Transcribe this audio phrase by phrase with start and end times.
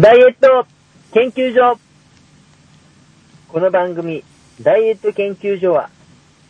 [0.00, 0.66] ダイエット
[1.12, 1.78] 研究所
[3.48, 4.24] この番組、
[4.62, 5.90] ダイエット研究所は、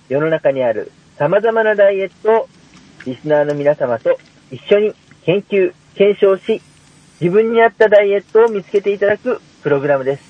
[0.08, 2.48] 世の中にある様々なダイエットを
[3.06, 4.20] リスナーの皆様と
[4.52, 4.94] 一緒に
[5.24, 6.62] 研究、検証し、
[7.20, 10.22] 自分に合ったダイエットを見つけていただくプログラムです。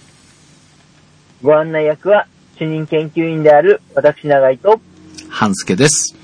[1.43, 2.27] ご案内役は
[2.59, 4.81] 主任研究員である私長井と
[5.29, 6.17] 半助です。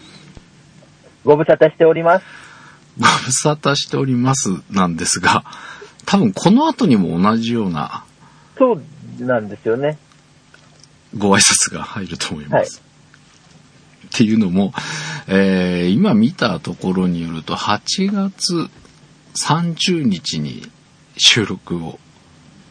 [1.27, 2.25] ご無沙汰しております。
[2.99, 5.45] ご無沙汰しておりますなんですが、
[6.07, 8.05] 多分この後にも同じような
[8.57, 8.83] そう
[9.25, 9.99] なんですよね。
[11.17, 12.83] ご挨拶が入ると思います。
[14.07, 14.73] っていうのも、
[15.27, 18.69] えー今見たところによると8月
[19.35, 20.63] 30日に
[21.17, 21.99] 収録を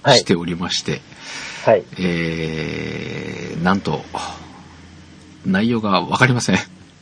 [0.01, 1.01] はいしておりまして、
[1.65, 1.83] はい。
[1.99, 4.01] えーなんと、
[5.45, 6.57] 内容がわかりません。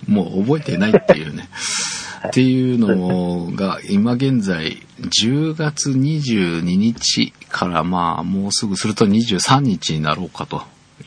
[0.08, 1.50] もう覚えてないっていうね。
[2.28, 10.64] っていうのが、今現在、10月22日から、まあ、もうすぐすると23日になろうかと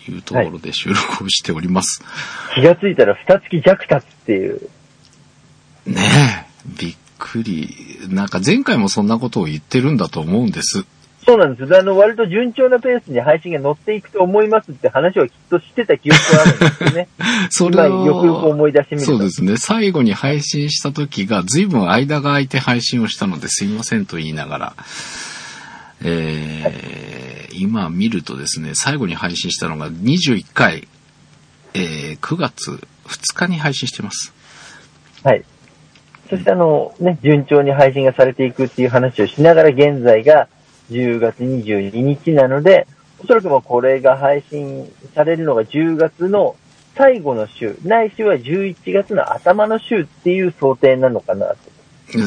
[0.09, 2.03] いうところで収録をしております。
[2.55, 4.61] 気がついたら二月弱経つっていう。
[5.87, 6.47] ねえ、
[6.79, 7.99] びっくり。
[8.09, 10.85] なんか前回もそんなことを言ってるんだと思うんです。
[11.27, 11.77] そうなんです。
[11.77, 17.09] あの、割と順調なペースに配信が乗っていくと思いますって話はきっとしてた記憶があるんですよね。
[17.51, 19.13] そ今れをよくよく思い出してみると。
[19.13, 19.57] そうですね。
[19.57, 24.73] 最後に配信した時が、随分間が空いて配信をしたのですいませんと言いながら、
[26.05, 27.27] えー
[27.59, 30.87] 今見るとですね、最後に配信したのが21回、
[31.75, 34.33] えー9月2日に配信してます。
[35.25, 35.43] はい。
[36.31, 40.49] そしてあの、ね、順調に配信がされていくっていう話をしながら現在が
[40.91, 42.87] 10月22日なので、
[43.19, 46.57] おそらくもうこれが配信されるのが10月の
[46.97, 51.57] 最後の週、ないしは11月の頭の週っていう想定なのかなと。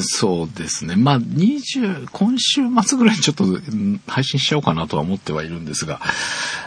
[0.02, 0.96] そうですね。
[0.96, 3.46] まあ、20、今週末ぐらいにちょっと
[4.08, 6.02] 配信しようかなとは思ってはいるんですが、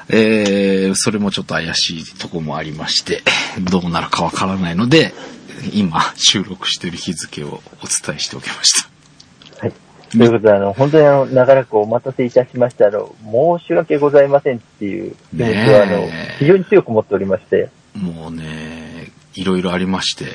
[0.09, 3.23] えー、それもちょっと怪しいとこもありまして、
[3.71, 5.13] どうなるかわからないので、
[5.75, 7.61] 今収録している日付をお
[8.07, 8.92] 伝えしておきました。
[10.17, 10.19] はい。
[10.19, 12.87] ということで、あの、本当にあの、長らくお待たせいたしました。
[12.89, 13.15] あの、
[13.59, 16.09] 申し訳ございませんっていう気持ちは、あの
[16.39, 20.27] 非常に強く持っておりまして、もうね、いろいろありまして、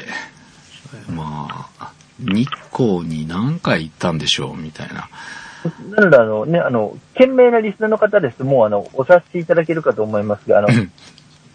[1.10, 1.48] ま
[1.80, 5.10] あ、日光に何回行ったんでしょう、みたいな。
[5.96, 10.68] なので、あのね、あの、懸命なリスナーの方ですと、もうあの、お察しいただけるかと思いますが、あの、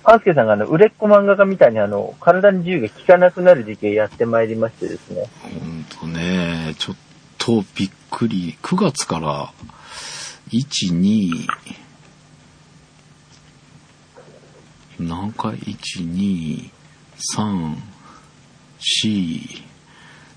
[0.04, 5.26] パンスケさんがあの、売れっ子漫画家みたいにあの、体に自由が効かなくなる時期をやってまいりましてですね。
[5.42, 6.96] ほんとね、ちょっ
[7.38, 8.58] とびっくり。
[8.62, 9.52] 9月から、
[10.50, 11.46] 1、2、
[15.00, 15.78] 何回 ?1、
[16.14, 16.70] 2、
[17.36, 17.76] 3、
[18.78, 19.62] 4、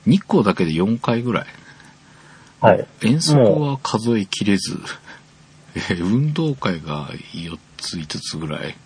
[0.05, 1.45] 日光だけで4回ぐらい。
[2.61, 2.87] はい。
[3.01, 4.79] 遠足は数えきれず、
[5.75, 8.77] えー運動会が4つ、5つぐらい。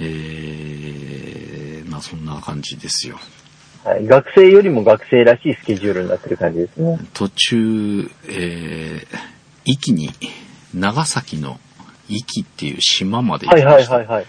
[0.00, 3.18] えー、まあそんな感じですよ。
[3.84, 4.06] はい。
[4.06, 6.98] 学生よりも学生らしいスケジュールになってる感じですね。
[7.14, 9.18] 途中、えー、
[9.64, 10.10] 壱岐に、
[10.74, 11.58] 長崎の
[12.08, 13.94] 壱岐っていう島まで行はいきました。
[13.96, 14.26] はいはいはい。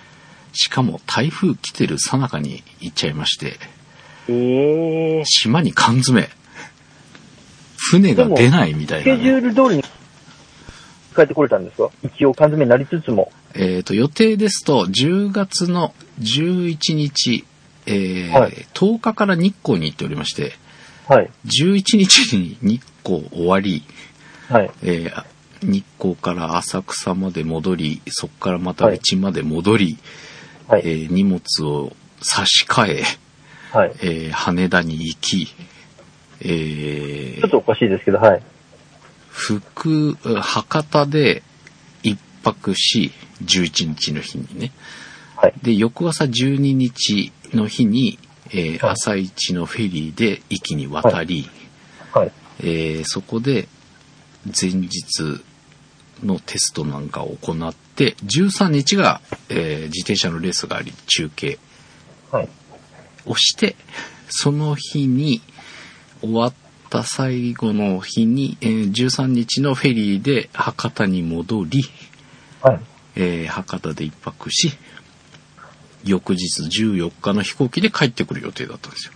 [0.53, 3.59] しかも台風来てる最中に行っちゃいまして、
[4.27, 4.33] え
[5.17, 5.23] えー。
[5.25, 6.27] 島に缶詰。
[7.91, 9.47] 船が出ないみたいな、スケジュね。
[9.47, 9.83] ール通りに
[11.15, 11.89] 帰ってこれたんですか？
[12.03, 13.31] 一応缶詰になりつつも。
[13.55, 17.45] えっ、と、予定ですと、10月の11日、
[17.89, 20.53] えーはい10日から日光に行っておりまして、
[21.07, 21.29] はい。
[21.45, 23.83] 11日に日光終わり、
[24.49, 24.71] はい。
[24.83, 25.25] えー
[25.61, 29.97] 日光から浅草まで戻り、そこからまたうちまで戻り、
[30.67, 30.81] はい。
[30.85, 31.91] えー荷物を
[32.21, 33.03] 差し替え、
[33.71, 33.91] はい。
[34.01, 35.47] えー羽田に行き、
[36.41, 38.41] えーちょっとおかしいですけど、はい。
[39.29, 41.43] 福、博多で
[42.03, 43.11] 一泊し、
[43.43, 44.71] 11日の日にね。
[45.35, 45.53] はい。
[45.61, 48.19] で、翌朝12日の日に、
[48.51, 51.49] えーはい朝一のフェリーで壱岐に渡り、
[52.11, 52.31] はい。
[52.61, 53.67] えーそこで
[54.45, 55.41] 前日
[56.23, 61.59] のテストなんかを行って、13日が、えー自転車のレースがあり、中継
[62.31, 62.49] はい。
[63.25, 63.75] をして、
[64.29, 65.41] その日に
[66.21, 66.53] 終わっ
[66.89, 71.83] た最後の日に、えー13日のフェリーで博多に戻り、
[72.61, 72.79] はい。
[73.15, 74.71] えー博多で一泊し、
[76.03, 79.13] 翌日14日の飛行機で帰ってくる予定だったんですよ。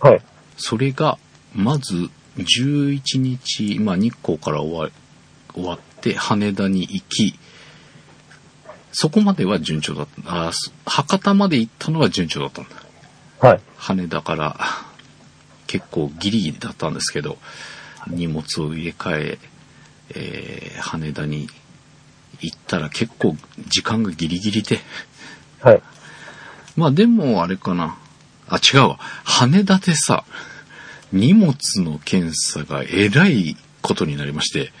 [0.00, 0.22] はい。
[0.56, 1.18] それが、
[1.54, 4.90] まず11日、まあ日光から終わ
[5.54, 7.38] 終わって羽田に行き、
[8.92, 10.46] そこまでは順調だった。
[10.48, 12.70] あす博多まで行ったのは順調だったんだ。
[13.48, 13.60] はい。
[13.76, 14.56] 羽田から
[15.66, 17.38] 結構ギリギリだったんですけど、
[18.06, 19.38] 荷物を入れ替え、
[20.14, 21.48] えー羽田に
[22.40, 23.34] 行ったら結構
[23.68, 24.80] 時間がギリギリで、
[25.60, 25.82] はい。
[26.76, 27.96] まあでもあれかな。
[28.48, 28.98] あ、違うわ。
[29.24, 30.24] 羽田でさ、
[31.12, 34.72] 荷物の検査がえらいことになりまして、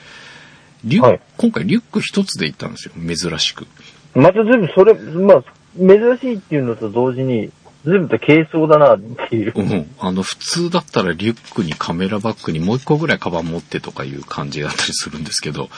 [0.84, 2.92] リュはい今回リュック一つで行ったんですよ。
[2.94, 3.66] 珍しく。
[4.14, 5.44] また全部それ、まあ、
[5.78, 7.50] 珍しいっていうのと同時に、
[7.84, 9.52] 全部と軽装だなっていう。
[9.54, 9.94] うん。
[10.00, 15.68] あの、普通だったらリュックにカメラバッグにもう一個ぐらいカバン持ってとかいう感じだったりするんですけど、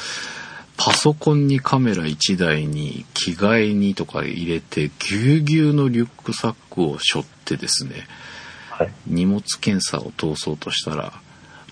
[0.79, 8.07] パソコンにカメラ1台に着替えにとか入れて、ぎゅうぎゅうのリュックサックを背負ってですね、
[8.71, 8.93] はい。
[9.09, 11.13] 荷物検査を通そうとしたら、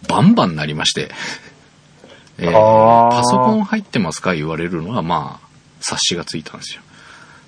[0.08, 1.12] バンバンなりまして、
[2.38, 5.46] えーパソコン入ってますか言われるのは、まあ、
[5.80, 6.82] 察しがついたんですよ。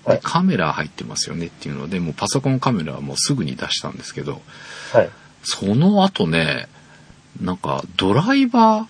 [0.07, 4.41] ではいカメラ入ってますよねっていうので、もうパソコンカメラはもうすぐに出したんですけど、
[4.93, 5.11] はい。
[5.43, 6.69] その後ね、
[7.41, 8.87] なんかドライバー、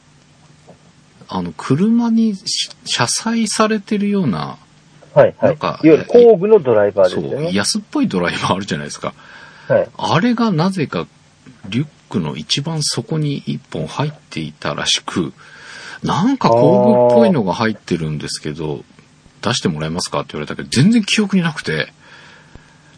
[1.28, 4.58] あの、車にし車載されてるような、
[5.14, 5.34] はい。
[5.38, 5.50] はい。
[5.50, 7.52] なんかいわゆる工具のドライバーですそう。
[7.52, 9.14] 安っぽいドライバーあるじゃないですか。
[9.68, 9.88] はい。
[9.96, 11.06] あれがなぜか
[11.68, 15.32] リュックの一番底に一本入っていたらしく、
[16.02, 18.84] なんか工具っぽいのが入ってるんですけど、
[19.42, 21.92] 出してもらえますかって言われたけど、全然記憶になくて、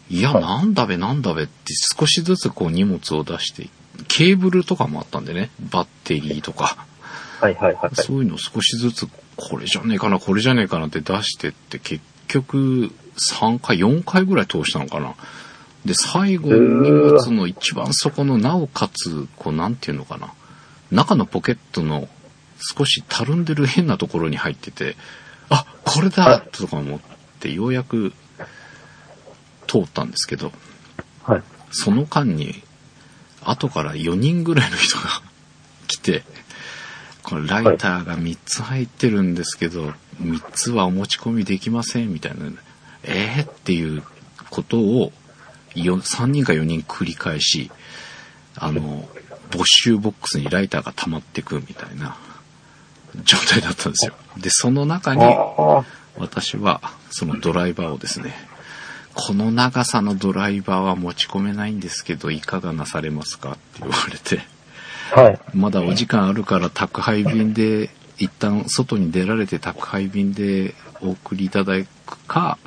[0.09, 3.69] いや、はいなんだべなんだべって少しずつこう荷物を出して、
[4.07, 6.85] ケーブルとかもあったんでね、バッテリーとか、
[7.41, 7.55] はい。
[7.55, 7.75] はい。
[7.75, 7.95] はい。
[7.95, 15.15] そういうのを少しずつ、これじゃねえかな、これじゃねえかなって出してって、結局、3回、4回ぐらい通したのかな。
[15.85, 20.33] で、最後、荷物の一番底の、なおかつ、こう、なんていうのかな。
[20.91, 22.07] 中のポケットの
[22.59, 24.95] 少したるんでる変なところに入ってて、
[25.49, 26.99] あ、これだとか思っ
[27.39, 28.13] て、ようやく
[29.67, 30.51] 通ったんですけど、
[31.23, 31.43] はい。
[31.71, 32.61] その間に、
[33.43, 35.21] 後から4人ぐらいの人が
[35.87, 36.23] 来て、
[37.31, 42.51] これライターが3つ入ってるんですけど、3つはお持ち込みできませんみたいな、
[43.03, 44.03] えー、っていう
[44.49, 45.13] ことを
[45.73, 47.71] 3人か4人繰り返し、
[48.57, 49.07] あの、
[49.49, 52.17] 没収ボックスにライターが溜まってくみたいな
[53.23, 54.13] 状態だったんですよ。
[54.37, 55.23] で、その中に、
[56.17, 56.81] 私は
[57.11, 58.33] そのドライバーをですね、
[59.13, 63.53] この長さのドライバーは持ち込めないんですけど、いかがなされますか？
[63.53, 64.41] って言われて、
[65.11, 65.39] はい。
[65.53, 72.57] まだお時間あるから宅配便で、一旦外に出られて宅配便でお送りいただくか、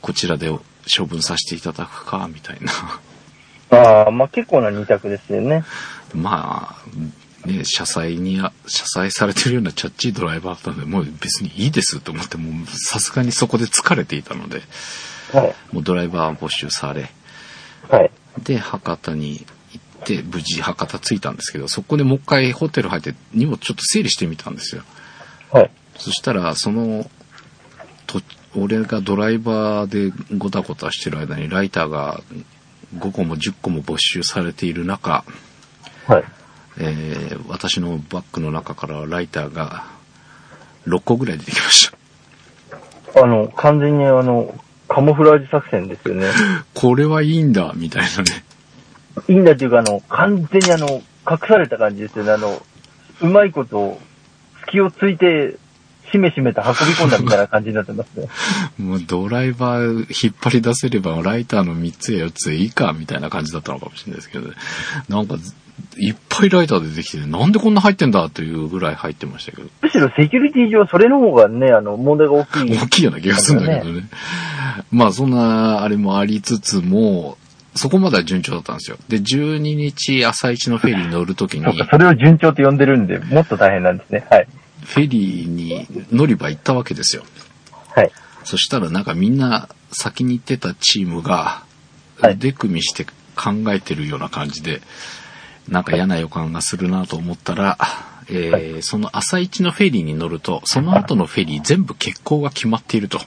[0.00, 0.50] こちらで
[0.96, 3.00] 処分させていただくか、みたいな。
[4.04, 5.64] ああ、まあ結構な二択ですよね。
[6.14, 6.76] ま
[7.44, 14.62] あ、ね、車載に、車載されてるようなチャッチードライバーだったので、もう別にいいですと思って、もうさすがにそこで疲れていたので、
[15.32, 15.54] はい。
[15.72, 17.10] もうドライバー募集され、
[17.88, 18.10] はい。
[18.42, 19.46] で、博多に
[20.04, 24.82] て、無事博多着いたんですけど、そこでもう一回ホテル入って荷物ちょっと整理してみたんですよ。
[25.50, 25.70] はい。
[25.96, 27.08] そしたら、その、
[28.06, 28.20] と、
[28.56, 32.20] 俺がドライバーでごたごたしてる間にライターが
[32.98, 35.24] 5個も10個も没収されている中、
[36.06, 36.24] はい。
[36.78, 39.84] えー私のバッグの中からライターが
[40.86, 41.90] 6個ぐらい出てきまし
[43.12, 43.22] た。
[43.22, 44.54] あの、完全にあの、
[44.88, 46.28] カモフラージュ作戦ですよね。
[46.74, 48.44] これはいいんだ、みたいなね。
[49.28, 52.32] いいんだっていうか、あの、完全にあの、隠された感じですよね。
[52.32, 52.62] あの、
[53.20, 53.98] うまいこと、
[54.66, 55.56] 隙をついて、
[56.10, 58.28] しめしめと運び込んだみたいな感じになってますね。
[58.78, 64.54] もうドライバー引っ張り出せればライターの3つや4つでいいかみたいな感じだったのかもしれないですけど、ね、
[65.08, 65.36] なんか
[65.96, 72.70] いっぱいライター出てきて、なんでこんな入ってんだというぐらい入ってましたけど、むしろセキュリティ上、それの方がね、あの、問題が大きい。
[72.78, 74.08] 大きいような気がするんだけどね。
[74.90, 77.38] まあそんなあれもありつつも、
[77.74, 78.96] そこまでは順調だったんですよ。
[79.08, 84.26] で、12日朝一のフェリーに乗るときに、そうか、それを順調と呼んでるんで、もっと大変なんですね。
[84.30, 84.48] はい。
[84.84, 87.24] フェリーに乗り場行ったわけですよ。
[87.94, 88.10] はい。
[88.44, 91.64] そしたらなんかみんな先に行ってたチームが
[92.20, 94.80] はい腕組みして考えてるような感じで、
[95.68, 97.78] なんか嫌な予感がするなと思ったら、
[98.28, 103.20] えーその朝一のフェリーに乗ると、その後のフェリー全部欠航が決まっていると。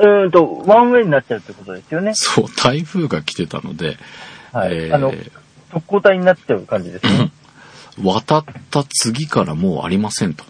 [0.00, 2.12] うーんと、ワンウェイになっちゃうってことですよね。
[2.14, 3.98] そう、台風が来てたので、
[4.52, 4.74] はい。
[4.74, 5.12] えーあの、
[5.70, 7.30] 特攻隊になっちゃう感じですね。
[8.02, 10.44] 渡った次からもうありませんと。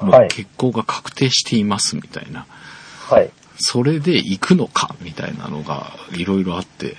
[0.00, 2.46] もはいう欠航が確定していますみたいな。
[3.08, 3.30] はい。
[3.58, 6.96] それで行くのかみたいなのがいろいろあって、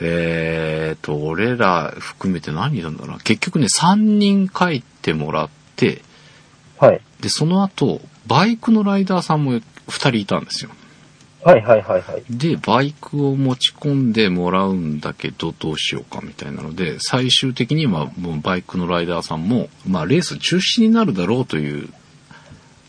[0.00, 3.18] えーと、俺ら含めて何なんだろうな。
[3.20, 6.02] 結局ね、3人帰ってもらって、
[6.78, 7.00] はい。
[7.20, 10.70] で、その後、バイクのライダーさんも2人いたんですよ。
[11.44, 12.24] はいはいはいはい。
[12.30, 21.90] で、バイクを持ち込んでもらうんだけど、どうしようかみたいなので、最終的にはもうバイクのライダーさんも、まあレース中止になるだろうという、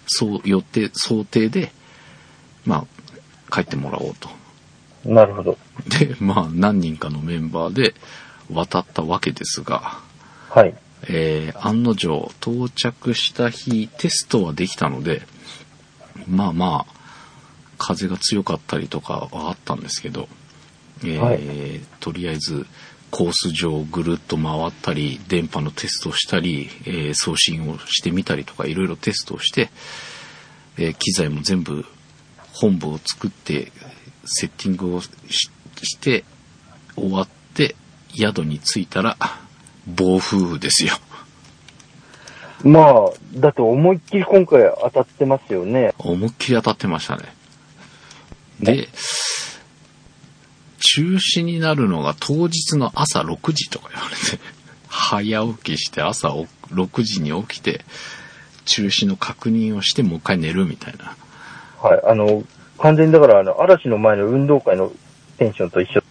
[0.07, 1.73] そう、予定、想定で、
[2.65, 2.85] ま
[3.49, 4.29] あ、帰ってもらおうと。
[5.03, 5.57] なるほど。
[5.99, 7.93] で、まあ何人かのメンバーで
[8.49, 9.99] 渡ったわけですが、
[10.49, 10.73] はい。
[11.09, 15.23] えー案の定到着した日テストはできたので、
[16.27, 16.93] まあまあ、
[17.77, 20.27] 風が強かったりとかはあったんですけど、
[21.03, 22.65] えーはいとりあえず
[23.11, 29.69] コース上をぐるっと回ったり、電波のテストをしたり、えー送信をしてみたりとかいろいろテストをして、
[30.77, 31.85] えー機材も全部
[32.53, 33.71] 本部を作って
[34.25, 35.09] セッティングをし
[35.83, 36.23] して
[36.95, 37.75] 終わって
[38.13, 39.17] 宿に着いたら
[39.87, 40.93] 暴風雨ですよ。
[42.63, 45.93] まあ、だって思いっきり今回当たってますよね。
[45.97, 47.23] 思いっきり当たってましたね。
[48.59, 48.87] で、
[50.79, 54.39] 中止になるのが当日の朝6時とか言われて、
[54.87, 57.81] 早起きして朝お6時に起きて、
[58.65, 61.15] 中止の確認をしてもう一回寝るみたいな。
[61.81, 62.01] はい。
[62.05, 62.43] あの、
[62.79, 64.91] 完全にだから、あの、嵐の前の運動会の
[65.37, 66.01] テンションと一緒。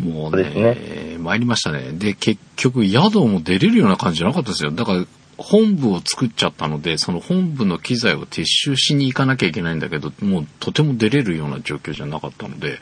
[0.00, 1.92] もうね、です参りましたね。
[1.92, 4.70] で、結局宿も出れるような感じじゃなかったですよ。
[4.70, 5.04] だから、
[5.38, 12.80] 本部を作っちゃったので、その本部の機材を撤収しに行かなきゃいけないんだけど、もうとても出れるような状況じゃなかったので、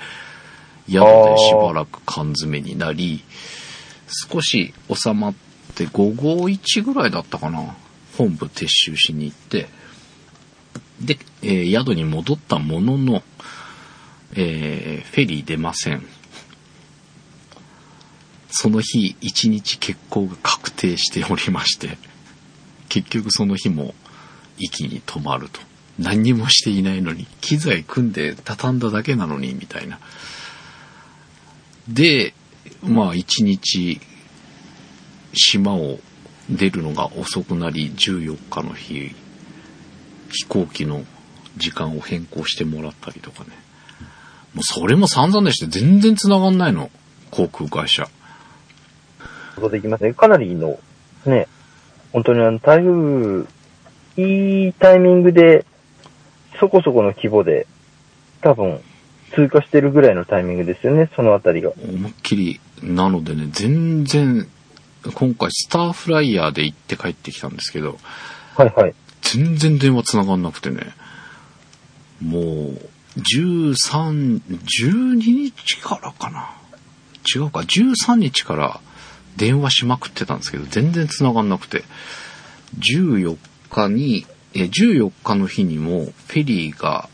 [0.89, 3.23] 宿でしばらく缶詰になり、
[4.09, 5.35] 少し収まっ
[5.75, 7.77] て午後1ぐらいだったかな。
[8.17, 9.69] 本部撤収しに行って、
[11.01, 13.23] で、えー宿に戻ったものの、
[14.35, 16.07] えーフェリー出ません。
[18.49, 21.99] その日一日欠航が確定しておりまして、
[22.89, 23.95] 結局その日も
[24.59, 25.61] 息に止まると。
[25.99, 29.99] 何にもしていないのに、機材組んで畳んだだけなのに、みたいな。
[31.89, 32.35] で、
[32.83, 34.01] まあ一日
[35.33, 35.99] 島を
[36.51, 39.15] 出るのが遅くなり、14日の日、
[40.31, 41.05] 飛行機の
[41.57, 43.51] 時間を変更してもらったりとかね。
[44.55, 46.91] もうそれも散々でして全然繋がんないの。
[47.31, 48.09] 航空会社。
[49.57, 50.13] ことできますね。
[50.15, 50.79] かなりの、
[51.25, 51.49] ね、
[52.17, 53.45] 本当にあの、台風、
[54.17, 55.67] いいタイミングで、
[56.59, 57.67] そこそこの規模で、
[58.41, 58.81] 多分、
[59.35, 61.73] 通過してるぐらいのタイミングですよね、そのあたりが。
[61.73, 64.49] 思いっきり、なのでね、全然、
[65.15, 67.99] 今回スターフライヤーで行って帰ってきたんですけど、
[68.57, 68.95] はいはい。
[69.21, 70.95] 全然電話繋がんなくてね、
[72.23, 72.81] もう、
[73.19, 76.49] 13、12日からかな。
[77.31, 78.81] 違うか、13日から
[79.37, 81.85] 電話しまくってたんですけど、全然繋がんなくて、
[82.79, 83.37] 14
[83.71, 87.09] 日に、え、14日の日にも、フェリーが、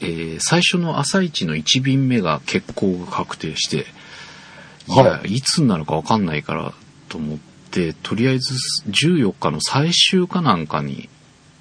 [0.00, 3.86] えー最初の朝一の1便目が欠航が確定して、
[4.86, 6.72] いや、、はいつになるかわかんないから
[7.08, 7.38] と思っ
[7.70, 8.54] て、とりあえず
[8.88, 11.08] 14日の最終かなんかに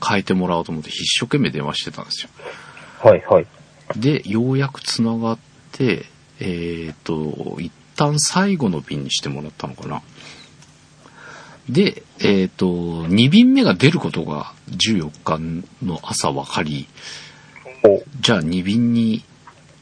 [0.06, 2.30] 変えてもらおうと思って一生懸命電話してたんですよ。
[3.00, 3.48] はいはい。
[3.96, 5.38] で、ようやく繋がっ
[5.72, 6.06] て、
[6.40, 10.02] えっ、と、一旦最後の便にしてもらったのかな。
[11.70, 16.88] で、えっ、と、2便目が出ることが14日の朝分かり、
[17.84, 19.24] おじゃあ2便に、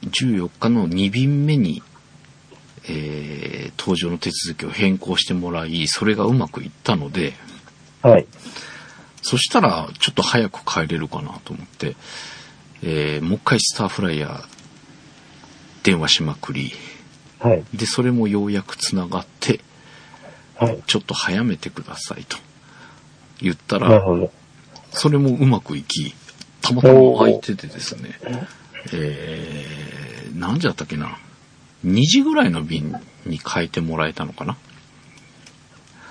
[0.04, 1.84] 14日の2便目に、
[2.88, 7.34] えー搭乗の手続きを変更してもらい、それがうまくいったので、
[8.02, 8.26] はい。
[9.22, 11.96] そしたらちょっと早く帰れるかなと思って、
[12.82, 14.44] えーもう一回スターフライヤー
[15.84, 16.72] 電話しまくり、
[17.46, 17.64] はい。
[17.74, 19.60] で、それもようやく繋がって、
[20.56, 20.82] はい。
[20.88, 22.38] ちょっと早めてくださいと
[23.40, 24.02] 言ったら。
[24.92, 26.16] それもうまくいき、
[26.62, 28.18] たまたま空いててですね、
[28.94, 31.18] えー、何時だったっけな
[31.86, 34.58] ？2時ぐらいの便に変えてもらえたのかな？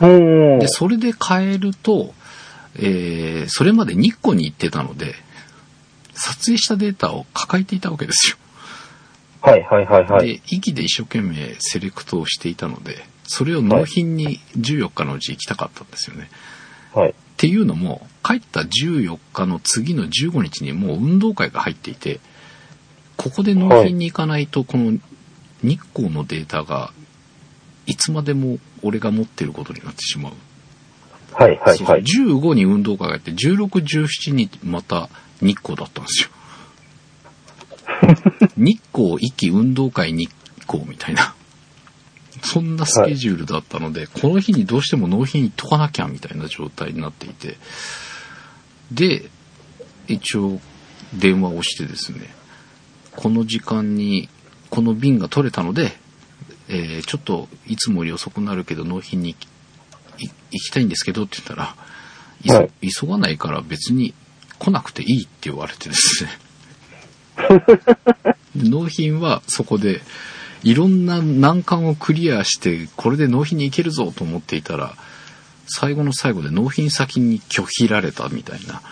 [0.02, 0.58] うん。
[0.60, 2.14] で、それで変えると、
[2.76, 5.14] えー、それまで日光に行ってたので、
[6.12, 8.36] 撮影したデータを抱えていたわけですよ。
[9.44, 10.26] はいはいはいはい。
[10.26, 16.30] で、息で一生懸命セレクトをしていたので、それを納品に14日のうち行きたかったんですよね。
[16.94, 17.10] はい。
[17.10, 22.20] っていうのも、帰った14日の次の15日にもう運動会が入っていて、
[23.18, 24.98] ここで納品に行かないと、この
[25.62, 26.92] 日光のデータが、
[27.86, 30.32] いつまでも俺が持ってることになってしまう。
[31.32, 32.02] はいはいそうはい。
[32.02, 35.10] 15に運動会があって、16、17にまた
[35.40, 36.30] 日光だったんですよ。
[38.56, 41.34] 日光、壱岐運動会日光みたいな。
[42.42, 47.56] そんなスケジュールだったので、この日にどうしても納品行っとかなきゃみたいな状態になっていて。
[48.92, 49.30] で、
[50.08, 50.60] 一応
[51.14, 52.34] 電話をしてですね、
[53.12, 54.28] この時間に
[54.70, 55.92] この便が取れたので、
[56.68, 64.14] えーちょっといつもより遅くなるけど納品にい行きたいんですけどって言ったら、はい急がないから別に
[64.58, 66.30] 来なくていいって言われてですね。
[68.56, 70.00] で 納品はそこで
[70.62, 74.94] いろんな難関をクリアしてこれで納品に行けるぞと思っていたら
[75.66, 78.82] 最後の最後で納品先に拒否られたみたいな。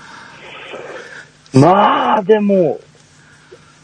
[1.55, 2.81] まあ、でも、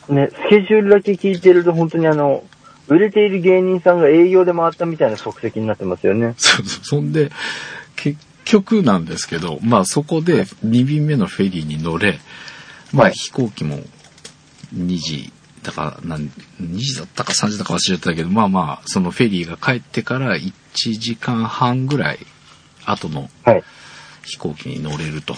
[0.08, 2.44] ね、スケジュールだけ聞いてると本当にあの、
[2.88, 6.34] 売れている芸人さんが営業で回ったみたいな即席になってますよね。
[6.38, 6.84] そうそう。
[6.84, 7.30] そんで、
[7.96, 12.18] 結局なんですけど、まあそこで2便目のフェリーに乗れ、
[12.92, 13.80] まあはい飛行機も
[14.75, 15.32] 2時
[15.62, 22.18] だから、なん2時だったか3時だか忘れちゃったけど、まあまあ、そのフェリーが帰ってから1時間半ぐらい
[22.84, 23.64] 後のはい。
[24.25, 25.34] 飛行機に乗れると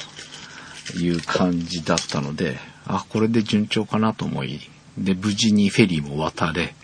[0.99, 4.61] いう感じだったので、あ、これで順調かなと思い、
[4.99, 6.75] で、無事にフェリーも渡れ、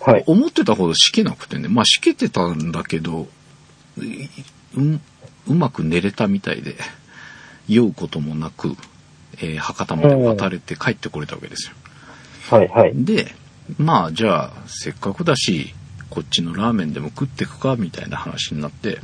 [0.00, 0.24] はい。
[0.26, 3.28] 思ってたほどしけなくてね、まあしけてたんだけど、
[3.98, 4.28] い
[4.76, 5.00] うん
[5.46, 6.76] うまく寝れたみたいで、
[7.68, 8.76] 酔うこともなく、
[9.40, 11.74] えー博多まで渡れて帰ってこれたわけですよ。
[12.50, 12.68] はい。
[12.68, 12.92] はい。
[12.94, 13.34] で、
[13.78, 15.74] まあじゃあ、せっかくだし、
[16.08, 18.98] こっちのラーメンでも食ってくか、みたいな話になって、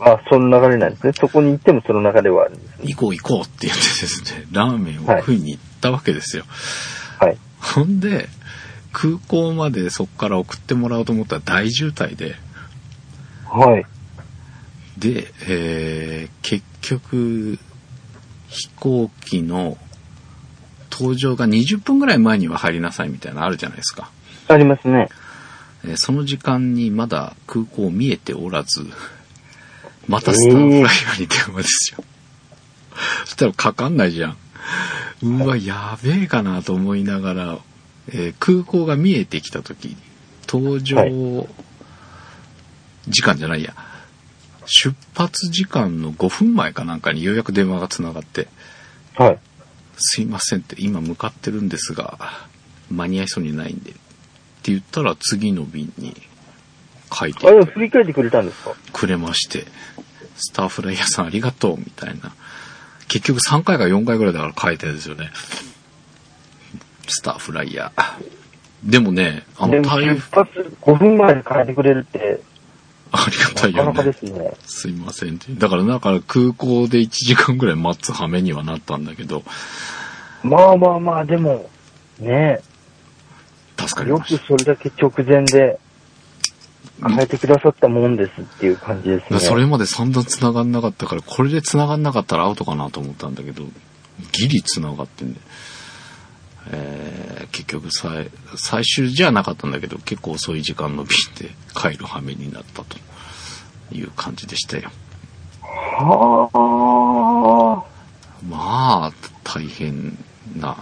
[0.00, 1.12] あ、その流れなんですね。
[1.14, 2.94] そこに行ってもその流れはあるんですね。
[2.94, 6.44] 行こう行こうって言ってですね、ラーメンを食いに行ったわけですよ。
[7.20, 7.38] はい。
[7.60, 8.28] ほんで、
[8.92, 12.34] 空港までそこから送ってもらおうと思ったら大渋滞で、
[13.46, 13.86] はい。
[14.98, 17.58] で、えー結局、
[18.48, 19.78] 飛行機の
[20.90, 24.10] 搭乗が20分ぐらい前には入りなさいみたいなのあるじゃないですか。
[24.48, 25.08] ありますね。
[25.84, 28.86] えーその時間にまだ空港見えておらず、
[30.08, 32.04] またスターフライヤーに電話ですよ。
[33.24, 34.36] そしたらかかんないじゃん。
[35.22, 37.58] うわ、やべえかなと思いながら、
[38.08, 39.96] えー空港が見えてきた時、
[40.46, 41.46] 搭乗、は
[43.06, 43.74] 時間じゃないや、
[44.70, 48.48] 出発時間の5分前かなんかにようやく電話がつながって、
[49.14, 49.38] はい。
[49.96, 52.18] すいませんって、今向かってるんですが、
[52.90, 53.90] 間に合いそうにないんで。
[53.90, 56.14] って言ったら次の便に
[57.12, 58.74] 書いてあれ、振り返ってくれたんですか？
[58.92, 59.64] くれまして、
[60.36, 62.34] スターフライヤーさんありがとうみたいな。
[63.08, 65.30] 結局3回か4回ぐらいだから書いてるんですよね。
[67.08, 68.28] スターフライヤー。
[68.84, 72.40] でもね、あの台風、発5分前に変えてくれるって、
[73.12, 74.12] ありがたいよなかなかでね。
[74.12, 74.52] すね。
[74.66, 75.52] すいませんって。
[75.54, 79.42] だから、だから空港で1時間ぐらい待つ羽目にはなったんだけど、
[80.42, 81.68] まあまあまあ、でも、
[82.20, 82.60] ね
[83.78, 84.46] 助かりよくました。
[84.46, 85.78] それだけ直前で
[87.06, 89.38] 変えてくださったもんですっていう感じですね。
[89.38, 93.64] それまで散々繋がんなかったから、これで繋がんなかったらアウトかなと思ったんだけど、
[94.32, 95.40] ギリ繋がってんで、
[96.70, 102.98] えー結局最、最終じゃなかったんだけど、結構遅い時間の便で帰る羽目になったと
[103.90, 104.90] いう感じでしたよ。
[105.62, 107.84] は
[108.48, 109.12] まあ、
[109.44, 110.16] 大変
[110.56, 110.76] な、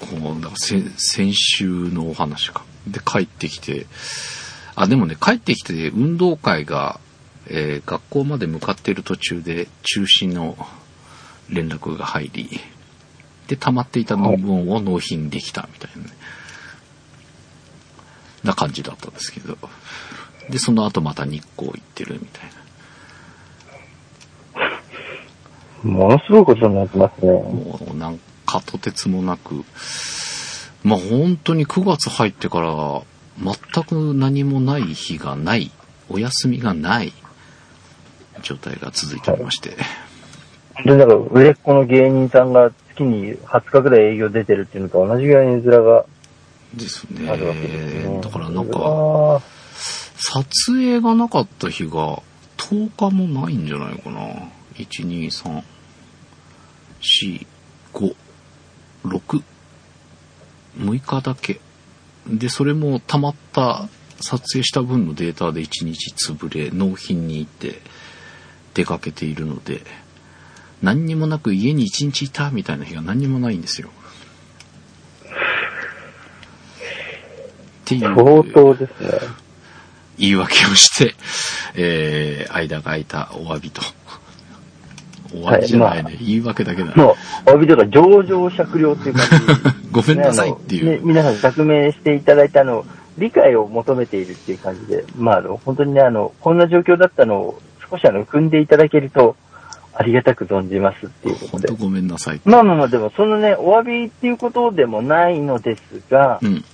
[0.00, 2.64] こう、だ先週のお話か。
[2.86, 3.86] で、帰ってきて、
[4.74, 7.00] あ、でもね、帰ってきて運動会が、
[7.48, 10.56] えー学校まで向かっている途中で中止の
[11.50, 12.60] 連絡が入り、
[13.52, 16.08] で、溜まっていた論文を納品できたみたいなね、
[18.42, 19.58] な感じだったんですけど。
[20.48, 22.44] で、その後また日光行ってるみたい
[25.84, 25.90] な。
[25.90, 27.30] ものすごいことになってますね。
[27.30, 29.66] もうなんかとてつもなく、
[30.82, 33.02] まあ本当に9月入ってから
[33.38, 35.70] 全く何もない日がない、
[36.08, 37.12] お休みがない
[38.40, 39.76] 状態が続いておりまして、
[40.74, 46.04] 本当にだから、売れっ子の芸人さんが月に20日ぐらい営業出てるっていうのと同じぐらいの絵面が
[46.74, 48.16] ですあるわけですね。
[48.16, 48.20] ね。
[48.20, 49.42] だからなんうか、
[50.16, 52.22] 撮影がなかった日が
[52.56, 54.20] 10日もないんじゃないかな。
[54.74, 55.62] 1、2、3、
[57.00, 57.46] 4、
[57.92, 58.16] 5、
[59.04, 59.42] 6、
[60.78, 61.60] 6日だけ。
[62.26, 63.88] で、それも溜まった
[64.20, 67.82] 撮影した分のデータで1日潰れ、納品に行って
[68.74, 69.82] 出かけているので、
[70.82, 73.88] 何にもなく家に1日いたみたいな日が何にもないんですよ。
[77.82, 78.02] っていう。
[78.02, 79.42] 相当ですね。
[80.18, 81.14] 言い訳をして、
[81.74, 83.82] えー、間が空いたお詫びと。
[85.34, 86.02] お詫びじゃないね。
[86.02, 86.94] はいま言い訳だけだね。
[86.96, 87.16] も
[87.46, 89.80] う、お詫びというか、上場酌量っていう感じ。
[89.90, 92.84] ごめんなさいっていうね皆さん釈明していただいたあの、
[93.18, 99.36] 理解を求めているっていう感じで、まあ、あの、本当にね、あの、こんな状況だったのを少しあの、組んでいただけると、
[99.94, 101.84] ありがたく存じますっていうことで本当。
[101.84, 102.40] ごめんなさい。
[102.44, 106.64] まあまあまあ、でもそのね、お詫びっていうことでもないのですが、うん。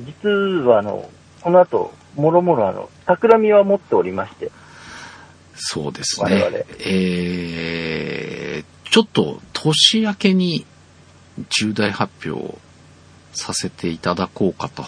[0.00, 1.08] 実はあの、
[1.42, 4.50] この後、もろもろあの、企みは持っておりまして、
[5.54, 6.64] そうです我々ね。
[6.80, 10.64] えー、ちょっと年明けに
[11.60, 12.58] 重大発表を
[13.32, 14.84] させていただこうかと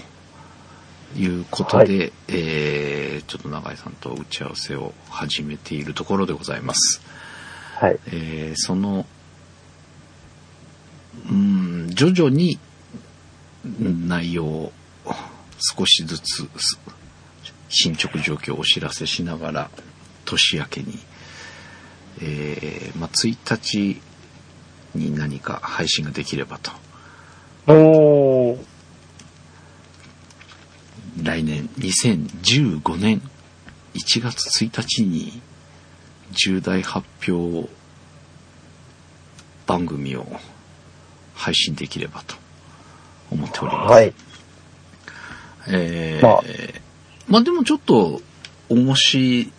[1.16, 7.02] いうことで、はえー、ちょっと永井さんと打ち合わせを始めているところでございます。
[7.80, 7.98] はい。
[8.08, 9.06] えーその、
[11.30, 12.58] うん、徐々に
[13.64, 14.72] うん内容を
[15.76, 16.78] 少しずつす
[17.70, 19.70] 進捗状況をお知らせしながら
[20.26, 20.98] 年明けに、
[22.20, 24.02] えーまあ、1日
[24.94, 26.72] に何か配信ができればと
[31.22, 33.22] 来年2015年
[33.94, 35.40] 1月1日に
[36.32, 37.68] 重大発表
[39.66, 40.26] 番組を
[41.34, 42.36] 配信できればと
[43.30, 43.92] 思っております。
[43.92, 44.14] はい。
[45.68, 46.42] えーまあ
[47.28, 48.20] まあでもちょっと
[48.68, 49.50] 面白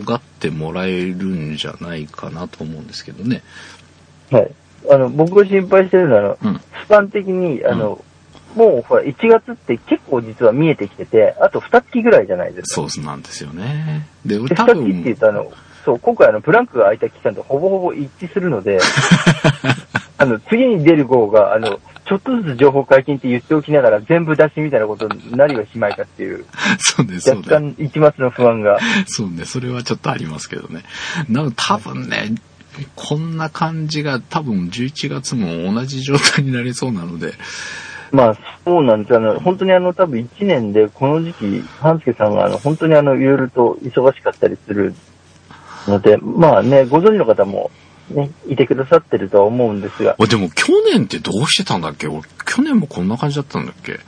[0.00, 3.42] がってもらえるんじゃないかなと思うんですけどね。
[4.30, 4.50] はい。
[4.90, 6.60] あの、僕が心配してるのは、うん。
[6.60, 8.04] スパン的に、あの、
[8.54, 12.88] もうほら、1月って結構実は見えてきてて、あと2月ぐらいじゃないですか。
[12.88, 14.06] そうなんですよね。
[14.24, 15.52] で、で、多2月って言う分、と、あの、
[15.84, 18.78] そう、今回あの、ブランクが空いた期間とほぼほぼ一致するので、
[20.16, 26.44] あの、次に出る号が、あの、ちょっとずつ情報解禁って言っておきながら全部出しみたいなことになりはしまいかっていう、
[26.78, 27.60] そうです、そう若です。
[27.60, 28.78] 干一末の不安が。
[29.06, 30.82] そうね、それはちょっとありますけどね。
[31.28, 32.34] な多分ね、
[32.94, 37.34] こんな感じが多分11月も同じ状態になりそうなので、
[38.12, 39.16] まあ、そうなんです。
[39.16, 44.94] あの、本当にあの、多分1年で、この時期、半助さんが、あの、本当にあの、いろいろと忙しかったりする
[45.86, 47.70] ので、まあね、ご存知の方も、
[48.10, 52.06] ね、いてくださってるとは思うんですが、あでも去年ってどうしてたんだっけ？
[52.06, 53.98] 俺、去年もこんな感じだったんだっけ？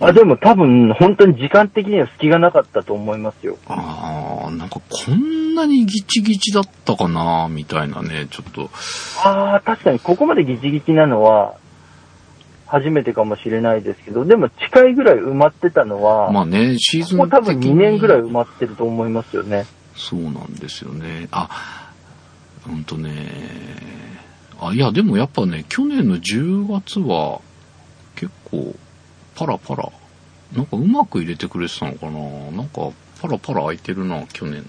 [0.00, 3.58] あ、でも多分、本当に時間的には隙がなかったと思いますよ。
[3.66, 8.70] ああ、なんかこんなにギチギチだったかな、みたいなね、ちょっと。
[9.24, 11.54] ああ、確かにここまでギチギチなのは、
[12.66, 19.66] 初めてかもしれないですけど、でも近いぐらい埋まってたのは、まあね、シーズンここ多分的に2年ぐらい埋まってると思いますよね。
[20.00, 21.28] そうなんですよね。
[21.30, 21.92] あ、
[22.64, 23.28] ほんとね。
[24.58, 27.40] あ、いや、でもやっぱね、去年の10月は、
[28.16, 28.74] 結構、
[29.34, 29.92] パラパラ、
[30.54, 32.18] なんかうまく入れてくれてたのかな
[32.56, 34.64] なんか、パラパラ空いてるな、去年。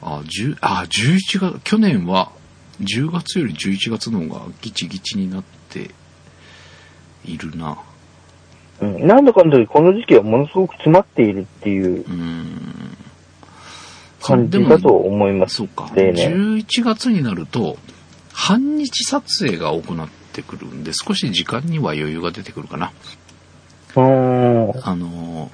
[0.00, 2.30] あ、10、あ、11月、去年は、
[2.80, 5.90] 10月より11月の方がギチギチになって
[7.24, 7.76] いるな。
[8.80, 9.06] うん。
[9.06, 12.04] なんだかんだでこの時期はものすごく詰まっているっていう。
[14.22, 15.56] 感じだと思います。
[15.56, 15.90] そうか。
[15.94, 17.76] 例年11月になると、
[18.32, 22.92] 半日撮影が多くなってくるんで、少し時間には余裕が出てくるかな。
[23.96, 25.50] あの、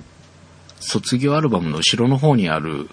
[0.80, 2.88] 卒業アルバムの後ろの方にある、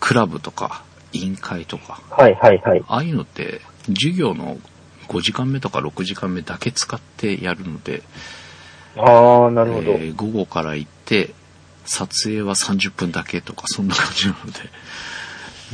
[0.00, 0.82] クラブとか、
[1.12, 2.84] 委員会とか、はいはいはい。
[2.86, 4.58] ああいうのって、授業の
[5.08, 8.02] 5時間目とか6時間目だけ使ってやるので、
[8.98, 9.92] ああ、なるほど。
[9.92, 11.34] えー午後から行って、
[11.84, 14.60] 撮影は30分だけとか、そんな感じなので、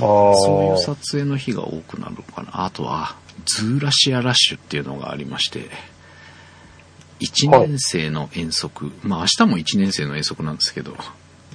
[0.00, 0.34] ああ。
[0.37, 2.64] そういう撮影の日が多くなるのかな。
[2.64, 5.70] あとは、ズーラシアラッシュっていうのがありまして、
[7.20, 10.96] 1年生の遠足、まあ明日も1年生の遠足なんですけど、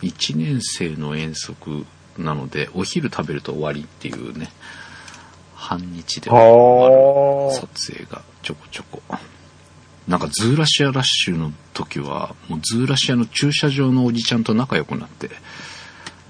[0.02, 1.86] 1年生の遠足
[2.18, 4.50] なので、お昼食べると終わりっていうね、
[5.56, 6.96] 半日で終わる
[7.48, 9.02] は撮影がちょこちょこ。
[10.10, 15.30] なんかズーラシアラッシュの時は、もうズーラシアの駐車場のおじちゃんと仲良くなって、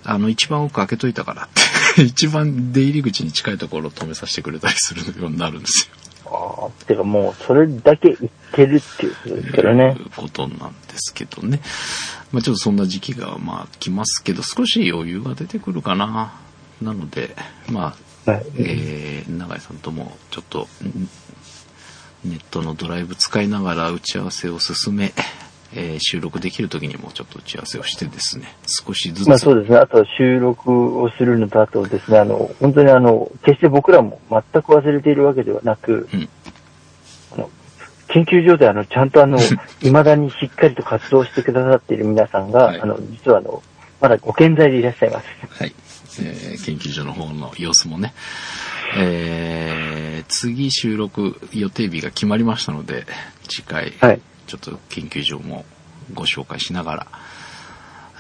[0.04, 1.48] あの、一番奥開けといたからっ
[1.96, 5.90] て、 一番出入り口に近いところを止めさせてくれたりするようになるんです
[6.26, 6.30] よ。
[6.30, 6.66] あ。
[6.66, 6.86] ああ。
[6.86, 10.06] てかもう、それだけ言ってるっていうことですからねとい。
[10.06, 11.62] うことなんですけどね。
[12.34, 16.34] まあちょっとそんな時期がまあ来ますけど、少し余裕が出てくるかな。
[16.82, 17.34] なので、
[17.70, 18.46] まあ、はい。
[18.58, 21.10] えー、永井さんともちょっとん
[22.24, 25.14] ネットのドライブ使いながら打ち合わせを進め、
[25.74, 29.78] えー収録できる時にもちょっと打ち合わせをしてですね、少しずつ、まあそうですね。
[29.78, 36.30] あと収録をするのと、あとですね、あの、本当にあの、決して僕らも全く忘れているわけではなく、うん
[37.34, 37.50] あの
[38.08, 39.38] 研究所であの、ちゃんとあの、
[39.80, 43.62] 未だにしっかりと活動してくださっている皆さんが、はいあの、実はあの、
[44.02, 45.26] まだご健在でいらっしゃいます。
[45.60, 45.76] はい、
[46.22, 48.14] えー研究所の方の様子もね、
[48.98, 49.90] えー
[50.32, 53.06] 次収録予定日が決まりましたので、
[53.48, 54.22] 次回、はい。
[54.48, 55.66] ちょっと研究所も
[56.14, 57.08] ご紹介しながら、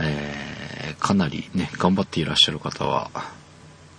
[0.02, 3.12] えーかなりね、頑張っていらっしゃる方は、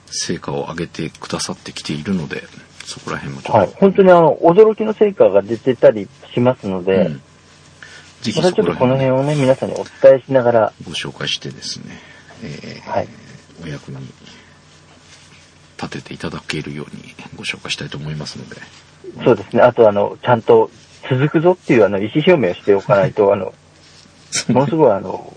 [0.07, 2.43] 成果を上げてくださってきているので、
[2.85, 3.73] そこら辺もちょっと、はい。
[3.77, 7.23] 本当にあの、驚きの成果が出てたりしますので、うん
[8.21, 11.99] ぜひそちょっとこの辺を辺をね、皆さんにお伝えしながら、ご紹介してですね、
[12.43, 13.09] えーはい
[13.63, 13.97] お役に
[15.81, 18.57] 立てていただけるようにご紹介したいと思いますので、
[19.25, 19.63] そうですね。
[19.63, 20.71] あとあの、ちゃんと
[21.09, 23.55] 続くぞっていうあの、意思表明をしておかないと、あの、
[24.49, 25.33] ものすごいあの、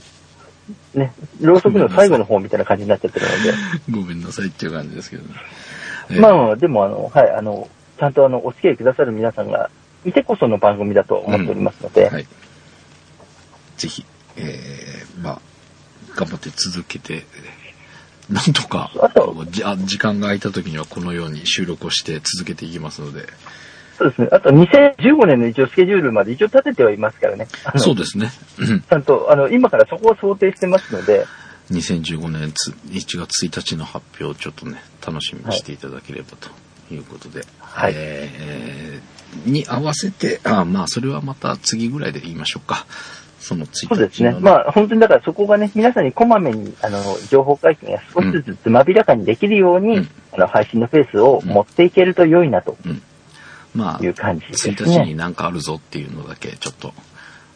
[0.93, 3.25] ね、ろうそくの最後の方みたいな感じになっちゃってる
[3.89, 5.29] の ごめんなさいっていう感じですけどね。
[6.09, 9.69] えで、ーまあ、でもあの、はい、あの、ちゃんとあの、お付き合いくださる皆さんが
[10.05, 12.27] いてこその番組だと思っておりますので、はい。
[13.77, 15.41] ぜひ、えー、まあ、
[16.15, 17.25] 頑張って続けて、
[18.29, 18.91] なんとか
[19.85, 23.27] 時間が空いた時にはこのように収録をして続けていきますので、
[23.97, 24.27] そうですね。
[24.31, 27.47] あと2015年の一応スケジュールまで一応立ててはいますからね。
[27.77, 28.31] そうですね。
[28.57, 31.25] うんちゃんと、あの、今からそこを想定してますので、
[31.71, 36.49] 2015年つ1月1日の発表をちょっとね、楽しみにしていただければと
[36.93, 42.85] いうことで、はいえーに合わせて、あまあ、それはまた次ぐらいで言いましょうか。
[43.43, 44.37] その1日の、そうですね。
[44.39, 52.77] まあ、本当にだからそこがね、皆さんにこまめに、あの、情報解禁が少しずつつまびらかにできるように、うんあの、配信のペースを持っていけると良いなと
[53.75, 55.13] まあ、いう感じです1日にね。
[55.15, 56.93] なんかあるぞっていうのだけ、ちょっと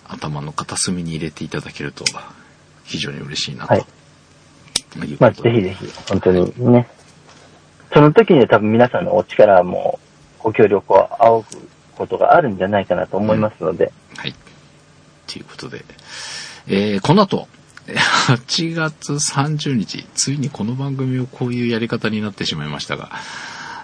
[0.08, 2.04] 頭の片隅に入れていただけると、
[2.84, 3.74] 非常に嬉しいなと。
[3.74, 3.86] はい
[5.06, 6.88] い、うまあ、ことでぜひぜひ、本当にね。
[7.94, 10.00] その時には多分皆さんのお力も、
[10.40, 14.36] ご協力を仰ぐことがあるんじゃないかなと思いますので、はい。
[15.28, 15.84] ということで、
[16.68, 17.48] えー、この後、
[17.88, 23.10] 8月30日、ついにこの番組をこういうやり方になってしまいましたが、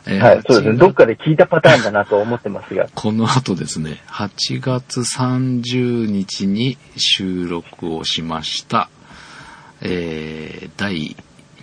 [0.05, 0.75] えーはい、そうですね。
[0.75, 8.89] 8どっかで聞いたパターンだなと思ってますが、この後ですね、8月30日に収録をしました、
[9.81, 11.15] えー、第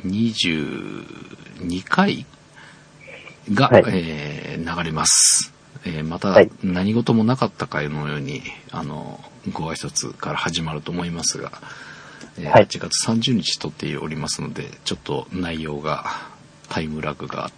[0.06, 2.24] 22回
[3.52, 3.84] が、はい。
[3.88, 5.52] えー流れます。
[5.84, 6.50] えーまたはい。
[6.62, 9.22] 何事もなかったかのように、あの、
[9.52, 11.52] ご挨拶から始まると思いますが、
[12.38, 16.04] えーはい8月30日撮っておりますので、ちょっと内容が、
[16.68, 17.50] タイムラグが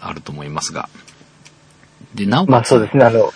[0.00, 0.88] あると思いますが、
[2.14, 3.32] で、なおかつ、まあね、あの、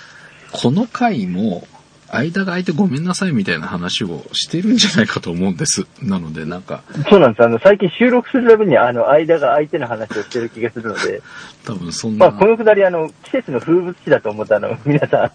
[0.53, 1.67] この回も、
[2.11, 5.87] 間が空いてごめんなさいみたいな話をしてるんじゃないかと思うんです。
[6.01, 7.45] なので、なんか、そうなんです。
[7.45, 11.21] あの、最近収録するたびに、あの、間が相手の話をしてる気がするので、
[11.67, 15.33] 多分そんな、まあ、このくだり、あの、季節の風物詩だと思ったあの、皆さん、あ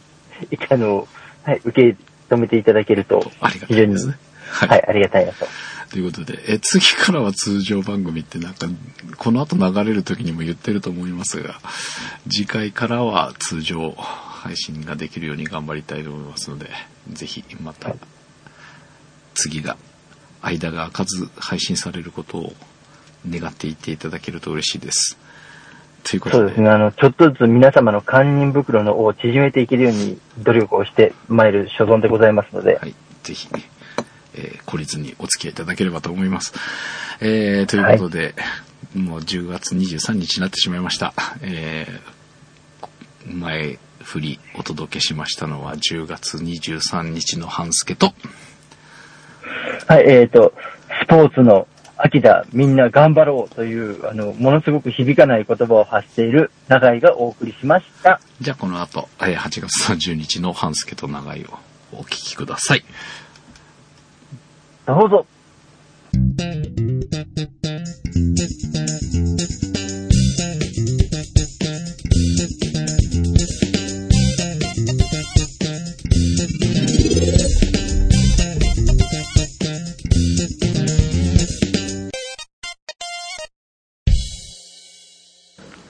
[0.77, 1.07] の、
[1.43, 1.97] はい、受け
[2.33, 4.17] 止めていただけると、ありがた非常に、いですね。
[4.49, 4.69] はい。
[4.69, 5.47] はい、ありがたいなと。
[5.91, 8.67] ということで、え、次からは通常番組ってなんか、
[9.17, 11.59] この後流れる時にも言ってると思いますが、
[12.29, 16.69] 次回からは通常配信ができるように頑張りたいと思いますので、
[17.11, 17.99] ぜひまたはい、
[19.35, 19.77] 次が、
[20.41, 22.53] 間が空かず配信されることを
[23.29, 25.17] 願っていていただけると嬉しいです。
[26.03, 33.47] ということで、そうですね、あの、ちょっとずつ皆様の堪忍袋の尾を縮めていけるように努力をしてまいる所存でございますので、はい、ぜひ、
[34.35, 36.53] えー懲りずにお付き合いいただければと思います。
[37.21, 38.33] えーということで、
[38.95, 41.13] もう10月23日になってしまいました。
[41.41, 42.13] えー
[43.25, 48.13] 前振りお届けしましたのは10月23日の半助と、
[49.87, 50.53] はい、えっ、と、
[51.03, 58.19] スポーツの秋だ、みんな頑張ろうという、あの、ものすごく響かない言葉を発している長井がお送りしました。
[58.41, 61.59] じゃあこの後、えー8月30日の半助と長井を
[61.91, 62.83] お聞きください。
[64.85, 65.25] どうぞ。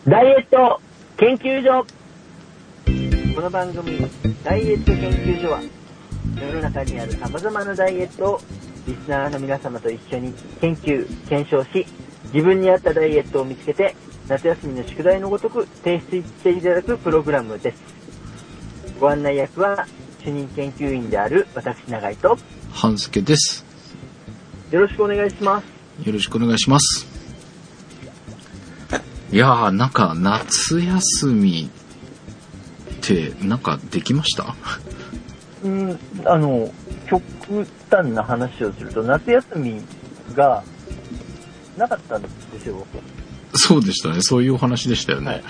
[0.08, 0.82] ダイエット
[1.16, 1.86] 研究所
[3.36, 3.98] この番組、
[4.44, 5.62] ダイエット研究所は、
[6.36, 8.42] 世の中にある様々なダイエットを
[8.86, 11.88] リスナーの皆様と一緒に研究、検証し、
[12.34, 13.96] 自分に合ったダイエットを見つけて、
[14.28, 17.82] 夏休みの宿題のごとく提出していただくプログラムです。
[19.00, 19.88] ご案内役は、
[20.22, 22.38] 主任研究員である私永井と、
[22.74, 23.64] 半助です。
[24.70, 26.06] よろしくお願いします。
[26.06, 27.13] よろしくお願いします。
[29.34, 31.68] いやー、なんか夏休み
[32.92, 34.54] って、なんかできました？
[35.64, 36.72] うん、あの、
[37.08, 37.24] 極
[37.90, 39.82] 端な話をすると、夏休み
[40.36, 40.64] が
[41.76, 42.86] なかったんですよ。
[43.56, 44.22] そうでしたね。
[44.22, 45.28] そういうお話でしたよね。
[45.28, 45.44] はい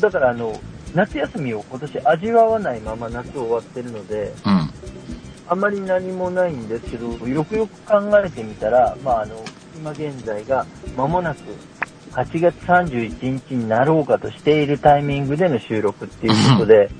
[0.00, 0.60] だからあの、
[0.94, 4.70] 夏休みを今年味わわないまま夏終わってるので、うん。
[5.48, 9.44] あんまり何もないんですけど、よくよく考えてみたら、まあ、あの、
[9.76, 10.64] 今現在が
[10.96, 11.38] 間もなく
[12.16, 16.90] 8月31日になろうかとしているタイミングでの収録っていうことで、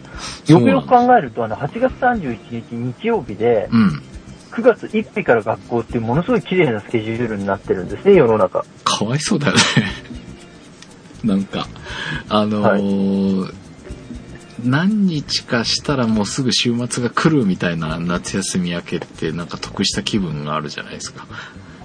[0.47, 4.03] よくよく考えると、あの、8月31日日曜日で、うん。
[4.51, 8.65] 9月1日から学校っていうものすごい綺麗なスケジュールになってるんですね、世の中。
[8.85, 9.61] かわいそうだよね。
[11.25, 11.67] なんか、
[12.29, 13.55] あのー
[14.65, 21.27] 何日かしたらもうすぐ週末が来るみたいな夏休み明けってなんか得した気分があるじゃないですか。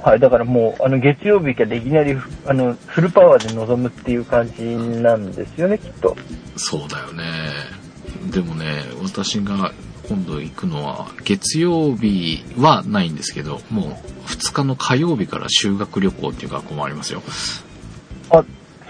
[0.03, 6.15] はい、だからもう、あの、月曜日からいきなり、あの、フルパワーで臨むっていう感じなんですよね、きっと。
[6.55, 7.23] そうだよね。
[8.31, 9.71] でもね、私が
[10.07, 17.21] 今度行くのは、月曜日はないんですけど、もう2日の火曜日から修学旅行っていう学校もありますよ。
[18.31, 18.43] あ、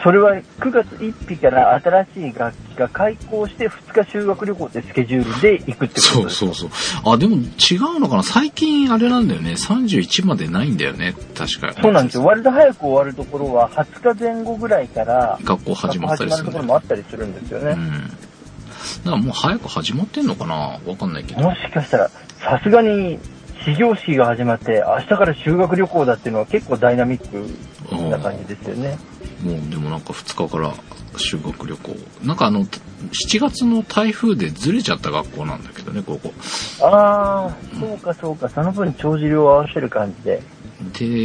[0.03, 6.53] それは9月1日から新しい楽器が開校して2日修学旅行ってスケジュールで行くってことそうですか？
[6.53, 7.13] そうそう。
[7.13, 8.23] あ、でも違うのかな？
[8.23, 9.51] 最近あれなんだよね。
[9.51, 11.13] 31までないんだよね。
[11.35, 11.73] 確か。
[11.79, 12.25] そうなんですよ。
[12.25, 17.71] 割と早く終わるところは20日前後ぐらいから学校始まったりする始まるところもあったりするんですよね。
[17.71, 18.07] うん。
[18.07, 20.79] だからもう早く始まってんのかな？
[20.83, 21.41] わかんないけど。
[21.41, 22.09] もしかしたら、
[22.39, 23.19] さすがに
[23.63, 28.97] 始業式が始まって明日から修学旅行だっていうのは結構ダイナミックな感じですよね。
[29.43, 30.73] もうでもなんか2日から
[31.17, 31.95] 修学旅行。
[32.23, 36.33] なんかあの、7月の台風でずれちゃった学校なんだけどね、ここ。
[36.81, 40.41] ああ、そうかそうか、その分帳尻を合わせる感じで。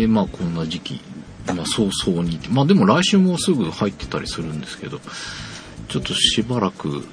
[0.01, 1.01] で、まあこんな時期、
[1.47, 2.39] まあ早々に。
[2.51, 4.99] まあでも来週もすぐ入ってたりするんですけど、
[5.89, 7.07] ちょっとしばらく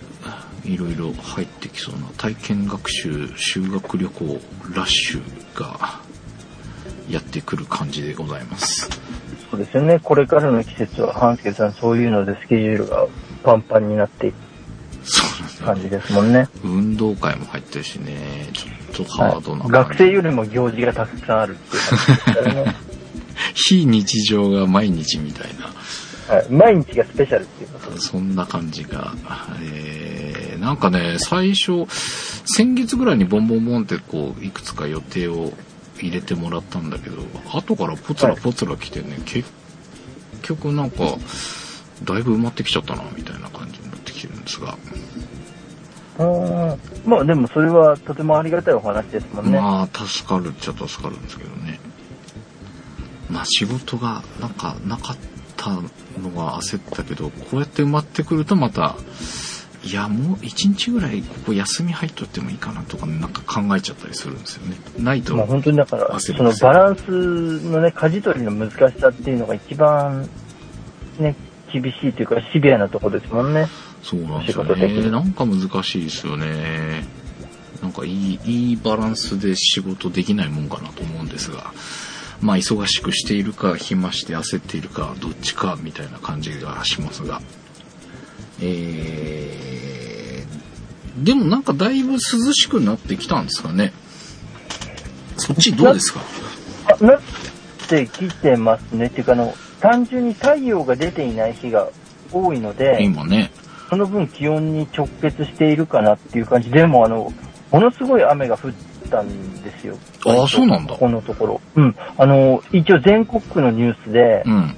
[0.66, 4.40] いろいろ入ってきそうな体験学習、修学旅行
[4.74, 5.22] ラッシュ
[5.60, 6.00] が
[7.10, 8.90] やってくる感じでございます。
[9.52, 10.00] そうですよね。
[10.00, 13.08] これからの季節は、半助さんそういうのでスケジュールが
[13.44, 14.36] パンパンになっていく
[15.64, 16.48] 感じですもんね。
[16.64, 18.50] 運動会も入ってるしね、
[18.94, 22.76] ちょっとハードなはい、学生よりも行事がたくさんあるっていう感じですからね。
[23.54, 25.70] 非日常が毎日みたいな。
[26.28, 28.08] はい、毎日がスペシャルっていうことです。
[28.08, 29.14] そんな感じが、
[29.62, 31.86] えー、なんかね、最初、
[32.46, 35.52] 先月ぐらいにボンボンボンってこう、いくつか予定を
[36.00, 37.18] 入れてもらったんだけど、
[37.54, 39.52] 後からポツラポツラ来てね、結
[40.42, 41.04] 局なんか、
[42.04, 44.78] だいぶ埋まってきちゃったな、みたいな感じになってきてるんですが、
[46.20, 49.60] うんまあでもそれはとてもありがたいお話ですもんね。
[49.60, 51.80] まあ、助かるっちゃ助かるんですけどね。
[53.32, 55.33] まあ、仕事がなんかなかった
[55.72, 58.96] のが焦ったけど、こうやって埋まってくるとまた、
[59.84, 64.78] いや、もう一日ぐらいここ休み入っとってもいいかなとか、なんか考えちゃったりするんですよね。
[64.98, 67.02] ないともう、本当にだから、焦そのバランス
[67.70, 70.30] のね、舵取りの難しさっていうのが一番、
[71.20, 71.36] ね、
[71.72, 73.68] 厳しいというかシビアなところですもんね。
[74.04, 74.88] そうなんですよね。
[74.88, 77.06] になんか難しいですよね。
[77.82, 81.74] なんかいい、いいバランスで仕事できないもんかなと思うんですが、
[82.44, 87.42] まあ忙しくしているか、暇して焦っているか、どっちかみたいな感じがしますが。
[88.62, 93.94] えー、でもなんかだいぶ涼しくなってきたんですかね。
[95.38, 96.20] そっちどうですか？
[97.00, 97.22] あなっ
[97.88, 99.06] てきてますね。
[99.06, 101.88] っていうか、あの、単純に太陽が出ていない日が
[102.32, 103.52] 多いので、今ね。
[103.90, 107.32] その分気温に直結しているかなっていう感じでも、あの、
[107.72, 108.72] ものすごい雨が降っ
[109.04, 109.98] たんですよ。
[110.26, 111.00] ああ、そうなんだこ。
[111.00, 111.62] このところ。
[111.76, 111.96] うん。
[112.18, 114.76] あの、一応全国区のニュースでう、ん。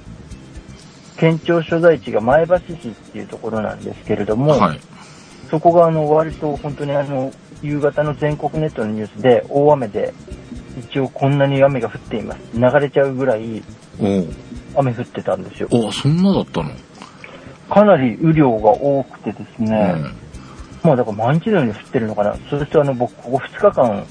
[1.16, 4.80] 県庁所在地が前橋市っていうところなんですけれども、はい。
[5.50, 10.12] そこがあの、割と本当にあの、夕方の全国ネットのニュースで大雨で、
[10.78, 12.40] 一応こんなに雨が降っています。
[12.52, 13.62] 流れちゃうぐらい
[13.98, 15.68] 雨降ってたんですよ。
[15.72, 16.70] おうそんなだったの？
[17.70, 20.14] かなり雨量が多くてですね、うん。
[20.86, 22.36] まあだから毎日のように降ってるのかな。
[22.48, 24.06] そしてあの僕、ここ2日間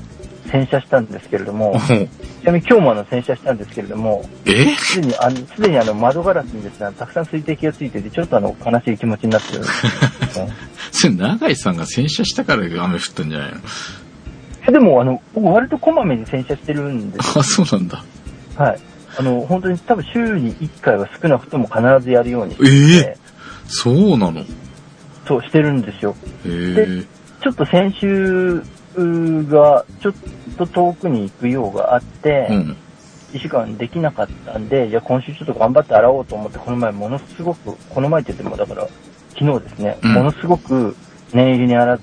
[0.52, 4.76] 洗車したんですけれども、ちなみに今日もあの洗車したんですけれども、え？
[4.76, 10.54] すでにあの、すでにあの窓ガラスにですね、たくさん水滴がついてて、ちょっとあの、悲しい気持ちになってるんですよね。
[10.92, 13.58] それ、永井さんが洗車したから雨降ったんじゃないの？
[14.68, 17.40] えでもあの、僕割とこまめに洗車してるんです。
[17.40, 18.04] あ、そうなんだ。
[18.56, 18.80] はい。
[19.18, 23.18] あの、本当に多分週に1回は少なくとも必ずやるようにしてええ
[23.68, 24.42] そうなの？
[24.42, 24.44] へ
[25.26, 26.16] そうしてるんですよ。
[26.46, 27.04] え。
[27.42, 28.62] ちょっと先週
[28.98, 30.13] がちょっ
[30.58, 32.78] と遠くに行く用があって、うん。
[33.34, 38.88] 1週間できなかったんで、じゃあ今週ちょっと頑張って洗おうと思って、この前ものすごく、この前って言ってもだから、
[39.38, 40.96] 昨日ですね、うんものすごく
[41.34, 42.00] 念入りに洗っ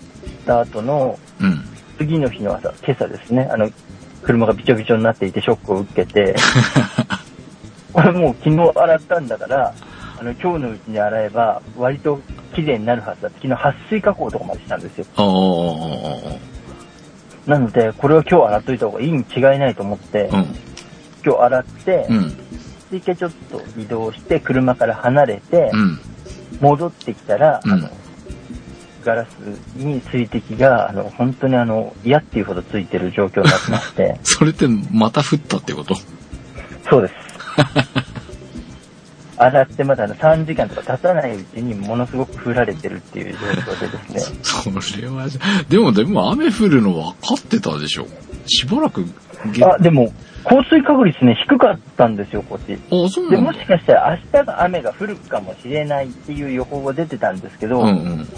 [0.46, 1.64] た後のうん。
[1.98, 3.70] 次の日の朝、今朝ですね、あの、
[4.22, 6.34] 車がびちょびちょになっていてショックを受けて、
[7.92, 9.74] これもう昨日洗ったんだから、
[10.22, 12.20] あの、今日のうちに洗えば割と
[12.54, 15.06] 綺麗になるはずだって、昨日撥水加工とかまでしたんですよ。
[15.16, 15.24] あ
[17.48, 20.46] あ、なので、これは今日洗っといた方がいいに違いないと思って、うん。
[21.26, 22.36] 今日洗って、うん。
[22.36, 25.98] で一回ちょっと移動して、車から離れて、うん。
[26.60, 27.90] 戻ってきたら、うんあの、
[29.04, 29.28] ガラス
[29.74, 35.96] に水滴が、あの、本当にあの、嫌っていうほどついてる状況になってまして、 それってまた降ったってこと？
[36.88, 37.14] そうです。
[39.44, 43.38] 洗ってまだあの3時間とか経たないうちにものすごく降られてるっていう 状
[43.72, 45.26] 況でですね、それは、
[45.68, 48.06] でもでも雨降るの分かってたでしょ？
[48.46, 49.04] しばらく
[49.52, 50.12] げ、あ、でも、
[50.44, 52.74] 降水確率ね、低かったんですよ、こっち。
[52.74, 53.66] あ、そうで、なんだもし。
[53.66, 58.28] かしたら明日が雨が降るかもしれないっていう予報が出てたんですけど、うんうん。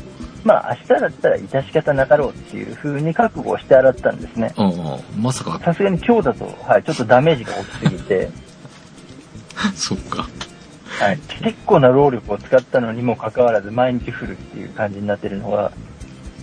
[0.44, 4.52] まあ明日だったら致し方なかろうっていう風に覚悟して洗ったんですね。
[4.58, 5.22] うんうん。
[5.22, 8.30] まさか、さすがに今日だと、はい、ちょっとダメージが大きすぎて、
[9.74, 10.28] そっか。
[11.00, 15.72] はい、結構な労力を使ったのにもかかわらず毎日降るっていう感じになってるのが、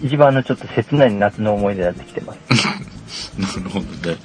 [0.02, 2.40] 一番のちょっと切ない夏の思い出になってきてます。
[3.38, 4.18] なるほどね。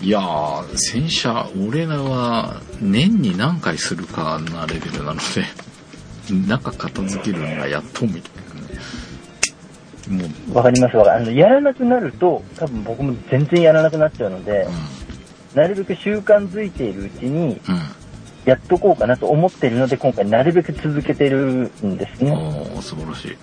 [0.00, 5.44] いやー、洗車、俺らは年に何回するかなレベルなので、
[6.48, 8.22] 中片付けるのがやっとみたい
[10.08, 10.22] なね。
[10.24, 11.30] もう、わかりますわかります。
[11.30, 14.66] あの、やらなくなると、多分僕も全然やらなくなっちゃうので、
[15.54, 18.05] なるべく習慣づいているうちに、うん。
[18.46, 22.28] やっとこうかなと思っているので、今回なるべく続けてるんですうん。
[22.28, 22.32] ね。
[22.32, 23.36] おー、素晴らしい。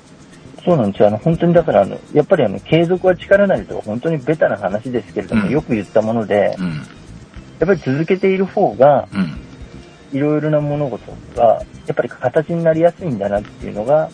[0.65, 1.09] そうなんですよ。
[1.09, 6.67] あの、本当にだから、あの、やっぱりあの、継続は力なりとか、本当にベタな話ですけれども、うんよく言ったもので、うん。
[6.75, 10.17] やっぱり続けている方が、うん。
[10.17, 14.09] いろいろな物事が、やっぱり形になりやすいんだなっていうのが、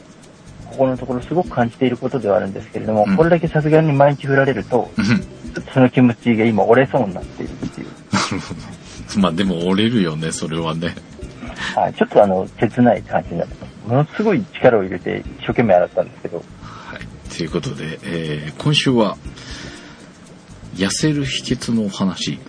[0.71, 4.89] ここのところすごく感じていることではあるんですけれども、うんこれだけさすがに毎日振られると
[5.73, 7.87] その気持ちが今折れそうになっているっていう。
[9.17, 10.95] まあでも折れるよね、それはね。
[11.75, 13.87] はい、ちょっとあの、切ない感じになってます。
[13.87, 17.35] ものすごい力を入れて一生懸命洗ったんですけど、はい。
[17.35, 19.17] ということで、えー今週は、
[20.75, 22.39] 痩せる秘訣のお話。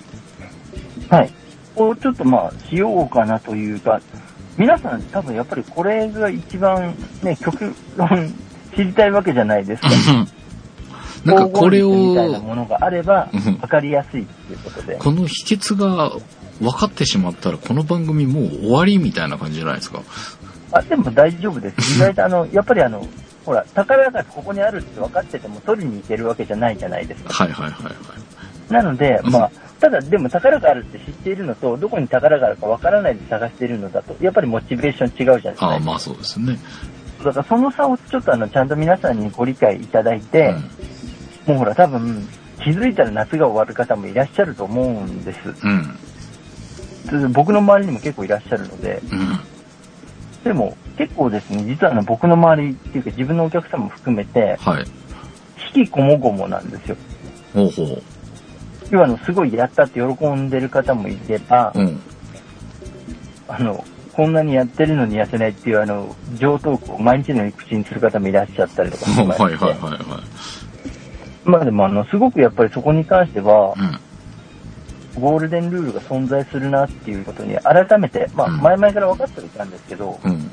[1.08, 1.30] はい。
[1.76, 4.00] をちょっとまあ、しようかなというか、
[4.56, 8.32] 皆さん多分やっぱりこれが一番ね、極論
[8.76, 9.88] 知りたいわけじゃないですか。
[11.24, 14.96] なんかこれ黄金律みたいなを、ものがあればうん、わかりやすいっていうことで。
[14.96, 16.12] この秘訣が
[16.60, 20.02] 分かってしまったら、この番組もう終わりみたいな感じじゃないですか。
[20.72, 21.96] あ、でも大丈夫です。
[21.96, 23.06] 意外とあの、やっぱりあの、
[23.44, 27.32] ほら、宝がここにあるって分かってても取りに行けるわけじゃないじゃないですか。
[27.32, 28.72] はいはいはいはい。
[28.72, 29.50] なので、まあ、
[29.80, 35.66] ただでも宝があるって知っているのと、どこに宝があるか分からないで探しているのだと、やっぱりモチベーション違うじゃないですか。
[35.68, 36.58] ああ、まあそうですね。
[37.24, 40.54] だからその差をちょっとあの、ちゃんと皆さんにご理解いただいて、
[41.46, 42.28] もうほら、多分、
[42.62, 45.38] 気づいたら夏が終わる方もいらっしゃると思うんです。
[45.64, 45.98] うん。
[47.12, 47.32] うん。
[47.32, 49.40] 僕の周りにも結構いらっしゃるので、うん。
[50.44, 54.84] でも結構ですね、実はあの僕の周りっていうか自分のお客さんも含めて、はい。
[55.74, 56.96] 引きこもごもなんですよ。
[57.54, 58.02] ほうほ
[58.90, 61.80] 要はあの、すごいやったって喜んでる方もいれば、う。
[61.80, 62.00] うん。
[63.48, 70.00] あの、こんなにやってるのに痩せないっていうあの、上等句を毎日のように口にする方もいらっしゃったりとかはいはいはいはい。
[71.44, 74.09] まあでもあの、すごくやっぱりそこに関しては、うん。
[75.20, 80.50] ゴールデンルールが存在するなっていうことに改めて、まあうん前々から分かってはいたんですけど、うん。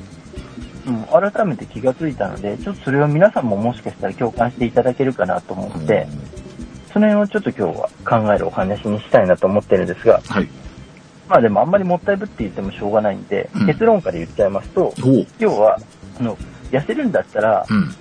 [0.86, 6.06] うん、改めて気がついたので、ちょっとそれを皆さんももしかしたら共感していただけるかなと思って、
[6.92, 10.48] その辺をちょっと今日は考えるお話にしたいなと思ってるんですが、はい。
[11.28, 14.94] まあでもあんまりもったいぶって言ってもしょうがないんで、うん結論から言っちゃいますと。
[15.38, 15.78] 要は、
[16.18, 16.36] あの、
[16.70, 17.94] 痩せるんだったらうん。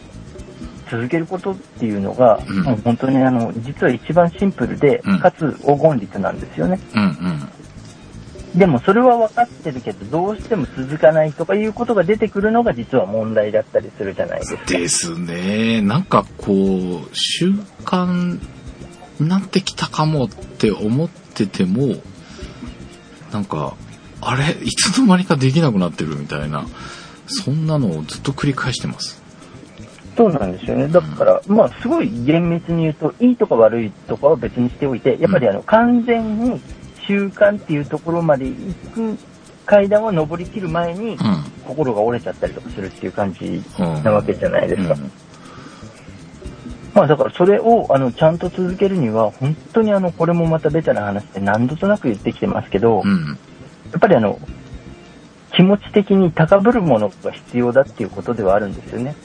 [0.90, 6.80] 続けることっていうのが、うんもう本当にあの、実は一番シンプルで、うんかつ黄金率なんですよね。
[6.96, 8.60] うんうん。
[8.60, 14.66] でもそれは分かってるけど、どうしても続かないとかいうことが出てくるのが実は問題だったりするじゃないですか。
[14.66, 15.82] ですね。
[15.82, 17.52] なんかこう、習
[17.84, 18.40] 慣
[19.20, 21.96] になってきたかもって思ってても、
[23.32, 23.76] なんか、
[24.22, 24.58] あれ？
[24.64, 26.66] いつの間にかできなくなってるみたいな、
[27.28, 29.22] そんなのをずっと繰り返してます。
[30.18, 30.88] そうなんですよね。
[30.88, 36.60] だから、まあ、すごい厳密に言うと、いいとか悪いとかは別にしておいて、やっぱりあの、完全に
[37.06, 39.18] 習慣っていうところまで行く
[39.68, 41.18] 階段を登り切る前に、う
[41.66, 43.64] 心が折れちゃったりとかするっていう感じん。
[43.80, 44.04] うん。
[44.04, 44.94] なわけじゃないですか。
[44.96, 45.12] うん
[46.96, 53.38] まあ、だからそれを、あの、ちゃんと続けるには、本当にあの、これもまたベタな話で何度となく言ってきてますけど、やうん。
[53.96, 54.40] っぱりあの、
[55.54, 59.16] 気持ち的に高ぶるものが必要だっていうことではあるんですよね。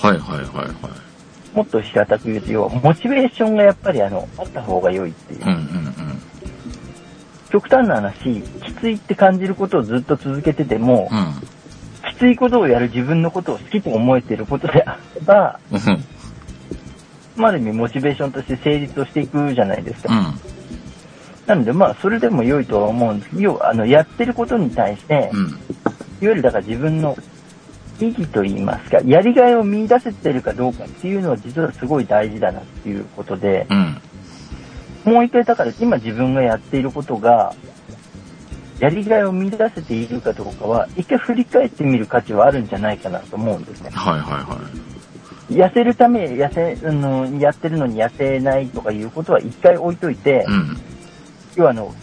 [0.00, 1.56] はいはいはいはい。
[1.56, 5.42] もっと平たく言うと、要はモチベーションがやっぱりあの、あった方が良いっていう。
[5.42, 5.94] うんうん
[7.54, 12.10] 極端な話、きついって感じることをずっと続けてても、うん。
[12.10, 15.80] きついことをやる自分のことを好きと思えていることであれば、うん。
[17.36, 20.12] まあ、ある意味モチベーションとして成立をしていくじゃないですか。
[20.12, 20.34] うん。
[21.46, 23.40] なので、まあ、それでも良いとは思うんです。
[23.40, 25.46] 要は、あの、やってることに対して、うん。
[25.46, 25.56] いわ
[26.20, 27.16] ゆるだから自分の
[28.00, 35.12] 意義といいますか、やりがいを見出せてるかどうかっていうのは実はすごい大事だなっていうことで、うん。
[35.12, 37.54] もう一回だから今自分がやっていることが、
[38.80, 43.90] やりがいを見出せているかどうかは、一回振り返ってみる価値はあるんじゃないかなと思うんですね。
[43.90, 44.58] はいはいは
[45.50, 50.40] 痩せるため、痩せ、あの、やってるのに痩せないとかいうことは一回置いといてい。
[50.40, 50.76] う、ん。
[51.56, 51.94] 要はあの、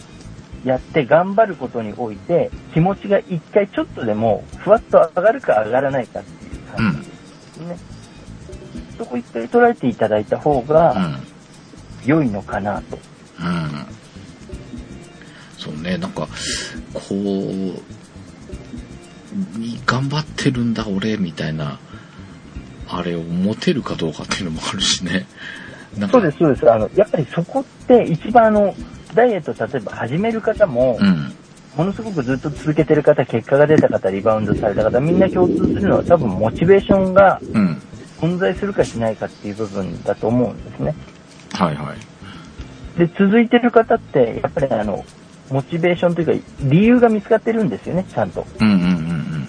[0.64, 7.76] やって頑張ることにおいて、気持ちが一回ちょっとでも、ふわっと上がるか上がらないかっていう感じですね。
[8.98, 11.20] そこ一回捉えていただいた方うがん。
[12.04, 12.98] 良いのかなと。
[13.40, 13.86] うん。
[15.58, 16.28] そうね、なんか、
[16.92, 17.80] こう、
[19.86, 21.78] 頑張ってるんだ俺、みたいな、
[22.88, 25.26] あれを持てるかどうかっていうのもあるしね。
[26.10, 26.70] そうです、そうです。
[26.70, 28.74] あの、やっぱりそこって一番あの、
[29.14, 31.32] ダイエット例えば始める方も、うん。
[31.76, 37.82] ものすごくずっと続けてる方、結果が出た方、リバウンドされた方、みんな共通するのは多分モチベーションがうん。
[38.20, 40.94] 存在するかしないかっていう部分だと思うんですね。
[41.52, 42.98] はいはい。
[42.98, 45.04] で、続いてる方って、やっぱりあの、
[45.50, 48.46] モチベーションというか、理由が見つかってるんですよね、ちゃんと。
[48.60, 49.48] うんうんうんうん。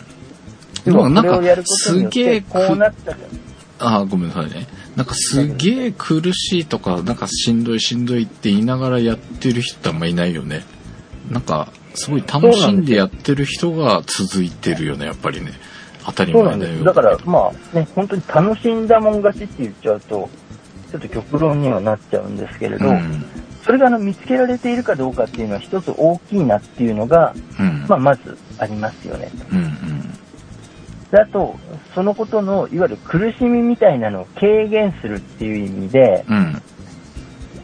[0.84, 3.18] でもなんかすげえく、こうなったか
[3.84, 4.68] あ、ごめんなさいね。
[4.96, 10.64] なんかすげえ苦しいとか、なんかしんどいしんどいって言いながらやってる人ってあんまいないよね。
[11.30, 15.52] なんか、すごい楽しんでやってる人が続いてるよね、やっぱりね。
[16.06, 16.34] 当たり。
[16.34, 16.84] 前だよ。
[16.84, 20.30] だから、まあね、本当に楽しんだもん勝ちって言っちゃうと、
[20.92, 23.26] ちょっと極論にはなっちゃうんですけれど、うん。
[23.64, 27.86] それがあの見つけられているかどうかっていうのは一つ大きいなっていうのが、うん。
[27.88, 29.32] まあ、まずありますよね。
[29.52, 29.74] うんうん。
[31.14, 31.56] であと、
[31.94, 36.62] そのことの、いわゆる苦しみみたいなのを軽減するっていう意味で、うん。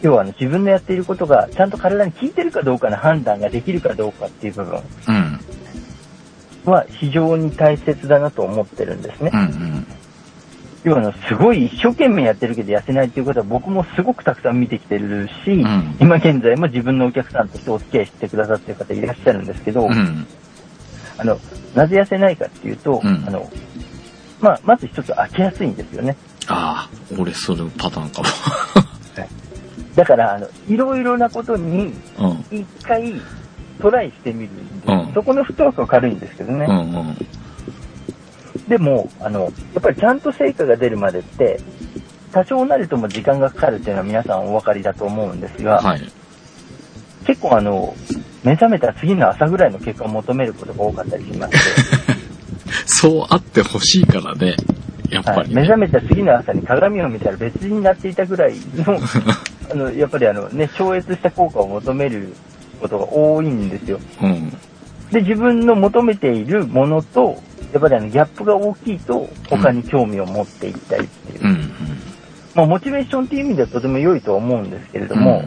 [0.03, 6.71] 要はあの自分のやっていることがちゃんと体に効いてるかどうかの判断ができるかどうかっていう部分うん。
[6.71, 9.37] は非常に大切だなと思ってるんですねう。
[9.37, 9.87] ん
[10.83, 20.27] 要はあの、すごい一生懸命やってるけど痩せないっていうことは僕もすごくたくさん見てきてるし、ん今現在も自分のお客さんとしてお付き合いしてくださってる方いらっしゃるんですけど、うん。
[21.21, 21.29] うん。
[21.29, 21.39] あの、
[21.75, 23.49] なぜ痩せないかっていうと、うんあの、
[24.39, 26.15] まあ、まず一つ飽きやすいんですよね。
[26.47, 28.23] ああ、俺それパターンか
[29.95, 31.93] だから、あの、いろいろなことに。
[32.51, 33.13] 一回
[33.81, 34.49] トライしてみる
[34.87, 36.65] うんそこのフットワークは軽いんですけどね。
[36.69, 37.17] うんうん。
[38.67, 39.47] でも、あの、や
[39.79, 41.59] っぱりちゃんと成果が出るまでって、
[42.31, 46.11] 多少なりとも時間がかかるっていうのは皆さんお分かりだと思うんですが、はい。
[47.25, 47.93] 結構あの、
[48.43, 51.57] 目覚めた次の朝ぐらいの結果を求めることが多かったりしまして、
[52.85, 54.55] そうあってほしいからね。
[55.09, 55.61] やっぱはい、りね。
[55.61, 58.99] 目覚めた次の朝に鏡を見たら別人になっていたぐらいの、
[59.71, 62.33] あの、やっぱりあのね、超越した効果を求める
[62.79, 63.99] ことが多いんですよ。
[64.21, 64.49] うん。
[65.11, 67.41] で、自分の求めているものと、
[67.73, 71.43] やっぱりあの、ギャップが大きいと、他に興味を持っていったりっていう。
[71.43, 71.71] うんうん。
[72.55, 75.43] まあ、モチベーションっていう意味ではとても良いとは思うんですけれども、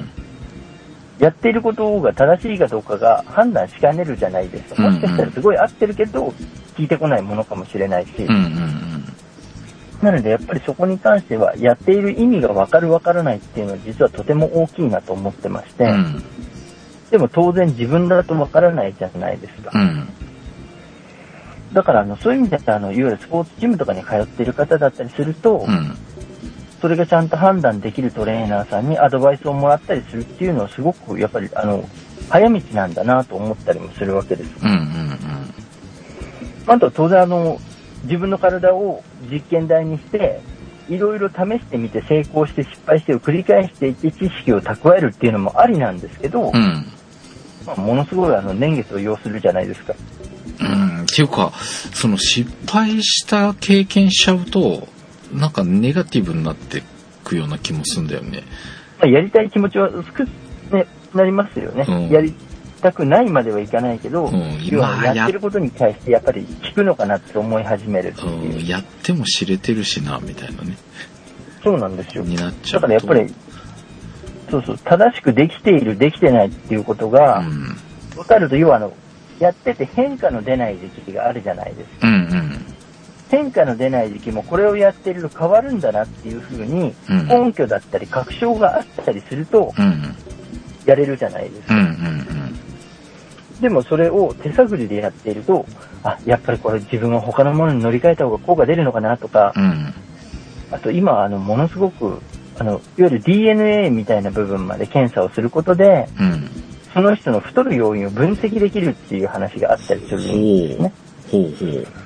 [1.22, 4.82] やっていることが正しいかどうかが判断しかねるじゃないですか。
[4.82, 6.34] もしかしたらすごい合ってるけど、
[6.76, 8.10] 聞いてこないものかもしれないし。
[10.02, 16.24] なのでやっぱりそこに関しては、やっている意味が分かる分からないっていうのは実はとても大きいなと思ってまして、うん。
[17.12, 19.70] でも当然自分だと分からないじゃないですか。
[19.72, 20.08] うん。
[21.72, 25.96] だからあの、そういう意味では、あの、いわゆるスポーツジムとかに通っている方だったりすると、うん。
[26.82, 31.88] それがちゃんと判断できるトレーナーさんにアドバイスをもらったりするっていうのはすごくやっぱりあの、
[32.28, 34.50] 早道なんだなと思ったりもするわけです。
[34.60, 35.02] うんうん
[36.66, 37.60] あと当然あの、
[38.04, 40.40] 自分の体を実験台にして、
[40.88, 46.54] いろいろ試してみて成功して失敗してを繰り返していって知識を蓄えるっていうのもありなんですけど、うん。
[46.54, 46.86] うん。
[47.66, 49.94] まあ、ものすごいあの年月を要するじゃないですか。
[50.60, 51.02] うん。
[51.02, 51.52] っていうか、
[51.94, 54.88] その失敗した経験しちゃうと、
[55.32, 56.82] なんかネガティブになって
[57.24, 58.42] くような気もするんだよね。
[58.98, 60.24] まあ、やりたい気持ちは少
[60.76, 61.84] ね、なりますよね。
[61.88, 62.34] うんやり
[62.80, 68.64] たくないまではいかないけど、うん要は今やってることに対してやっぱり効くのかなって思い始めるういう。
[68.64, 68.66] ん。
[68.66, 70.76] やっても知れてるしな、みたいなね。
[71.62, 72.24] そうなんですよ。
[72.24, 73.06] になっちゃだうと。
[73.06, 73.34] からやっぱり、
[74.50, 77.76] そうそう、正しくできている、できてないっていうことがう、ん。
[78.16, 78.92] 分かると、要はあの、
[79.38, 82.08] やってて変化の出ない時期があるじゃないですか。
[82.08, 82.71] うんうん。
[83.32, 90.14] 変化の出ない時期もこれをやってると変わるんだなっていうふうに、うん根拠だったり確証があったりすると、うん。
[90.84, 91.74] やれるじゃないですか。
[93.62, 95.64] でもそれを手探りでやっていると、
[96.02, 99.54] あ、やっぱりこれ自分は他のものに乗り換えた方が効果出るのかなとか。
[100.70, 102.20] あと今、あの、ものすごく、
[102.58, 106.50] ああの、いわゆる DNA みたいな部分まで検査をすることで、うん。
[106.92, 110.92] その人の太る要因を分析できるっていう話があったりするんですね。
[111.30, 112.01] ほうほう。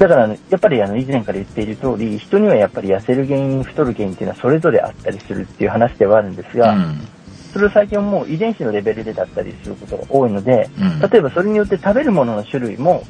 [0.00, 7.06] だからあの、やっぱりあの、以前から言っている通り、人にはやっぱり痩せる原因、太る原因っていうのはそれぞれあったりするっていう話ではあるんですが、うん。
[7.52, 13.04] それを最近はもう遺伝子のレベルでだったりすることが多いので、うん例えばそれによって食べるものの種類も、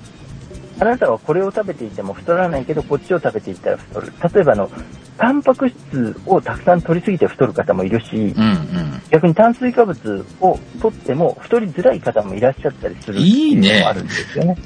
[0.81, 4.13] あなたはこれを食べていても太らないけど、こっちを食べていったら太る。
[4.35, 4.71] 例えばあの、
[5.17, 9.03] タンパク質をたくさん取りすぎて太る方もいるし、うんうん。
[9.11, 14.57] 逆に炭水化物を取っても太りづらい方もいらっしゃったりするっていいねいうのもあるんですよね。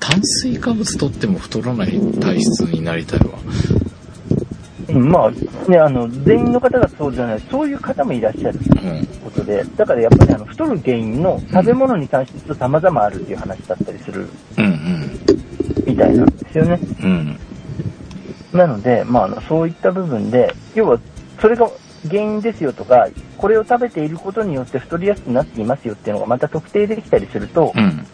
[0.00, 3.38] 炭水化物取っても太らない体質になりたいわ。
[3.38, 8.96] うんまあ、ね、あの、全員の方がそうじゃない、そういう方もいらっしゃるとうん。
[8.98, 14.28] いうことで、だからやっぱりあの、太る原因の食べ物に関して様々あるっていう話だったりする
[14.58, 15.20] うん
[15.86, 16.78] みたいなんですよね。
[17.02, 17.38] うん。
[18.52, 18.58] うん。
[18.58, 21.00] なので、まああの、そういった部分で、要は、
[21.40, 21.68] それが
[22.08, 28.06] 原因ですよとか、これを食べていることによって太りやすくなっていますよっていうのがまた特定できたりすると、うん。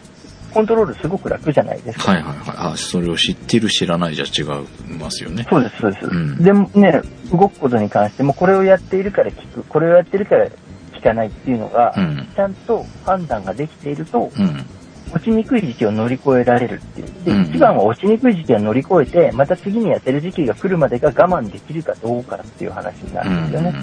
[0.53, 2.11] コントロールすごく楽じゃないですか。
[2.11, 2.73] はいはいはい。
[2.73, 4.43] あ、それを知ってる知らないじゃ違
[4.91, 5.45] いますよね。
[5.49, 6.05] そうです、そうです。
[6.05, 7.01] うんでもね、
[7.31, 12.27] 動くことに関しても、これをやっているから効く、これをやっているから効かないっていうのが、うん。
[12.35, 14.65] ちゃんと判断ができていると、うん。
[15.13, 17.07] 落ちにくい時期を乗り越えられるっていう。
[17.25, 23.29] で、うん一番は落ちにくい時期を乗り越えて、また次に痩せる時期が来るまでが我慢できるかどうかっていう話になうん。
[23.29, 23.73] るんですよね。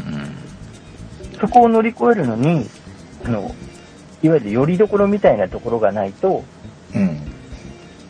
[1.41, 2.67] そこを乗り越えるのに、
[3.25, 3.55] あの、
[4.23, 6.45] いわゆるよりどころみたいなところがないと、
[6.95, 7.19] うん。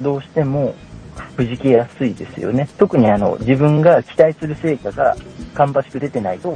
[0.00, 0.74] どうしても
[1.36, 2.68] くじけやすいですよね。
[2.78, 5.16] 特にあの、自分が期待する成果が
[5.54, 6.50] 芳しく出てないと、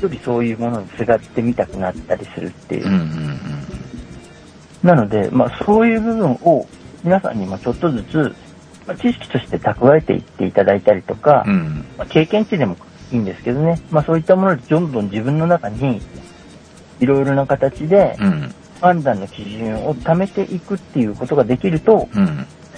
[0.00, 2.92] よりそういうものにすがってみたくなったりするっていううん。
[2.92, 3.00] うん。
[3.00, 3.38] うん。
[4.82, 6.66] なので、まあ、そういう部分を
[7.02, 8.34] 皆さんにもちょっとずつ、
[8.86, 11.84] まあ、知識として蓄えていっていただいたりとか、うん。
[11.96, 12.76] まあ、経験値でも
[13.12, 16.00] いいんですけどね、まあ、そういったものでどんどん自分の中に
[17.00, 18.54] いろいろな形でうん。
[18.80, 22.24] 判断の基準を貯めていくっていうことができると、うん。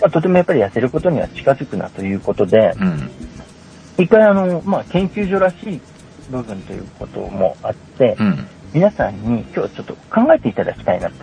[0.00, 3.10] まあ、とてもやっぱり痩せることには近づくなということで、うん。
[3.98, 5.80] 一回あの、まあ、研究所らしい
[6.30, 8.46] 部分ということもあって、うん。
[8.72, 11.14] 皆さんに今日はちょっと考えていただきたいなと。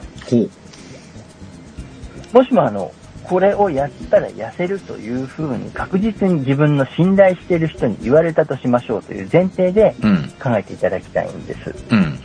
[2.33, 2.91] もしもあの、
[3.23, 10.29] これをやったら痩せるというふうに確実に自分の信頼している人に言われたとしましょうという前提でうん。
[10.41, 11.73] 考えていただきたいんです。
[11.91, 12.19] うん。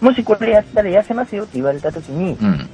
[0.00, 2.68] もしこれやったら痩せますよって言われたときに、うん。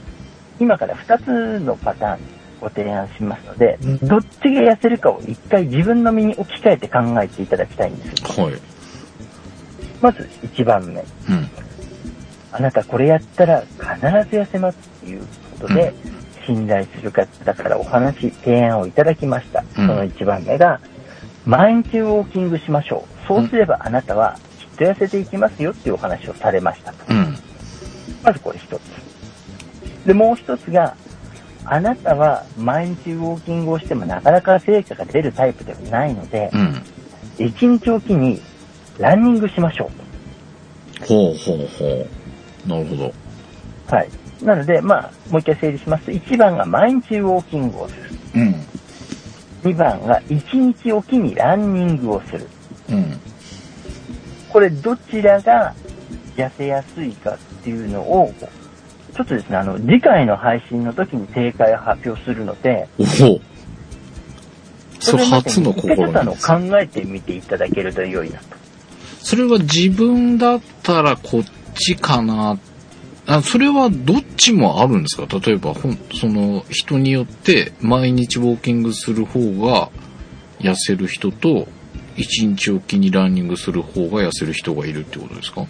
[0.60, 2.18] 今から2つのパターン
[2.60, 8.40] ご提案しますので、どっちが痩せるかを一回自分の身に置き換えて考えていただきたいんです。
[8.40, 8.54] はい。
[10.00, 11.00] まず1番目。
[11.00, 11.04] うん。
[12.52, 13.86] あなたこれやったら必ず
[14.36, 15.20] 痩せますっていう
[15.60, 15.92] ことで、
[16.46, 19.62] 信頼する方からお話、提案をいただきました。
[19.74, 20.80] そうんの1番目が、
[21.44, 23.26] 毎日ウォーキングしましょう。
[23.28, 24.38] そうすればあなたは
[24.84, 27.04] 痩せていきますよっていうお話をされましたと。
[27.08, 27.36] うん。
[28.22, 28.80] まずこれ一つ。
[30.06, 30.96] で、もう一つが、
[31.64, 36.82] あなたは毎日ウォーキングをしてもなかなか成果が出るタイプではないのでう、ん。
[37.44, 38.40] 一日おきに
[38.98, 39.90] ランニングしましょ
[40.98, 41.06] うと。
[41.06, 42.06] ほうほうほ
[42.66, 42.68] う。
[42.68, 43.12] なるほど。
[43.88, 44.08] はい。
[44.42, 48.02] なので、まあ、もう一回整理しますと、1番が毎日ウォーキングをする。
[48.36, 48.54] うん。
[49.64, 52.46] 2番が1日おきにランニングをする。
[52.90, 53.20] うん。
[54.50, 55.74] これどちらが
[56.36, 58.32] 痩せやすいかっていうのを、
[59.14, 63.40] ちょっとですね、あの、次回の配信の時に正解を発表するので、おほ
[65.00, 66.46] それ初の試みです。
[66.46, 68.44] 考えてみていただけると良いなと。
[69.20, 71.44] それは自分だったらこっ
[71.74, 72.58] ちかな。
[73.26, 75.26] あ、それはどっちもあるんですか？
[75.40, 79.90] 例えば、ほん、その人によって毎日ウォーキングする方が
[80.60, 81.66] 痩せる人と、
[82.16, 85.66] 一日おきにランニングする方が痩せる人がいるってことですか？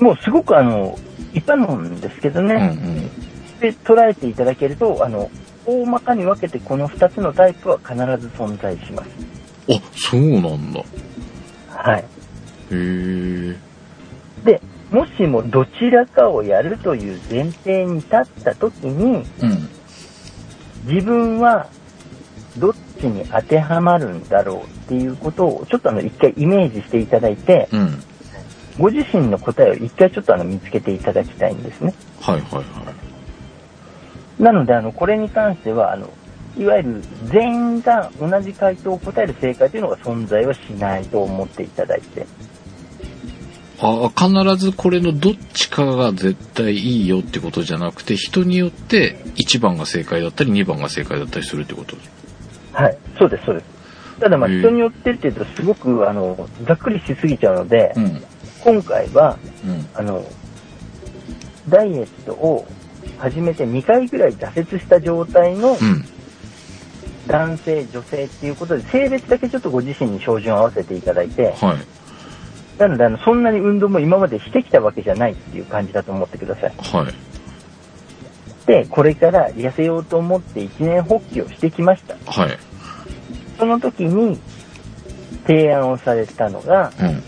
[0.00, 0.96] もうすごくあの、
[1.34, 3.58] 一般論ですけどうんうね、ん。
[3.58, 5.30] で捉えていただけると、あの、
[5.66, 9.08] 大まかに分けてこの2つのタイプは必ず存在します。
[9.70, 10.80] あ、そうなんだ。
[10.80, 10.84] へ
[11.68, 12.04] はい。
[12.70, 13.56] え。
[14.44, 19.68] で、もしもどちらかをやるという前提に立った時に、うん。
[20.86, 21.66] 自分は
[22.58, 28.02] どっちに当てはまるんだろうっていうことを、ちょっとあの、一回イメージしていただいて、うん。
[28.78, 31.94] ご自身の答えを一回ちょっとあの、見つけていただきたいんですね。
[32.20, 34.42] はいはいはい。
[34.42, 36.10] なので、あの、これに関しては、あの、
[36.56, 42.26] いわゆる全員が同じ回答を答える正解というのが存在はしないと思っていただいて。
[43.80, 51.96] あ必ずこれのどっちかが絶対いいよってことじゃなくて、人によって1番が正解だったり2番が正解だったりするってこと
[52.78, 52.98] はい。
[53.18, 53.66] そうです、そうです。
[54.20, 58.22] ただまあ人によってっていうとすごくあの、ざっくりしすぎちゃうので、うん。
[58.62, 59.88] 今回は、うん。
[59.94, 60.24] あの、
[61.68, 62.66] ダイエットを
[63.18, 66.04] 始めて2回ぐらい挫折した状態のうん。
[67.26, 72.80] 男性、女性っていうことで、性別だけちょっとご自身に照準を合わせていただいて、はい。
[72.80, 76.72] なのであの、そんなに運動も今までしてきたわけじゃないっていう感じだと思ってください。
[76.78, 77.14] はい。
[78.66, 82.16] で、これから痩せようと思って一年発起をしてきました。
[82.30, 82.58] はい。
[83.58, 84.38] その時に
[85.46, 87.22] 提案をされたのが、うん。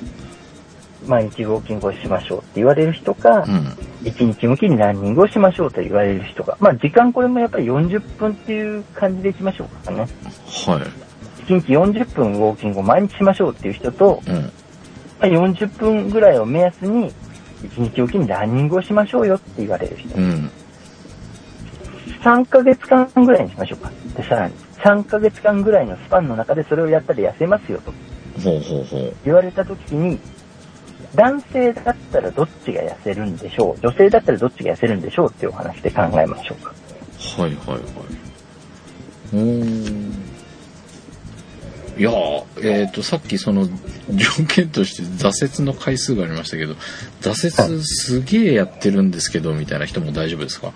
[1.07, 3.76] 毎日ウォーキングをしましょうって言われる人かう、ん。
[4.05, 9.99] 一日向きにランニングをしましょうと言われる人が、まあ時間これもやっぱり40分っていう感じでいきましょうかね。
[9.99, 10.09] はい。
[11.47, 14.35] 1日40分ウォーキングを毎日しましょうっていう人と、うん。
[14.35, 14.51] ま
[15.22, 17.12] あ、40分ぐらいを目安に、
[17.62, 20.14] 1日おきにランニングをしましょうよって言われる人。
[20.16, 20.51] うん。
[22.22, 23.91] 3ヶ月間ぐらいにしましょうか。
[24.16, 27.93] で、さらに、3ヶ月間ぐらいのスパンの中でそれをやったら痩せますよと
[28.43, 29.14] ほうほうほう。
[29.24, 30.18] 言われた時に、
[31.14, 33.81] 男性だったらどっちが痩せるんでしょう？
[33.81, 36.72] 女性だったらどっちが痩せるんでしょうっていうお話で考えましょうか。
[37.43, 37.81] はいはいはい。
[39.33, 40.31] おー
[41.99, 46.74] いやーえっ、と、さっきその条件として挫折の回数がありましたけど、
[47.20, 50.72] 挫折すげえやってるんですけど、みたいな人も大丈夫ですか？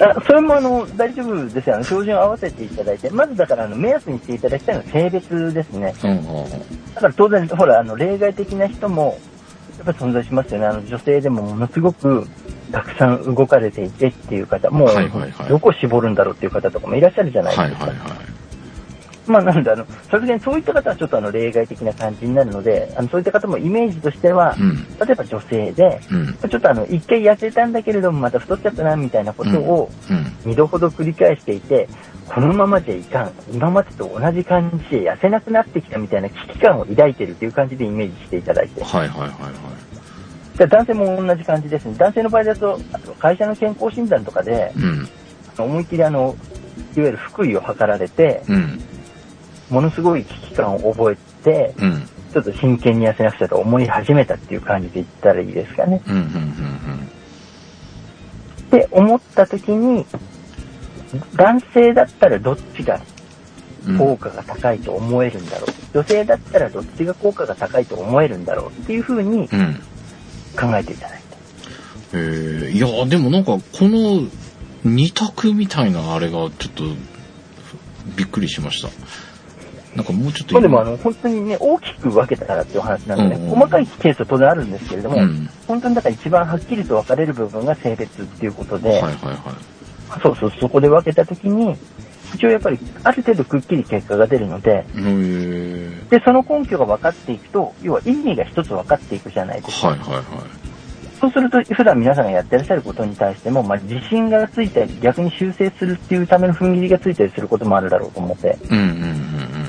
[0.00, 1.74] あそれもあの大丈夫ですよ。
[1.76, 5.94] あの標準を合わせていただいて、まずだからあの目安にしていただきたいのは性別ですね。
[6.04, 6.94] うんうんうん。
[6.94, 9.18] だから当然、ほら、あの例外的な人も
[9.78, 10.66] やっぱり存在しますよね。
[10.66, 12.26] あの女性でもものすごく
[12.70, 14.88] たくさん動かれていてっていう方、もう
[15.48, 17.86] どこ絞るんだろうっていう方とかもいらっしゃるじゃないですか。
[17.86, 18.37] はいはいはい。
[19.32, 24.76] まあ、なので、あの、さすがにそういった方はちょっとあの、例外的な感じになるので、あの、そういった方もイメージとしては、うん。
[24.98, 26.34] 例えば女性で、うん。
[26.48, 30.32] ちょっとあの、一回痩せたんだけれども、また太っちゃったな、みたいなことをうん。
[30.44, 31.88] 二度ほど繰り返していて、
[32.28, 33.32] このままじゃいかん。
[33.52, 38.82] 今までと同じ感じで痩せなくなってきたみたいな危機感を抱いているという感じでイメージしていただいて。
[38.82, 39.50] はいはいはいは
[40.54, 40.58] い。
[40.58, 41.94] で男性も同じ感じですね。
[41.96, 45.08] 男性の場合だと、あと会社の健康診断とかで、うん。
[45.56, 46.36] 思いっきりあの、
[46.96, 48.80] いわゆる福井を図られて、うん。
[49.70, 52.08] ものすごい危機感を覚えて、うん。
[52.32, 56.02] ちょっと真剣に痩せなくちゃと思い始めたっていう感じで言ったらいいですかね。
[56.06, 56.14] うん。
[56.14, 56.22] うん。
[56.22, 56.24] っ
[58.70, 60.04] て思った時に、
[61.36, 63.00] 男性だったらどっちが
[63.86, 63.92] うん。
[63.92, 63.98] うん。
[63.98, 65.70] 効果が高いと思えるんだろう。
[65.94, 69.74] 女性だったらどっちが効果が高いと思えるんだろうっていうふうにうん。
[70.56, 71.24] 考えていただいて。
[72.12, 74.28] えー、いや、でもなんか、この
[74.84, 76.84] 二択みたいなあれがちょっと
[78.16, 78.88] びっくりしました。
[79.98, 85.48] なんかもうちょっとまあでもあの、本当にね、大きく分けたらっていう話なので、うんうん細かいケースは当然あるんですけれども、うん。
[85.66, 89.32] 本当にだから一番はっきりと分かれる部分が性別っていうことで、はいはいは
[90.16, 90.20] い。
[90.22, 91.76] そうそう、そこで分けた時に、
[92.34, 94.84] 一応やっぱりある程度くっきり結果が出るので、
[96.10, 99.88] で、その根拠が分かっていくと、要は意味が一つ分かっていくじゃないですか。
[99.88, 100.24] はいはいはい。
[101.20, 109.67] そうすると、普段皆さんがやってらっしゃることに対しても、まあ、自信がついたり、逆に修正するっていうための踏ん切りがついたりすることもあるだろうと思って、うんうんうんうん。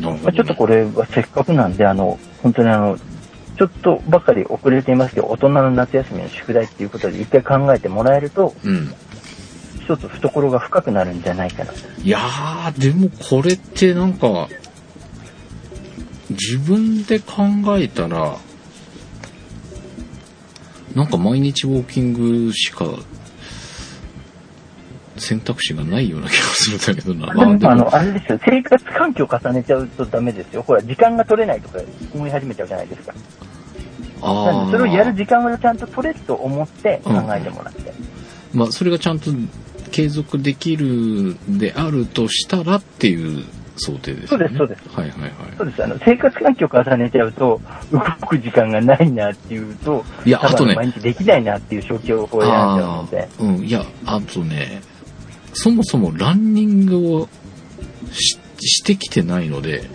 [0.00, 2.98] まあ、ちょっとこれはせっかくなんで、あの、本当にあの、
[3.56, 8.94] ちょっとばかり遅れていますけど、大人の夏休みの宿題っていうことで一回考えてもらえると、うん。
[9.80, 11.72] 一つ懐が深くなるんじゃないかな。
[12.02, 14.48] いやー、でもこれってなんか、
[16.30, 17.44] 自分で考
[17.78, 18.36] えたら、
[20.94, 22.86] なんか毎日ウォーキングしか
[25.18, 27.56] 選択肢がないような気がするんだけどな。
[27.56, 30.62] でも、あの、あれですよ、生活環境を重ねちゃうとダメですよ。
[30.62, 31.80] ほら、時間が取れないとか
[32.14, 33.14] 思い始めちゃうじゃないですか。
[34.22, 37.92] なんで、それをやる時間をちゃんと取れると思って考えてもらって。
[38.52, 39.30] まあ、それがちゃんと
[39.90, 43.44] 継続できるであるとしたらっていう
[43.76, 44.50] 想定ですよね。
[44.56, 45.32] そうですそうはいはいはい。
[45.58, 45.84] そうです。
[45.84, 47.60] あの、生活環境を重ねちゃうと、
[47.92, 53.28] 動く時間がないなっていうと、いや、あとね、毎日できないなっていう状況を選んじゃうので。
[53.38, 54.82] うん、いや、あとね、
[55.58, 57.28] そもそもランニングを
[58.12, 59.88] ししてきてないので、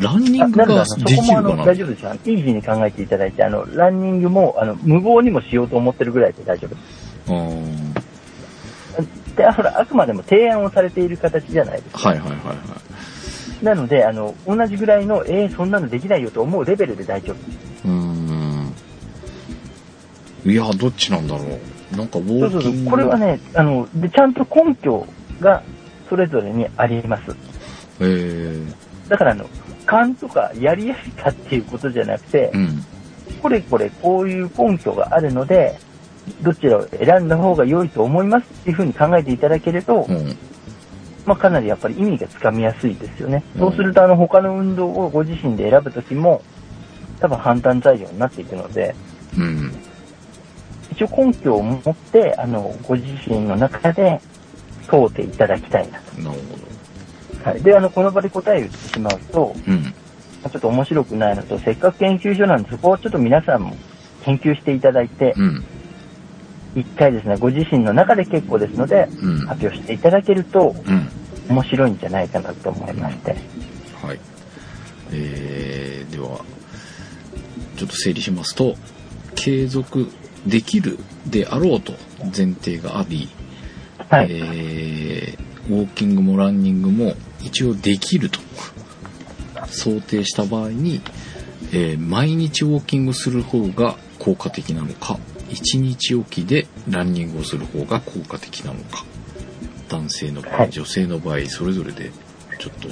[0.00, 0.74] ランニングがで
[1.16, 1.64] こもあのきるかな？
[1.66, 2.12] 大丈夫ですよ。
[2.12, 6.84] イージーに考えていただいて、あの、ランニングも、あの、無謀にもしようと思ってるぐらいで大丈夫です。
[9.36, 12.08] で、ほら、あくまでも提案をされている形じゃないですか。
[12.08, 12.54] はいはいはいは
[13.60, 13.64] い。
[13.64, 17.58] なので、あの、同じぐらいの、えー、そんなのできないよと思うレベルで大丈夫です。
[17.84, 18.72] うーん。
[20.44, 21.58] いや、どっちなんだろう。
[21.96, 22.72] なんかウォそうそうそう。
[22.72, 22.90] ーキング。
[22.90, 25.06] これはね、あの、で、ちゃんと根拠
[25.40, 25.62] が
[26.08, 27.34] それぞれにあります。
[28.00, 29.46] えー、だから、あの、
[29.86, 32.84] 勘とかやりやすさっていうことじゃなくてう、ん。
[33.42, 35.78] これこれこういう根拠があるので、
[36.42, 40.36] どちらを選んだ方が良いと思いますっていうふうに考えていただけると、うん。
[41.24, 43.42] まあ、かなりやっぱり意味がつかみやすいですよね。
[43.58, 46.42] そうすると、あの、他の運動をご自身で選ぶときも、
[47.20, 48.94] 多分判断材料になっていくので、
[49.36, 49.72] うん。
[50.92, 54.20] 一応根拠を持って、あの、ご自身の中で
[54.88, 56.20] 問うていただきたいなと。
[56.20, 56.58] なるほ
[57.50, 57.62] はい。
[57.62, 59.54] で、あの、この場で答えを言ってしまうと、ど。
[59.66, 59.94] うん。
[60.50, 63.76] ちょっと面白くないのと、せっかく研究所なんで、そこをちょっと皆さんも
[64.24, 65.64] 研究していただいて、うん。
[66.76, 69.38] 一回ですね、ご自身の中で結構ですので、うん。
[69.46, 71.08] 発表していただけるとうん。
[71.48, 73.36] 面白いんじゃないかなと思いまして。
[74.02, 74.18] はい。
[75.12, 76.44] えー、では、
[77.76, 78.74] ちょっと整理しますと、
[79.34, 80.10] 継続
[80.48, 81.92] できるであろうと
[82.24, 83.28] 前提があり、
[84.08, 84.28] はい。
[84.30, 88.40] えーウォーキングもランニングも一応できると
[89.66, 91.02] 想定した場合に、
[91.72, 95.18] えー毎日ウォーキングする方が効果的なのか
[95.50, 99.04] 1日おきでランニングをする方が効果的なのか
[99.90, 102.10] 男性の場合、はい女性の場合それぞれで
[102.58, 102.88] ちょっと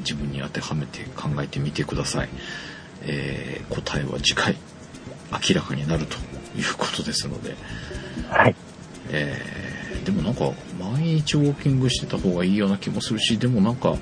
[0.00, 2.28] 自分に当てはめて考えてみてください、
[3.02, 4.56] えー答えは次回
[5.32, 6.16] 明らかになると
[6.56, 7.54] いうことですので
[8.28, 8.54] はい。
[9.10, 9.70] えー
[10.04, 13.96] でもなんか毎日ウォーキングしてた方がいいような気もするしでもなんか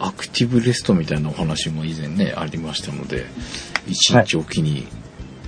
[0.00, 3.26] アクティブレストみたいなお話も以前ねありましたので
[3.86, 4.88] 一日おきに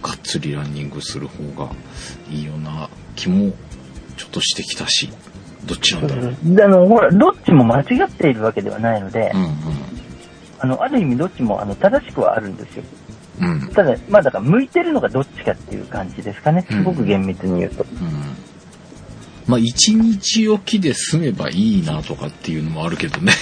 [0.01, 1.73] がっつりランニングする方が
[2.31, 3.53] いいような気も
[4.17, 5.11] ちょっとしてきたし
[5.67, 9.57] どっちなんだろうで、あの、ほら、どっちも間違っているわけではないので、うん
[10.59, 12.85] あの、ある意味どっちも、あの、正しくはあるんですよ。
[13.41, 16.67] うんうんただ、まあだから向いてるのがどっちかっていう感じですかね。
[16.71, 17.85] うんすごく厳密に言うと。
[17.85, 18.35] うん
[19.47, 23.33] まあ一日おきで済めばいいなとかっていうのもあるけどね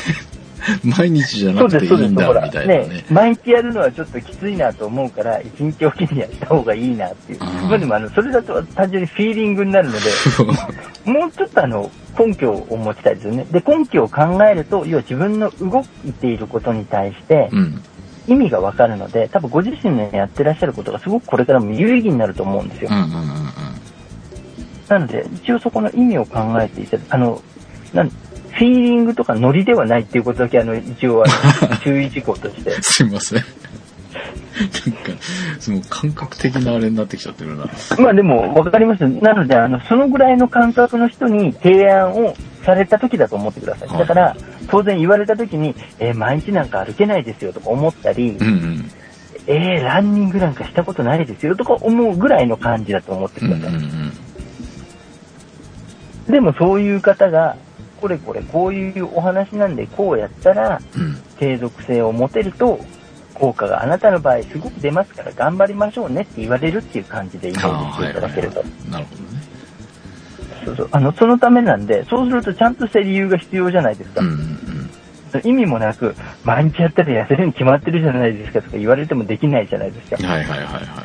[0.85, 1.79] 毎日じゃなく。
[1.79, 7.39] ていいんだみたいなねね、毎日やるのはちょっときついなと思うから、一日おきにやった方がいいなっていう。
[7.41, 10.01] うんまあでも、あの、それだと単純にフィーリングになるので、
[11.11, 13.47] もうちょっとあの、根拠を持ちたいですよね。
[13.51, 17.83] で、根拠を考えると、要は自分の動いていることに対して、うん
[18.27, 22.97] 意味がわかるので、多分ご自身のやってらっしゃることがすごくこれからも有意義になると思うんですようん。
[22.97, 23.43] うんうんうん
[24.89, 27.43] なので、一応そこの意味を考えていただあの、
[27.95, 31.25] なんフィーリングとかノリではないっていうことだけ、あの、一応、
[31.83, 32.71] 注意事項として。
[32.83, 33.43] すいません。
[34.13, 35.23] なんか、
[35.59, 37.67] その感覚的なあれになってきちゃってるな。
[37.99, 39.09] まあでも、わかります。
[39.09, 42.35] なので、あの、そのぐらいの感覚の人に提案を
[42.65, 43.89] された時だと思ってください。
[43.89, 44.37] はいだから、
[44.69, 48.91] 当然言われた時に、えー毎日なんか歩けないですよとか思ったり、うんうん。
[49.47, 53.81] えー、ランニングなんかしたことないですよとか思うぐらいの感じだと思ってうんうんください。
[53.81, 54.13] うん。
[56.33, 57.57] でもそういう方が、
[58.01, 61.17] これこれこういうお話なんでこうやったらうん。
[61.39, 62.79] 継続性を持てると
[63.43, 68.63] 効果があなたの場合すごく出ますから頑張りましょうねって言われるっていう感じでイメージしていただけると。
[68.89, 69.29] なるほどね。
[70.65, 70.89] そうそう。
[70.93, 74.21] あの、そのためなんで、そうするとちゃんとした理由が必要じゃないですか。
[74.21, 74.89] うんうん
[75.45, 76.15] 意味もなく、
[76.45, 80.27] 毎日やったら痩せるに決まってるじゃないですかとか言われてもできないじゃないですかうん。。
[80.27, 81.05] はいはいはいは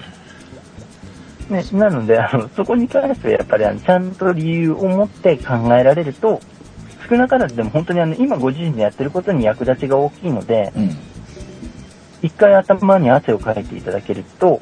[1.49, 1.53] い。
[1.53, 6.41] ね、なので、あの、そこに関してはやっぱりあの、ちゃんと理由を持って考えられると、
[7.09, 10.97] 少なからずでも本当にあの、今ご自身でやってることに役立ちが大きいので、うん。
[12.28, 14.61] 一回頭に汗をかいていただけると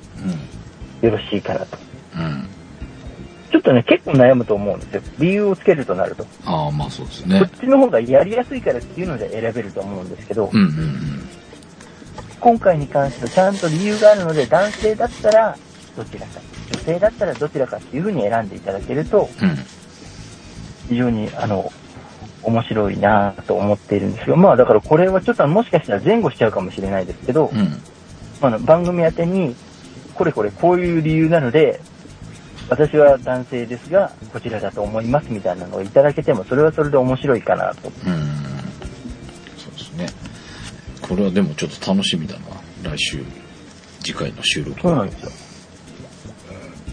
[1.01, 1.07] うん。
[1.09, 1.77] よろしいかなと。
[2.15, 2.47] うん。
[3.51, 5.01] ちょっとね、結構悩むと思うんですよ。
[5.19, 6.25] 理由をつけるとなると。
[6.45, 7.41] ああ、まあそうですこね。
[7.41, 11.29] っちの方がやりやすいからっていうので選べると思うんですけど、うんうん
[12.39, 15.57] 今回に関してはちゃんと理由があるので、男性だったら
[15.97, 16.39] どちらか、
[16.71, 19.49] 女性だったらどちらかっていうふうに選んでいただけると、うん。
[19.49, 19.55] うん。
[20.87, 21.71] 非常に、あの、
[22.45, 24.37] 面白いなぁと思っているんですよ。
[24.37, 27.81] まあだからこれはちょっともしかしたら前後しちゃうかもしれないですけど、うん。
[28.41, 29.55] あの番組宛てに、
[30.13, 31.81] これこれこういう理由なので、
[32.69, 37.89] 私は男性ですが、こちらだと思いますみたいなのをいただけても、それはそれで面白いかなと。
[37.89, 37.93] うん。
[39.57, 40.07] そうですね。
[41.01, 42.91] これはでもちょっと楽しみだな。
[42.91, 43.23] 来週、
[44.01, 44.79] 次回の収録。
[44.81, 45.31] そうなんですよ。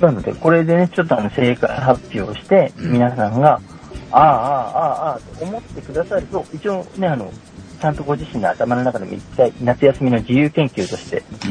[0.03, 3.72] なので、これでね、ちょっとあの、正解発表して、うん皆さんが、ああ、
[4.11, 7.33] ああ、ああ、ああ、と思ってくださると、一応ね、あの、
[7.81, 11.49] ちゃんとご自身の頭の中でも一回、夏休みの自由研究としてう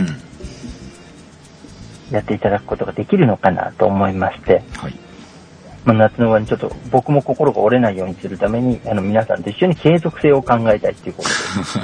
[2.11, 2.13] ん。
[2.13, 4.95] やっていただくことができるのかなと思いまして、はい。
[5.83, 11.79] まあ、夏の終わりにちょっと僕も心が折れないようにするために、あの、皆さんと一緒に継続性を考えたいっていうことです。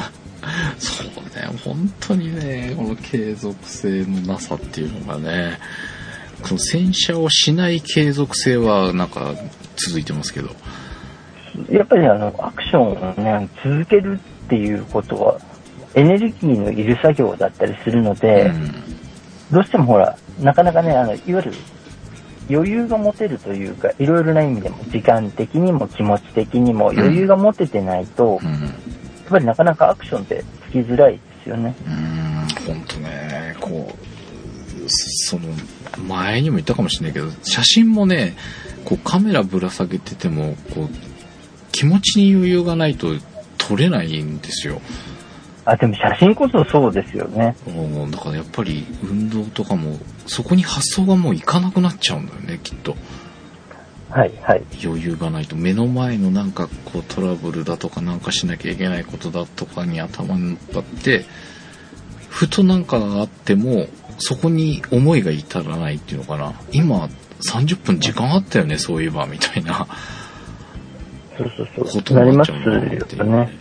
[0.78, 5.60] そうね、本当にね、この継続性のなさっていうのがね、
[6.48, 9.34] この洗車をしない継続性はなんか
[9.76, 10.50] 続いてますけど。
[11.70, 15.40] やっぱりあの、アクションをね、続けるっていうことは、
[15.96, 18.72] エネルギーのいる作業だったりするので、うん。
[19.52, 21.54] どうしてもほら、なかなかね、あの、いわゆる、
[22.50, 28.52] 余裕が持てるというか、いろいろな意味でも、時間的にも気持ち的にも余裕が持ててないと、うん。
[28.52, 31.76] やっぱりなかなかアクションってつきづらいですよね。
[31.86, 34.08] うーん、ほんとね、こう、
[34.88, 35.50] その、
[35.98, 38.36] 前にも言ったかもしれないけど、写真もね、
[38.86, 40.90] こうカメラぶら下げてても、こう、
[41.72, 43.10] 気持ちに余裕がないと
[43.58, 44.82] 撮れないんですよ。
[45.66, 47.56] あ、でも写真こそそうですよね。
[47.68, 52.96] うんだからやっぱり運動とかも、そこに発想がもういかなくなっちゃうんだよね、きっと。
[54.10, 54.64] はい、はい。
[54.84, 61.26] 余裕がないと目の前のなんかこうトラブルだとかなんかしなきゃいけないことだとかに頭に乗っかって
[62.30, 63.88] ふとなんかがあっても
[64.18, 66.54] そこに思いが至らないっていうのかな。
[66.72, 67.10] 今
[67.50, 69.88] 30分時間あったよねそういえばみたいな。
[71.38, 72.18] そうそうこそう。
[72.18, 73.26] なりますとになっちゃうなっていう。
[73.26, 73.58] よね。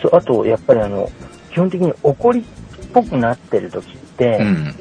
[0.00, 1.10] そう、あと、やっぱりあの、
[1.50, 2.44] 基本的に怒りっ
[2.92, 4.74] ぽくなってる時って、うん。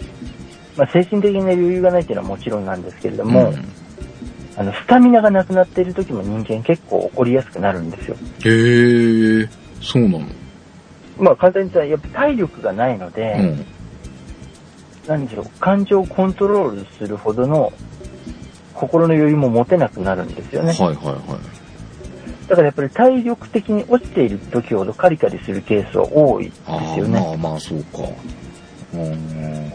[0.78, 3.66] まあ、精神的な余裕がないっていうのはもちろんなんですけれども、うん。
[4.56, 8.16] あの、スタミナがなくなっている時も人間結構怒りやすくなるんですよ。
[8.46, 9.50] へえ
[9.82, 10.26] そうなの
[11.18, 13.66] まあ、簡単に言ったら、やっぱ体力がないので、うん。
[15.08, 17.74] 何でしょう、感情をコントロールするほどの
[18.74, 20.74] 心の余裕も持てなくなるんですよね。
[20.74, 21.64] はいはいはい。
[22.48, 27.20] だからやっぱり体力的に落ちている時ほどカリカリするケースは多いですああよね。
[27.20, 28.00] まあまあそうか。
[28.94, 29.74] うん。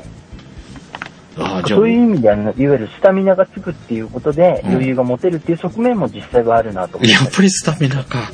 [1.40, 4.70] あそういう意味であの、いわゆるスタミナがつくっていうことでうん。
[4.72, 8.30] 余裕が持てるっていう側面も実際はあるなと思ってやっぱりスタミナか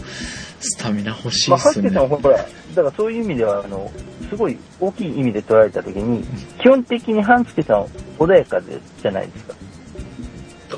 [0.64, 3.90] スタミナ欲しいすねスケさんはほら、だからそういう意味では、あの、
[4.28, 6.24] すごい大きい意味で捉えたときに、
[6.60, 7.86] 基本的にハンスケさんは
[8.18, 9.54] 穏やかでじゃないですか。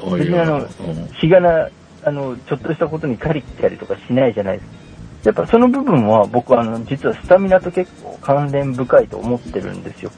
[0.04, 0.66] あいや別にあのうん
[1.14, 1.68] 日がな、
[2.04, 4.76] あの、ちょっとしたことにカリったりとかしないじゃないですか。
[5.24, 10.12] やっぱその部分は僕はあの、実はスタミナと結構関連深いと思ってるんですよ。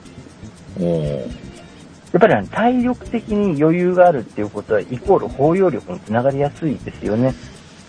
[2.13, 7.35] やっぱりあの体力的に余裕があるっていうことは、イコール包容力につながりやすいですよね。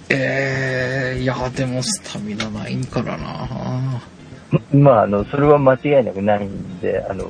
[0.09, 4.01] えー、いや、でもスタミナないんからな
[4.73, 7.29] まあ、あの、それは間違いなくないんで、あの、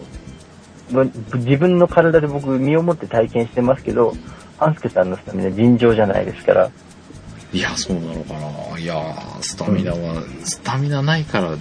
[0.92, 4.14] ぶ自分の体で僕身をもって体験してますけど、
[4.58, 6.72] ハンスケさんのスタミナ尋常じゃないですから、
[7.52, 8.96] いや、そうなのかないや、
[9.42, 11.58] スタミナは、スタミナないから、やっ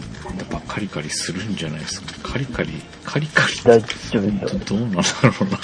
[0.51, 2.33] ぱカリカリするんじゃないですか。
[2.33, 2.71] カリカリ、
[3.05, 4.23] カリカリ大丈夫ですよ。
[4.23, 5.59] どどうなんだろうな。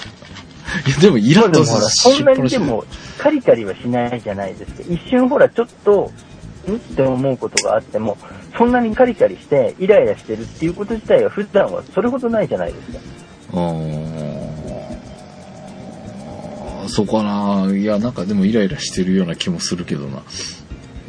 [0.87, 2.85] いや、でもイラッとまあでもほら、そんなにでも、
[3.19, 4.83] カリカリはしないじゃないですか。
[4.89, 6.11] 一瞬ほら、ちょっと、
[6.69, 6.77] ん？
[6.77, 8.17] って思うことがあっても、
[8.57, 12.99] そんなにカリカリして、イライラしてるっていうこと自体は普段はそれほどないじゃないですか。
[13.53, 14.31] うー
[16.87, 16.89] ん。
[16.89, 20.23] そうかないや、なんかでもイライラしてるような気もするけどな。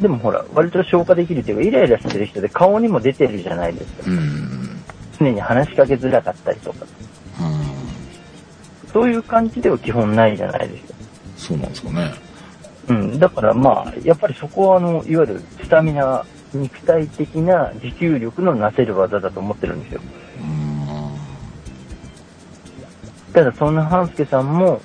[0.00, 4.02] でもほら、割と消化できるっていうか、イライラしてる人で顔にも出てるじゃないですか。
[4.06, 4.16] うん。
[4.18, 4.84] うん。
[5.18, 6.86] 常に話しかけづらかったりとか。
[8.96, 10.94] そういう感じでは基本ないじゃないですか。
[11.36, 12.14] そうなんですかね。
[12.88, 13.18] うん。
[13.18, 16.24] だからまあ、やっぱりそこはあの、いわゆるスタミナ、
[16.54, 20.00] 肉体的な持久力のなせる技だと思ってるんですよ。
[20.40, 20.44] う
[23.30, 23.34] ん。
[23.34, 24.80] ただそんな半助さんも、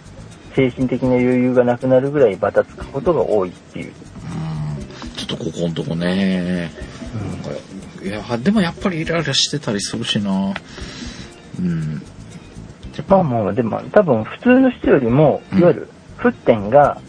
[0.58, 3.88] 精神的な余裕がなくなるぐらいバタつくことが多いっていう。
[3.88, 3.94] うん
[5.16, 6.70] ちょっとここんとこね。
[7.16, 7.50] なんか
[8.04, 10.54] いや、でもやっぱりイライラしてたりするしな。
[11.58, 12.02] うん。
[12.96, 15.90] やっぱまあもう、でも多分普通の人よりも、うんいわゆる
[16.20, 17.02] 沸点が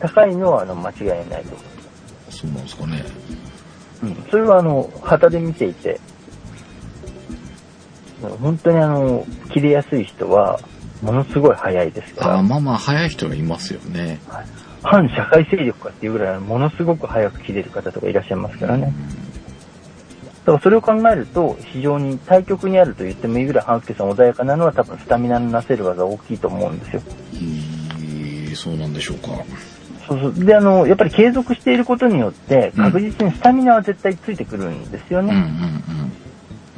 [0.00, 1.64] 高いのはあの間違いないと思
[2.30, 3.04] そうなんですかね。
[4.02, 4.06] う。
[4.06, 4.14] うん。
[4.30, 6.00] それはあの、旗で見ていて、
[8.40, 10.60] 本当にあの、切れやすい人は、
[11.02, 14.18] ものすごい速いですから、あまあまあ、早い人がいますよね。
[14.82, 18.92] 反社会勢力かっていうぐらい、ものすごく速く切れる方とかいらっしゃいますからね。
[20.44, 27.02] だからそれを考えると、非常に対極にあると言ってもいいぐらい、半助さん穏やかなのは多分スタミナのなせる技大きいと思うんですよ。
[27.32, 29.28] いいそうなんでしょうか。
[30.06, 30.44] そうそう。
[30.44, 35.40] で、あの、やっぱり継続していることによって、うん確実にスタミナは絶対ついてくるんですようんうんね。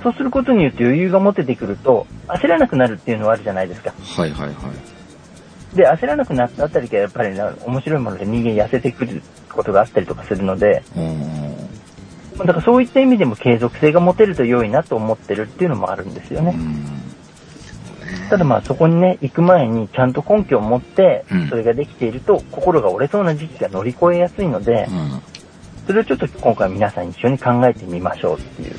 [0.03, 3.93] そうすることによって余裕が持ててくると、焦らなくなるっていうのはあるじゃないですか。
[3.99, 4.05] うん。
[4.05, 5.77] はいはいはい。
[5.77, 11.57] で、焦らなくなったあたりがやっぱりな面白いもので人間痩せてくることがあったりとかするので、うん
[12.39, 16.55] だからそういった意味でも継続性が持てると良いなと思ってるっていうのもあるんですよね。
[18.31, 24.89] ただまあそこにね、行く前にちゃんと根拠を持ってうん、それができていると、心が折れそうな時期が乗り越えやすいので。
[25.87, 28.75] それをちょっと今回皆さん一緒に考えてみましょうっていう。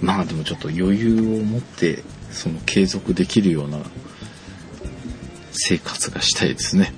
[0.00, 3.78] まあでもちょっと余裕を持って、その継続できるような
[5.52, 6.94] 生活がしたいですね。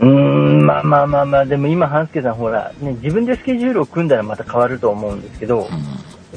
[0.00, 5.66] うーん、まあまあまあまあ、でも今、半助さんほら、ね、自分でスケジュールを組んだらまた変わると思うんですけど、や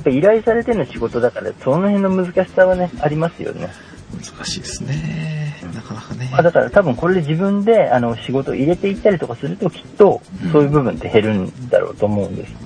[0.01, 3.69] っぱり依頼されての仕事だから、その辺の難しさはね、ありますよね。
[4.13, 5.55] 難しいですね。
[5.73, 6.29] なかなかね。
[6.33, 12.53] あだから多分これで自分であの仕事を入れていったりとかするときっとそういう部分って減るんだろうと思うんです。
[12.53, 12.59] だ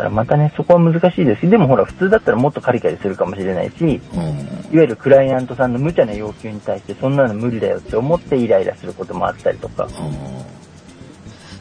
[0.00, 4.20] からまたね、そこは難しいですでもほら普通だったらもっとカリカリするかもしれないし、いうん。
[4.20, 4.34] わ
[4.72, 9.88] ゆるクライアントさんの無茶な要求に対してそんなの無理だよって思ってイライラすることもあったりとか。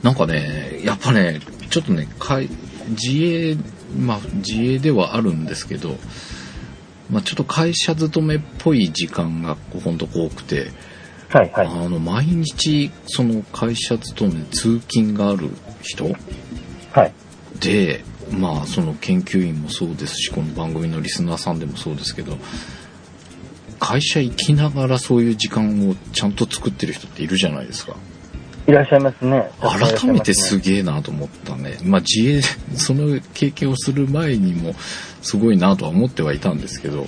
[0.02, 2.50] なんかね、やっぱね、ちょっとね、かい
[2.90, 3.58] 自営、
[3.98, 5.98] まあ自営ではあるんですけど、
[7.10, 10.72] まあちょっと会社勤めっぽい時間がほんと多くて、
[11.30, 11.68] はいはい。
[11.68, 15.50] あの、毎日その会社勤め通勤がある
[15.82, 16.06] 人
[16.92, 17.14] はい。
[17.60, 22.38] で、まあその研究員もそうですし、この番組のリスナーさんでもそうですけど、
[23.80, 27.96] 会社行きながらそういう時間をちゃんと作ってる人っているじゃないですか。
[28.68, 29.50] いらっしゃいますね。
[29.62, 30.62] 改めてすぐ。
[30.62, 31.78] げえなと思ったね。
[31.84, 32.44] まあ自営で、
[32.78, 34.76] その経験をする前にも
[35.22, 37.08] すごいなとは思ってはいたんですけど、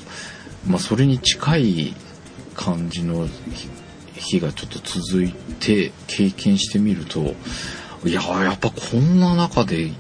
[0.67, 1.93] まあそれに近い
[2.55, 3.69] 感じの日
[4.21, 7.33] 日がちょっと続いて経験してみると、
[8.05, 9.91] いや、やっぱこんな中で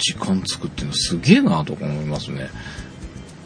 [0.00, 2.48] 時間作ってるのすげえなとか思いますね。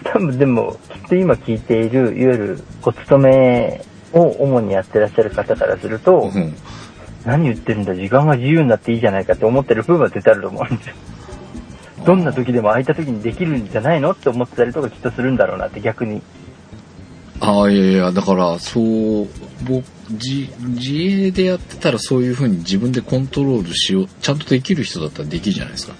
[0.05, 3.83] 多分でも、きっと今聞いている、いわゆるお勤め
[4.13, 6.55] を主にやってらっしゃる方からすると、うん。
[7.25, 10.95] 何言ってるんだ、時間が自由になっていいじゃないかって思ってる部分は絶対あると思うんですよ。
[12.05, 16.23] どんな時でも空いた時にできるんじゃないのって思ってたりとかきっとするんだろうなって逆に。
[17.41, 19.29] ああ、いやいや、だから、そう、
[19.67, 25.95] 僕、自、自営でやってたらそういうふうに自分でコントロールしよう、ちゃんとできる人だったらできるじゃないですか。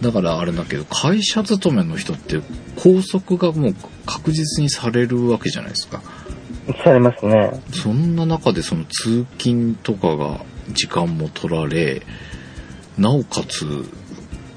[0.00, 2.40] だからあれだけど、会社勤めの人って
[2.76, 3.74] 拘束がもう
[4.06, 6.02] 確実にされるわけじゃないですか。
[6.84, 7.50] されますね。
[7.72, 10.40] そんな中でその通勤とかが
[10.72, 12.02] 時間も取られ、
[12.96, 13.66] なおかつ、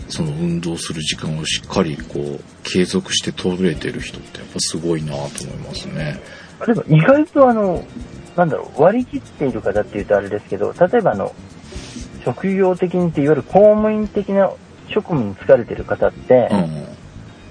[0.10, 6.22] その運動する時間をしっかりこう、継続して取れてる人ってやっぱすごいなと思いますね。
[6.68, 7.84] 例えば意外とあの、
[8.36, 11.34] なんだろう、割り切っている方っていうとあれですけど、例えばあの、
[12.24, 14.52] 職業的にっていわゆる公務員的な
[14.92, 16.88] 職務に疲れてる方ってう、ん。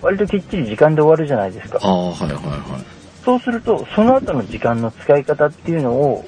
[0.02, 1.78] 割ときっちり時間で終わるじゃないですか。
[1.82, 2.84] ああ、はいはいはい。
[3.24, 6.24] そうすると、その後の時間の使い方っていうのを、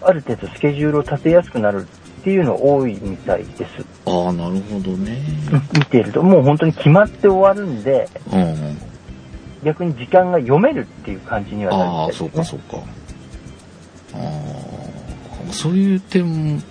[0.00, 1.82] ある程度スケジュールを立てやすくなる
[2.20, 3.84] っていうの多いみたいです。
[4.06, 5.18] ああ、なるほどね。
[5.74, 8.78] 見ていると、もう本当に決まって終わるんで、うん。
[9.64, 12.30] 逆に時間が読めるっていう感じにはなるみああ、たいです、ね。
[12.30, 12.76] そうかそうか。
[14.14, 14.18] あ
[15.50, 16.62] あ、そういう点、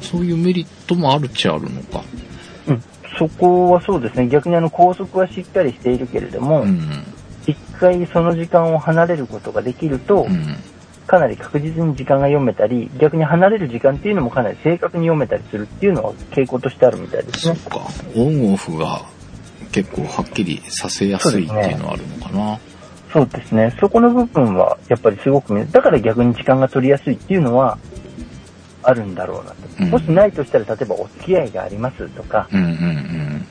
[0.00, 2.02] そういうメリットもあるっちゃあるのか。
[3.12, 3.28] うん。
[3.28, 4.28] そこはそうですね。
[4.28, 7.04] 逆にあの、拘束はしっかりしているけれども、うん。
[7.46, 10.56] 一回その時間を離れることができると、うん。
[11.06, 17.56] かなり確実に時間が読めたり、逆に離れる時間っていうのもかなり正確に読めたりするっていうのは傾向としてあるみたいですね。
[17.56, 17.86] そっか。
[18.16, 19.02] オンオフが
[19.72, 22.58] 結構はっきりさせやすいっていうのはあるのかな。
[23.12, 23.74] そうですね。
[23.78, 27.76] そこの部分は、やっぱりすごく見、だから逆に時間が取りやすいっていうのは、
[28.82, 29.56] あるんだろうなと。
[29.80, 33.46] うんもしないとしたら、例えばお付き合いがありますとか、うんうんうん。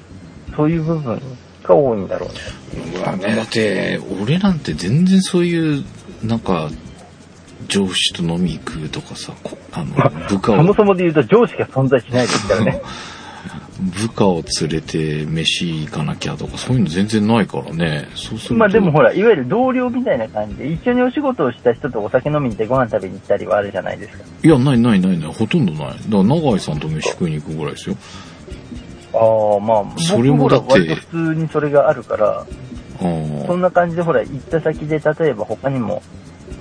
[0.55, 1.21] そういう部分
[1.63, 3.03] が多いんだろうな。
[3.03, 5.83] うわね、だって、俺なんて全然そういう、
[6.23, 6.69] なんか、
[7.67, 9.95] 上司と飲み行くとかさ、こあの、
[10.27, 12.81] 部下を、そもそもで言うと上司が存在しないですからね。
[13.81, 18.07] 部下を連れて飯行かなきゃとか、そういうの全然ないからね。
[18.15, 18.55] そうすると。
[18.55, 24.23] まあでもほら、いわゆる同僚みたいな感じで、一緒にお仕事をした人とお酒飲みに行ってご飯食べに行ったりはあるじゃないですか。
[24.43, 25.87] いや、ないないないない、ほとんどない。
[25.87, 27.95] だから、永井さんと飯食いに行くぐらいですよ。
[29.13, 29.17] あ
[29.57, 32.45] あ、まあ、それもだって普通にそれがあるから。
[33.47, 36.03] そんな感じでほら、行った先で、例えば他にも、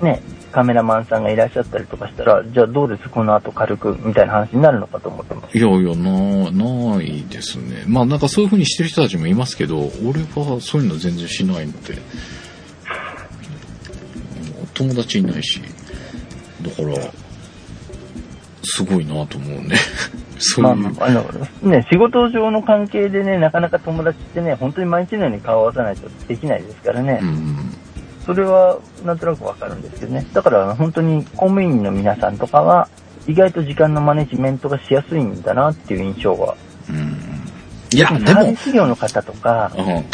[0.00, 3.08] ね、カメラマンさんがいらっしゃったりとかしたら、じゃあどうです？
[3.08, 5.56] この後軽く、みたいな話になるのかと思ってます。
[5.56, 7.84] いやいや、な、ないですね。
[7.86, 11.98] まあなんかそういう風にしてる人たちもいますけど、俺はそういうの全然しないので、
[14.74, 15.60] 友達いないし、
[16.62, 16.96] だから、
[18.62, 19.76] すごいなと思うね。
[20.38, 20.76] そういう。
[20.76, 27.20] まあまあ、あの、ね、仕事上の関係でね、なかなか友達ってね、本当に毎日のように顔を合わさないとできないですからね。
[27.22, 27.74] うん。
[28.26, 30.26] それは、なんとなくわかるんですけどね。
[30.32, 32.88] だから、本当に公務員の皆さんとかは、
[33.26, 36.56] 意外と時間のマネジメントがしやすいんだなっていう印象は。
[36.88, 37.16] うん。
[37.92, 40.04] いや、でもサービ、ス企業の方とか、うん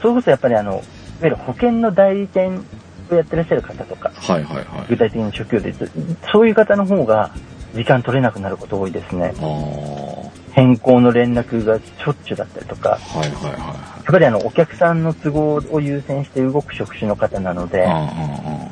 [0.00, 0.82] それこそやっぱりあの、いわ
[1.22, 2.62] ゆる保険の代理店
[3.10, 4.86] をやってらっしゃる方とか、はいはいはい。
[4.88, 5.74] 具体的に職業で
[6.30, 7.32] そういう方の方が
[7.74, 9.34] 時間取れなくなること多いですね。
[9.40, 18.70] ああ、は変更の連絡がしょっちゅうだったりとか、いはいはやっぱりあの、お客さんの都合を優先して動く職種の方なのでい。、あ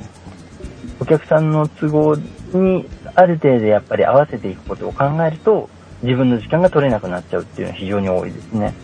[1.01, 2.16] お客さんの都合
[2.52, 5.69] にある程度やっぱり合わせていくことを考えると、
[6.02, 8.74] 自分の時間が取れなくなっちゃうっていうのは非常に多いですね。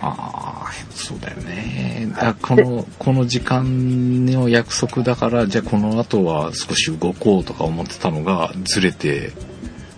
[0.00, 2.08] あ、ああ、そうだよね。
[2.18, 9.32] だこの、この時間の約束だから、じゃあこの後は少し動こうとか思ってたのが、ずれて、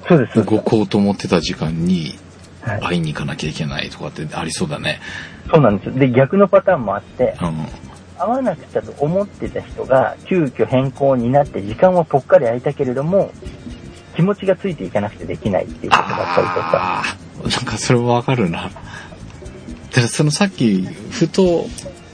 [0.08, 0.44] そうです。
[0.44, 2.18] 動こうと思ってた時間に
[2.62, 5.00] はい、会いに行かなきゃいけないとかってありそうだね。
[5.52, 5.94] そうなんですよ。
[5.94, 7.66] で、逆のパターンもあって、うん。
[8.18, 13.32] 会わなくちゃと思ってた人が、急遽変更になって、時間はぽっかり空いたけれども、
[14.14, 17.04] 気持ちがついていかなくてできないっていうことだったりとか。
[17.42, 18.70] なんかそれはわかるな。
[19.94, 21.66] で、そのさっき、ふと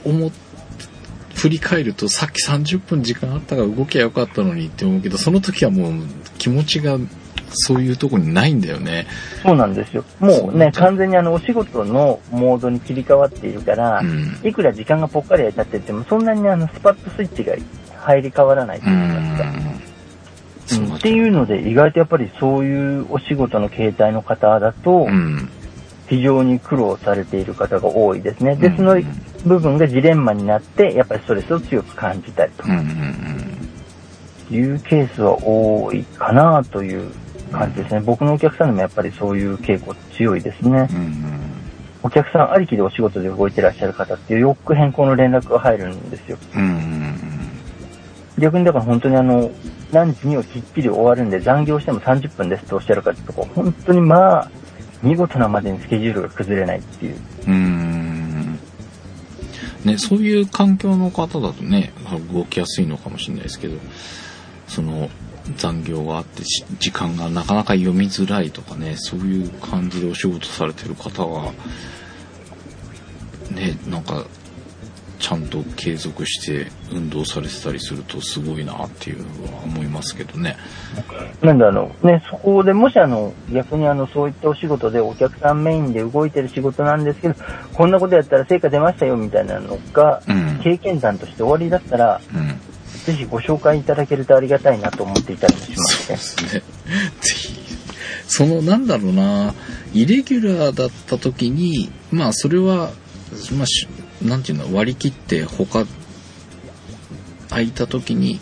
[0.05, 0.31] 思っ
[1.37, 5.93] 振り返ると、さっき30分時間あったから動きゃよかったのにって思うけど、その時はもう
[6.39, 6.97] 気持ちが
[7.49, 9.07] そういうとこにないんだよね。
[9.43, 10.03] そうなんですよ。
[10.19, 14.39] もうね、完全にあの、お仕事のモードに切り替わっているから、うん。
[14.43, 17.55] いくら時間がぽっかり空いたってても、そんなにあの、スパッとスイッチが
[17.99, 19.49] 入り替わらないとういいますか。
[19.49, 25.49] ううんなっていうので、意外とやっぱりそういうお仕事の形態の方だとう、ん。
[26.09, 28.55] 非常に苦労されている方が多いですね。
[28.55, 28.95] で、うんその
[29.45, 32.51] 部分がジレンマになって、やっぱりストレスを強く感じたり。
[32.53, 32.63] と
[34.53, 37.11] いうケースは多いかなという
[37.51, 38.01] 感じですね。
[38.01, 40.87] 僕のお客さんでもやっぱりそういう傾向強いですね。
[40.91, 41.23] うん。
[42.03, 46.37] お客さんありきでお仕事で動いてらっしゃる方っていう、よく変更の連絡が入るんですよ。
[46.55, 46.61] うん。
[46.61, 47.15] うん。
[48.37, 49.51] 逆にだから本当にあの、
[49.91, 54.51] 何時にはきっちり終わるんで残業しても30分ですとおっしゃる方とか、本当にまあ、
[55.01, 57.17] 見事なまでにスケジュールが崩れないっていう。
[57.47, 58.59] うん。
[59.85, 61.93] ね、そういう環境の方だとね、
[62.33, 63.77] 動きやすいのかもしれないですけど、
[64.67, 65.09] その
[65.55, 71.53] 残業があってし時間がなかなか読みづらいとかね、そういう感じでお仕事されてる方は、
[73.51, 74.25] ね、なんか、
[75.19, 80.55] ちゃんと継続して運動されてたりするとすごいなっていうのは思いますけどね。
[81.41, 87.35] なんであの、ね、そこでもしあの、逆にあの、そういったお仕事でお客さんメインで動いてる仕事なんですけど、
[87.73, 90.59] こんなことやったら成果出ましたよみたいなのが、うん。
[90.63, 92.59] 経験談として終わりだったら、うん。
[93.07, 96.49] ぜひご紹介いただけるとありがたいなと思っていたりもしまそうですね。
[96.49, 96.61] すね。
[97.21, 97.53] ぜひ。
[98.27, 99.53] その、なんだろうな、
[99.93, 102.91] イレギュラーだった時に、まあ、それは、
[103.53, 103.87] まあ、し
[104.21, 105.85] なんていうの、割り切って他、
[107.47, 108.41] 空いた時に、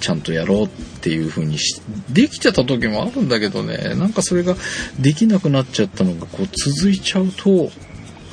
[0.00, 0.68] ちゃんとやろうっ
[1.00, 1.80] ていう風にし、
[2.10, 4.56] できてた時もあるんだけどね、なんかそれが
[5.00, 7.70] できなくなっちゃったのが、こう、続いちゃうと、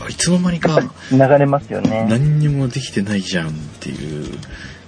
[0.01, 2.06] あいつの間にか、流れますよね。
[2.10, 4.38] 何にもできてないじゃんっていう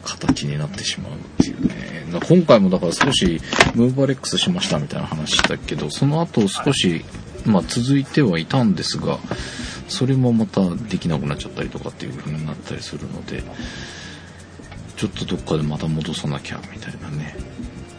[0.04, 1.92] 形になってしまうっていうね。
[2.28, 3.42] 今回もだから少し
[3.74, 7.06] ムーバレックスしましたみたいな話したけど、その後少し、
[7.46, 9.18] まあ続いてはいたんですが、
[9.88, 13.44] それもまたできなくなっちゃったりとかっていう風になったりするので、
[14.98, 17.36] ちょっとどっかでまた戻さなきゃみたいなね。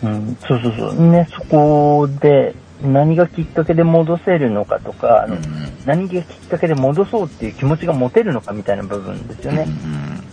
[0.03, 1.11] うん、そうそうそう。
[1.11, 5.39] ね、そこで何がきっかけで戻せるのかとか、うん。
[5.87, 9.67] 何がきっかけで戻そうっていう気持ちが持てるのかみたいな部分ですよね。
[9.67, 10.25] うん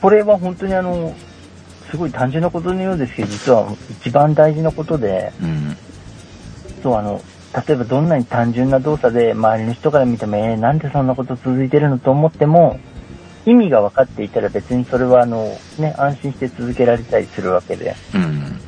[0.00, 1.14] これは本当にあの、
[1.90, 5.48] すごい単純なことのようですけど、実は一番大事なことで、うん。
[5.48, 5.76] うん。
[6.82, 7.22] そうあの、
[7.66, 12.78] 例えばどんなに単純な動作で周りの人から見ても、えー、なんでそんなこと続いてるのと思っても、
[13.46, 18.60] 意味が分かっていたら別にそれはあの、ね、安心して続けられたりするわけで、うん。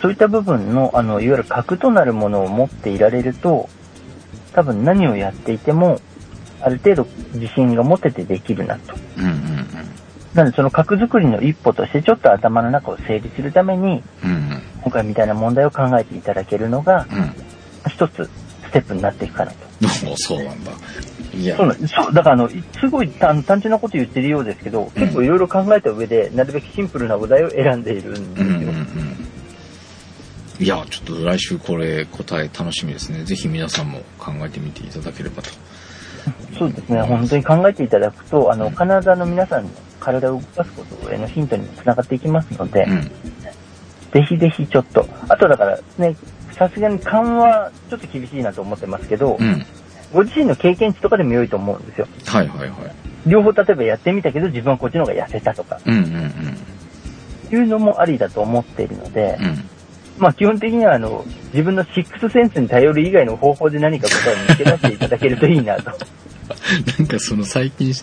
[0.00, 3.68] そういった部分の、あの、いわゆる核となるものを持っていられると、
[4.52, 6.00] 多分何をやっていても、
[6.60, 8.94] ある程度自信が持ててできるなと。
[9.16, 9.24] うん。
[9.24, 9.32] うん。
[10.34, 14.62] なのでその核作りの一歩としてちょっと頭の中を整理するために、うん。
[14.82, 17.90] 今回みたいな問題を考えていただけるのが、うん。
[17.90, 18.30] 一つ
[18.64, 19.58] ステップになっていくかなと。
[19.82, 20.16] うん。
[20.16, 20.72] そうなんだ。
[21.34, 21.66] いやそう。
[21.66, 21.76] なん。
[21.88, 28.48] そう、だからあの、すごい単単純なこと言ってるようですけど、結構いろいろ考えた上で、なるべくシンプルなお題を選んでいるんですよ。
[28.48, 29.32] うんうんうん
[30.60, 33.24] いや、ちょっと来週これ答え楽しみですね。
[33.24, 35.50] ぜひ皆さんも考えてみていただければと。
[36.58, 39.70] そうですね、本当に考えていただくと、あの、体の皆さんの
[40.00, 43.10] 体を動かすことへのヒントにもつながっていきますので、うん。
[44.12, 46.16] ぜひぜひちょっと、あとだからね、
[46.52, 49.64] さすがに緩和、ちょっと厳しいなと思ってますけど、うん。
[50.12, 52.06] ご自身の経験値とかでも良いと思うんですよ。
[52.26, 52.70] はいはいはい。
[53.26, 56.32] 両方例えばやってみたけど、自分はこっちの方が痩せたとか、うんうん
[57.50, 59.46] いうのもありだと思っているので、うん。
[59.46, 59.64] うん。
[60.18, 65.92] まあ基本的にはあの、自分のシックスセンスに頼る以外の方法で何か答えを見つけ出していただけるといいなと。
[66.98, 68.02] なんかその最近、シ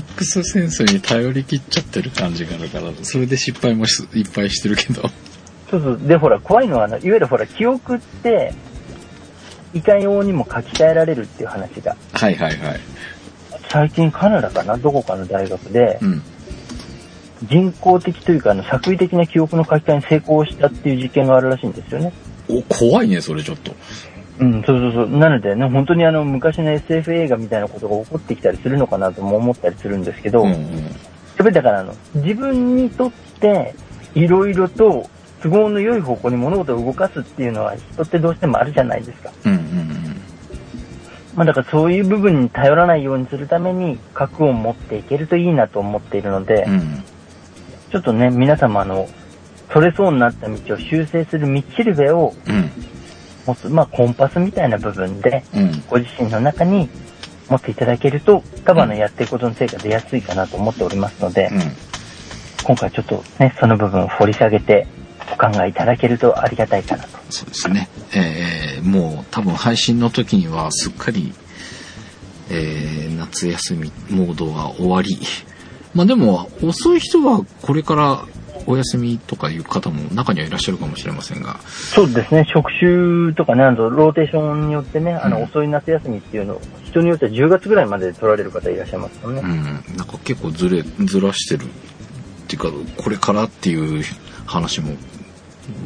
[0.00, 5.02] ックスセンスに頼り切っちゃってる感じがあるから、それで失敗もしいっぱいしてるけど。
[5.70, 6.00] そうそう。
[6.06, 8.52] で、ほら、怖いのはいわゆるほら、記憶って、
[9.74, 12.80] いかようにも書き換えられるっていう話が、はいはいはい。
[13.68, 16.22] 最近カナダかなどこかの大学で、うん。
[17.42, 22.12] 人工的というか、あの、作為的な記憶の書き換えに成功したっていう実験があるらしいんですよね。
[22.48, 23.74] お、怖いね、それちょっと。
[24.38, 25.08] うん、そうそうそう。
[25.16, 30.50] なのでね、本当にあの、昔の SF 映画みたいなことが起こってきたりするのかなとも思ったりするんですけど、うん
[31.34, 33.74] やっぱりだからあの、自分にとって、
[34.14, 35.10] いろいろと
[35.42, 39.32] 都合の良い方向に物事を動かすっていうのは人ってどうしてもあるじゃないですか。
[39.44, 39.52] うん。
[39.52, 40.04] うんうん
[41.34, 46.72] まあだからそういう部分に頼らないようにするために、核を持っていけるといいなと思っているので、うん。
[46.74, 47.04] うん。
[47.90, 49.08] ちょっとね、皆様あの、
[49.68, 52.70] 取れそうになった道を修正する道しるべをうん。
[53.46, 55.82] 持つ、まあコンパスみたいな部分で、うん。
[55.88, 56.88] ご自身の中に
[57.48, 61.60] 持っていただけると、多分あのやっていくことの成果出やすいかなと思っておりますので、うん。
[62.64, 64.86] 今回ちょっとね、その部分を掘り下げて
[65.32, 67.18] お考えいただけるとありがたいかなと。
[67.30, 67.88] そうですね。
[68.14, 71.34] えー、もう多分配信の時にはすっかり、
[72.50, 75.18] えー、夏休みモードが終わり。
[75.94, 78.24] まあでも、遅い人はこれから
[78.66, 89.42] お休みとかいう方も中にはいらっしゃるかもしれませんが、そうですね、職種とかね、あの、ローテーションによってね、あの、うん遅い夏休みっていうのを、人によっては10月ぐらいまで取られる方いらっしゃいますもんね。
[89.44, 91.68] うん、なんか結構ずれ、ずらしてるっ
[92.46, 94.02] ていうか、これからっていう
[94.46, 94.96] 話も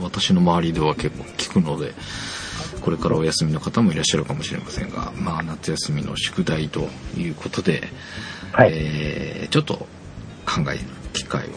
[0.03, 1.93] 私の周りでは結構聞くので、
[2.81, 7.83] これからお休みの方もいらっしゃるかもしれませんが、まあ夏休みの宿題ということで、
[8.53, 8.71] はい。
[8.73, 9.87] えーちょっと
[10.47, 10.81] 考える
[11.13, 11.51] 機会を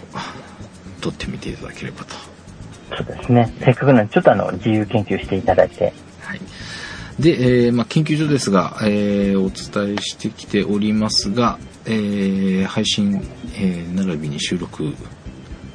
[1.01, 2.15] 取ってみていただければと。
[2.95, 3.53] そうですね。
[3.63, 5.93] せっかくなんで、ちょっとあの、自由研究していただいて。
[6.21, 6.41] はい。
[7.19, 13.21] で、えーまあ、研究所ですが、えーお伝えしてきておりますが、えー配信、
[13.55, 14.93] えー並びに収録、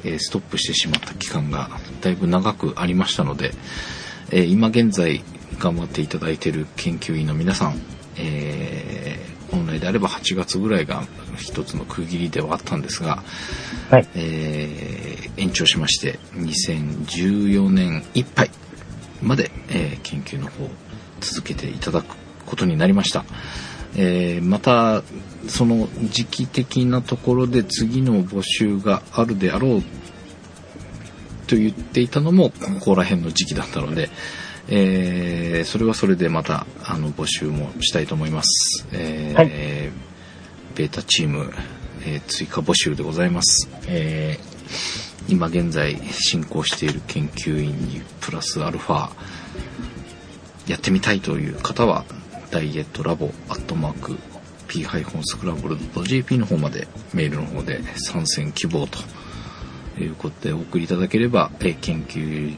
[0.03, 1.69] えーストップしてしまった期間が
[2.01, 3.51] だいぶ長くありましたので、
[4.31, 5.23] えー今現在
[5.59, 7.75] 頑張っていただいている研究員の皆さん、
[8.17, 11.03] えー本来であれば8月ぐらいが
[11.37, 13.23] 一つの区切りではあったんですが、
[13.89, 14.07] はい。
[14.15, 18.49] えー延長しまして2014年いっぱい
[19.21, 20.67] まで、えー研究の方
[21.21, 22.15] 続けていただく
[22.45, 23.23] ことになりました、
[23.95, 25.03] えーまた
[25.47, 29.83] その時期的なところで次の募集があるであろう
[31.47, 34.09] と言っていたのもここら辺の時期だったので、
[34.67, 40.06] えーそれはそれでまたあの募集もしたいと思います、えーはい
[40.77, 41.51] ベータチーム、
[42.05, 44.57] えー追加募集でございます、えー
[45.29, 49.09] 今現在進行している研究員にプラスアルファ
[50.69, 52.05] やってみたいという方は
[52.49, 54.17] ダイエットラボアットマーク
[54.69, 58.99] p-scramble.jp の方までメールの方で参戦希望と
[60.01, 62.55] いうことでお送りいただければ、えー研究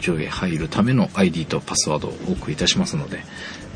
[0.00, 3.22] 所へ入るための ID とパスワードをお送りいたしますので、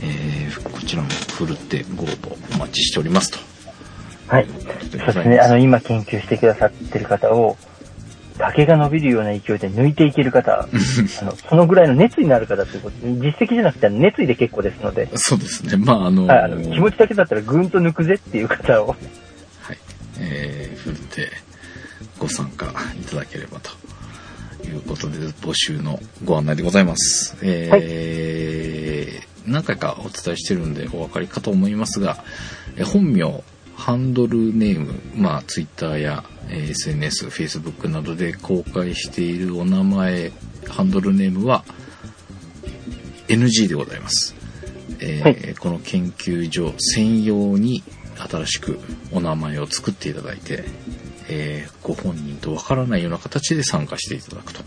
[0.03, 3.56] えーこちらもふるってご応募お待ちしておりますと。
[4.29, 4.47] はい。
[4.47, 5.39] そうですね。
[5.39, 7.57] あの、今研究してくださってる方を、
[8.39, 15.77] 竹が伸びるような勢いで抜いていける方、 あの、そのぐらいの熱意のある方ということで、実績じゃなくて熱意で結構ですので、 そうですね。
[15.77, 18.89] まあ、あのはい、あの気持ちだけだったらぐんと抜くぜっていう方を、
[19.61, 19.79] はい。
[20.19, 21.29] えー、ふるって
[22.19, 22.67] ご参加
[23.01, 23.71] いただければと
[24.67, 27.37] いうことで、募集のご案内でございます。
[27.43, 32.25] えー何回かお伝えしてるんでお分かりかと思いますが、
[32.77, 33.45] えー本名、
[33.77, 40.33] ハンドルネーム、まあ、ツイッターや、えー SNS、Facebook などで公開しているお名前、
[40.69, 41.65] ハンドルネームは
[43.29, 44.35] NG でございます。
[45.01, 47.83] えーはこの研究所専用に
[48.17, 48.79] 新しく
[49.13, 50.65] お名前を作っていただいて、
[51.29, 54.63] えーご本人とわからないような形で参加していただくと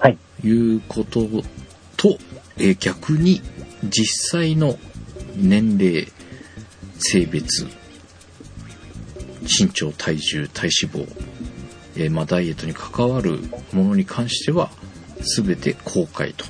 [0.00, 0.18] はい。
[0.44, 1.26] いうこと
[1.96, 2.18] と、
[2.58, 3.40] えー逆に
[3.84, 4.76] 実際の
[5.36, 6.08] 年齢、
[6.98, 7.66] 性別、
[9.46, 11.08] 身長、体重、体脂肪、
[11.96, 13.38] えーまあ、ダイエットに関わる
[13.72, 14.70] ものに関しては
[15.36, 16.44] 全て公開と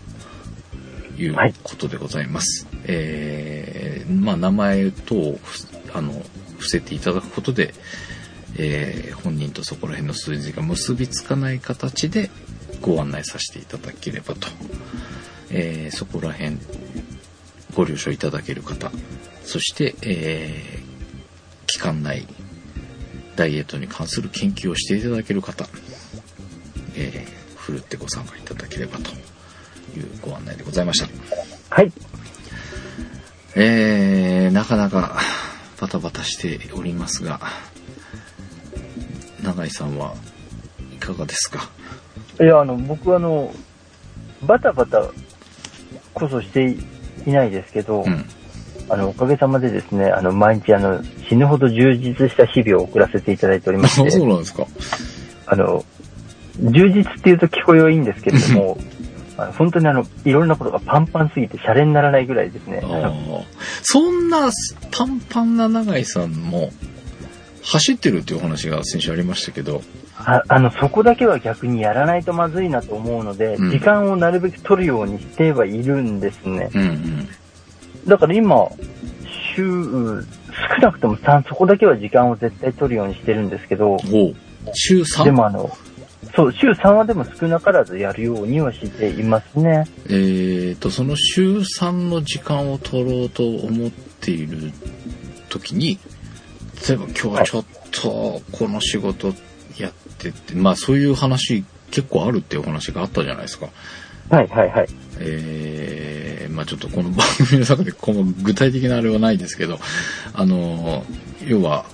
[1.16, 2.66] いうはいことでございます。
[2.84, 5.38] えーまあ、名前等
[5.94, 6.12] あの
[6.58, 7.74] 伏せていただくことで、
[8.58, 12.30] えー本人とそこら辺の数字が結びつかない形で
[12.80, 14.46] ご案内させていただければと、
[15.50, 16.58] えーそこら辺
[17.74, 18.92] ご了承いただける方
[19.42, 20.86] そして、えー
[21.66, 22.26] 期間内
[23.36, 25.66] ダイエットに関する研究をしていただける方、
[26.96, 31.08] えーふるってご参加いただければというご案内でございました。
[31.74, 31.92] はい。
[33.56, 35.18] えー、なかなか
[35.80, 37.40] バタバタしておりますが、
[39.42, 40.14] 永井さんは
[40.94, 41.68] いかがですか？
[42.40, 43.52] いや、あの、僕はあの、
[44.42, 45.10] バタバタ
[46.14, 46.76] こそして
[47.26, 48.24] いないですけど、うん。
[48.88, 54.66] あの、おかげさまでですね、あの、毎日あの、死ぬほど充実した日々を送らせていただいておりましそうて、なんですか。
[55.46, 55.84] あの、
[56.60, 58.78] 充実っていうと聞こえはいいんですけれども、
[59.38, 62.82] あの本当にあの、いろんなことがパンパンすぎてシャレにならないぐらいですね。
[63.82, 64.50] そんな
[64.90, 66.70] パンパンな永井さんも
[67.62, 69.82] 走ってるっていうお話が先週ありましたけど、
[70.18, 76.70] ああの、そこだけは逆にやらないとまずいなと思うので、うん時間をなるべく取るようにしてはいるんですね。
[76.74, 77.28] うんうん。
[78.06, 78.70] だから今、
[79.54, 83.98] 週、少なくとも3、そこだけは時間を絶対取るようにしてるんですけど。
[84.74, 85.24] 週 3?
[85.24, 85.70] でもあの、
[86.34, 89.86] そう、週3はでも少なからずやるようにはしていますね。
[90.06, 94.72] えーと、その週3の時間を取ろうと思っている
[95.48, 95.98] 時に、
[96.88, 99.32] 例えば今日はちょっとこの仕事
[99.78, 103.68] やってって、まあそういう話結構あるっていうお話があったじゃないですか。
[104.28, 104.88] はいはいはい。
[105.18, 106.15] えー、
[106.56, 109.78] まあちょっとこの番組の中でこの具体的なあれはないですけど、
[110.34, 111.04] あの、
[111.46, 111.84] 要は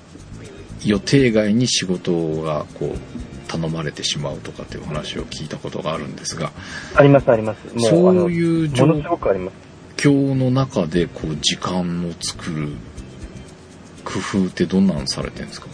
[0.84, 2.98] 予定外に仕事がこう
[3.51, 6.52] 頼まれてしまうとかっていう話を聞いたことがあるんですが、
[6.94, 7.66] ありますあります。
[7.74, 8.86] もう、そういう状。
[9.97, 12.70] 況の中でこう時間を作る
[14.05, 15.68] 工夫ってどんなのされてるんですか？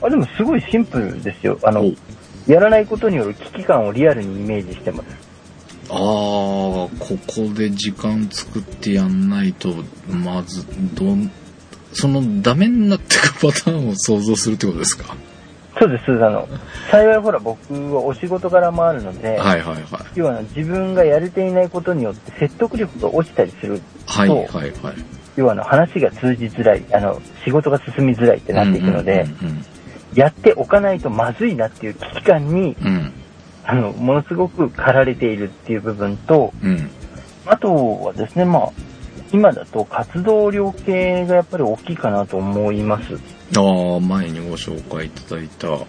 [0.00, 1.58] あ、でもすごいシンプルですよ。
[1.62, 1.92] あのお、
[2.50, 5.25] やらないことによる危機感をリアルにイメージしてます。
[5.88, 6.88] ああこ
[7.26, 9.72] こで時間作ってやんないと
[10.08, 10.64] まず
[10.94, 11.30] どん
[11.92, 15.16] そのダメになってく パターンを想像するってことですか？
[15.78, 16.48] そうです、あの、
[16.90, 19.84] 幸いほら僕はお仕事柄もあるので、はいはいはい。
[20.14, 23.82] 要は自分がやれていないことによって説得力が落ちたりする。
[24.06, 24.72] はいはいはい。
[25.36, 29.64] 要はあの話が通じづらい、あの、仕事が進みづらいってなっていくので、うん
[30.14, 33.12] やっておかないとまずいなっていう危機感に、うんうん
[33.66, 36.70] あの、ものすごく駆られているっていう部分と、うん。
[36.70, 36.90] うん
[37.46, 38.72] あとはですね、まあ、
[39.32, 43.14] 今だと活動量系がやっぱり大きいかなと思います。
[43.56, 45.84] ああ前にご紹介いただいたフ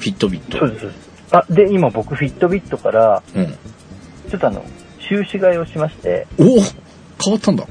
[0.00, 0.58] ィットビット。
[0.58, 0.86] そうです。
[1.32, 3.46] あ、で、今僕フィットビットから、うん。
[3.46, 4.64] ちょっとあの、
[4.98, 6.46] 収支買いをしまして、おお
[7.22, 7.66] 変わったんだ。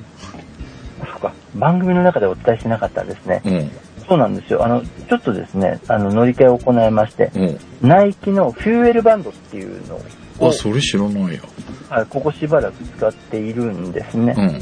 [1.03, 3.41] そっか、番組の中でお伝えしてなかったんですね。
[3.43, 4.63] うんそうなんですよ。
[4.63, 9.95] あの、ちょっとですね、あの、乗り換えを行いまして、うんナイキのフューエルバンドっていうの
[10.39, 11.41] をあ、それ知らないや
[11.89, 14.33] はいここしばらく使っているんですね。
[14.37, 14.61] うん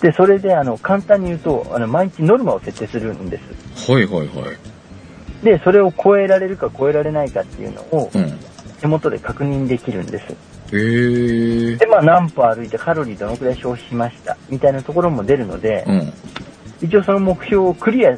[0.00, 3.92] で、それで、あの、簡単に言うと、あの、毎日ノルマを設定するんです。
[3.92, 8.32] はいはいはいで、それを超えられるか超えられないかっていうのをうん
[8.80, 11.78] 手元で確認できるんです。
[11.78, 16.12] で、まあ、何歩歩いてカロリーどのくらい消費しました、みたいなところも出るので、うん
[16.82, 18.16] 一応その目標をクリア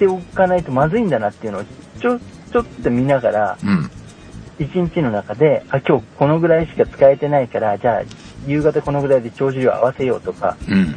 [0.00, 1.64] しておかないとまずいんだなっていうのを、
[2.00, 3.90] ちょ、ちょっと見ながら、うん。
[4.58, 8.02] 一日の中で、あ、今日このぐらいしか使えてないから、じゃあ、
[8.46, 10.94] 夕方このぐらいで帳尻を合わせようとか、うん。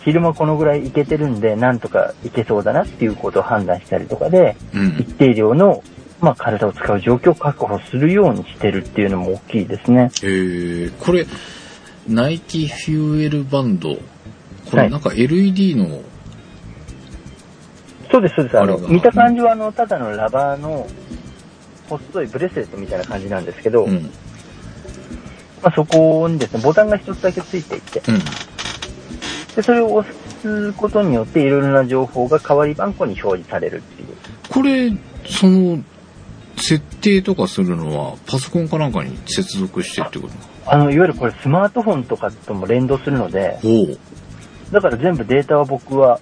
[0.00, 4.96] 昼間このぐらいいけてるんで、なんとかいけそうだなっていうことを判断したりとかで、うん。
[4.98, 5.82] 一定量の、
[6.20, 10.10] まあ、体を使う状況を確保するようにしてるっていうのも大きいですね。
[10.22, 11.26] へえこれ
[12.08, 13.94] ナイキフューエルバンド。
[14.70, 14.84] こはい。
[14.86, 16.00] れなんか LED の、
[18.14, 18.60] そうです、そうです。
[18.60, 20.86] あの、見た感じは、あの、ただのラバーの、
[21.88, 24.02] 細いブレスレットみたいな感じなんですけど、うん。
[25.60, 28.18] まあ、そこにですね、ボタンが一つだけついていて、うん。
[29.56, 30.12] で、それを押
[30.42, 34.08] すことによって、いろいろな情報が代わり番号に表示されるっていう。
[34.48, 34.92] これ
[35.26, 35.82] その
[36.56, 40.34] 設定とかするのはパソコンかなんかに接続してってこと？
[40.70, 43.58] あの、いわゆるこれスマートフォンとかとも連動するので、
[44.70, 46.20] だから全部データは僕は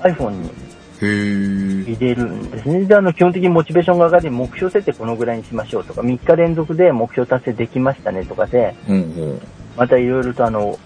[0.00, 0.61] iPhone にえ
[1.06, 2.84] 入れるんですね。
[2.84, 8.98] で、あの、基本的にモチベーションが上がり、目標設定このぐらいにしましょうとか、3日連続で目標達成できましたねとかで、うんう
[9.34, 9.40] ん
[9.74, 10.78] またいろいろとあの、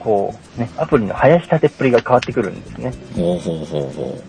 [0.00, 2.92] こう、ね、アプリの林立てっぷりが変わってくるんですね。
[3.14, 4.22] ほうほうほうほ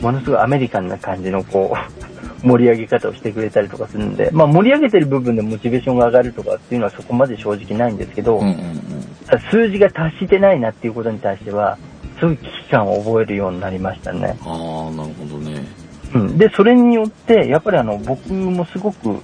[0.00, 1.76] ものすごいアメリカンな感じのこう、
[2.46, 8.90] 盛り上げ方をしてくれたりとかするんで、まあ盛り上げてる部分でモチベーションが上がるとかっていうのはそこまで正直ないんですけど、ううんうんうん
[9.26, 11.78] ただ数字が達してないなっていうことに対しては、
[12.20, 14.38] すごい危機感を覚えるようになりましたね。
[14.42, 15.66] ああなるほどね
[16.14, 16.38] うん。
[16.38, 19.16] で、それによって、やっぱりあの、僕もすごく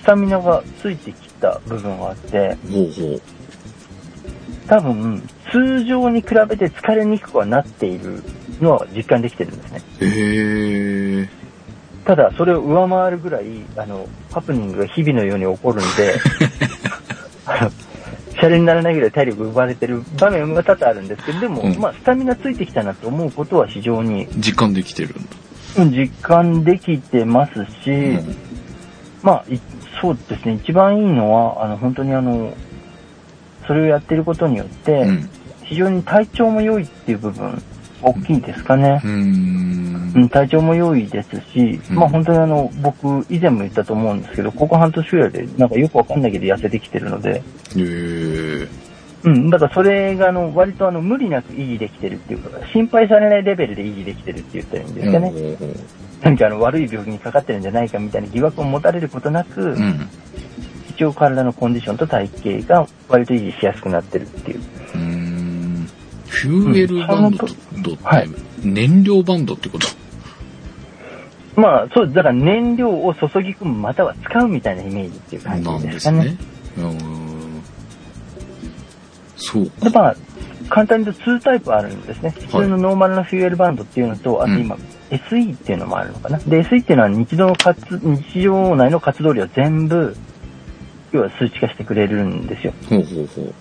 [0.00, 3.22] スタミナがついてきた部分があって、ほうほう
[4.68, 8.22] 多分、通常に比べて疲れにくくはなっている
[8.60, 9.82] のは実感できてるんですね。
[10.00, 11.28] へえ
[12.04, 13.44] ただ、それを上回るぐらい、
[13.76, 16.14] あの、ハプニングが日々のように起こるんで、
[18.34, 21.78] シャレにならないぐらい体力奪われてる場面が多々あるんですけど、でも、うん。
[21.78, 25.20] まあ、スタミナついてきたなと思うことは非常に実感できてるんだ。
[25.78, 28.36] うん実感できてますし、うん。
[29.22, 29.60] まあ、い
[30.00, 32.56] そうですね、一番いいのは、あの、本当にあの、
[33.66, 35.30] それをやってることによって、うん。
[35.62, 37.62] 非常に体調も良いっていう部分
[38.04, 39.08] 大きいですかねう。
[39.08, 40.18] んう。
[40.20, 47.42] ん、体調も良いですし、うんまあ本当にあの、僕、以前も言ったと思うんですけど、ここ半年ぐらいで、なんかよくわかんないけど痩せてきてるので、へ
[47.76, 48.68] え。
[49.24, 55.28] うん、だからそれがあの、割とあの、無理なく維持できてるっていうか、心配されないレベルで維持できてるって言ったらいいんですかね。
[55.28, 60.08] うん何かあの、悪い病気にかかってるんじゃないかみたいな疑惑を持たれることなく、うん。
[60.88, 62.30] 一応体のコンディションと体
[62.62, 64.60] 型が割と維持しやすくなってるっていう。
[64.94, 65.23] うん。
[66.34, 67.54] フューエルバンドって
[68.02, 68.30] はい
[68.62, 69.86] 燃料バンドってこと
[71.56, 75.92] まあ、そう、だから燃料を注ぎ込むまたは使うみたいなイメージっていう感じでかね。
[75.92, 76.36] ですすね。
[76.78, 77.62] うん。
[79.36, 80.02] そうで、か。
[80.02, 80.16] まあ、
[80.68, 82.30] 簡単に言うと2タイプあるんですね。
[82.30, 84.76] 普通のノーマルなフューエルバンドっていうのと、あと今、
[85.10, 86.38] SE っていうのもあるのかな。
[86.38, 90.16] で、SE っていうのは日常の活、日常内の活動量全部、
[91.12, 92.72] 要は数値化してくれるんですよ。
[92.88, 93.54] ほうほうほう。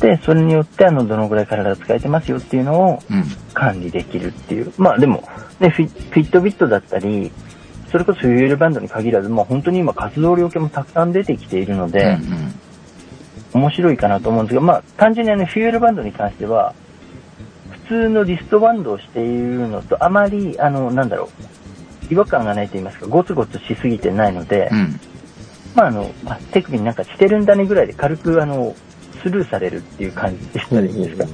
[0.00, 3.24] で、それによって、あの、どのぐらい体が使えてますよっていうのをうん。
[3.52, 4.72] 管理できるっていう。
[4.78, 5.28] まあでも、
[5.58, 7.30] ね、フィットビットだったり、
[7.90, 12.54] それこそフューエルバンドに限らず、まあ本当に今活動量計もたくさん出てきているので、うんうん
[13.52, 16.74] 面白いかなと思うんですが、まあ、単純にあの、フューエルバンドに関しては、
[17.88, 21.28] 普通のリストバンドをしているのと、あまり、あの、なんだろ
[22.10, 25.00] う、違和感がないと言いますか、ゴツゴツしすぎてないので、うん。
[25.74, 28.74] まあ、あの、あ手首になんかしてるんだねぐらいで軽く、あの、
[29.20, 30.68] スルーされるっていう感じです
[31.16, 31.24] か。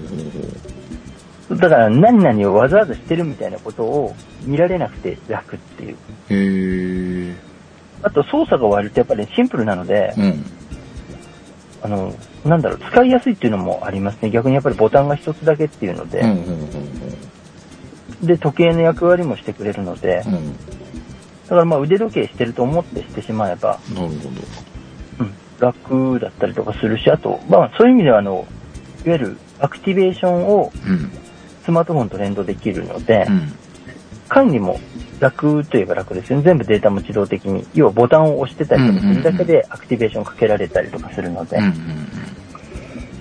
[1.55, 5.97] だから、何々をわざわざしてるみたいなことを見られなくて楽っていう。
[6.31, 7.37] へえ。
[8.03, 10.45] あと、操作が割とやっぱりシンプルなので、うん。
[11.83, 12.15] あの、
[12.45, 14.31] なんだろう、使いやすいっていうのもありますね。
[14.31, 16.23] 逆にやっぱりボタンが一つだけっていうので、
[18.23, 20.35] で、時計の役割もしてくれるので、うん。
[20.35, 20.57] うん。
[20.57, 24.19] だからまあ腕時計してると思ってしてしまえば、なるほうん、
[25.61, 28.47] 楽だったりとかするし、あと、まあそういう意味ではあの、
[29.05, 30.73] いわゆるアクティベーションを。
[31.67, 33.53] スマートフォンと連動できるので、うん。
[34.29, 34.79] 管理も
[35.19, 36.45] 楽といえば楽ですよね。
[36.45, 41.59] 全部データも自動的に、要はボタンを押してたりとかするだけでアクティベーションかけられたりとかするので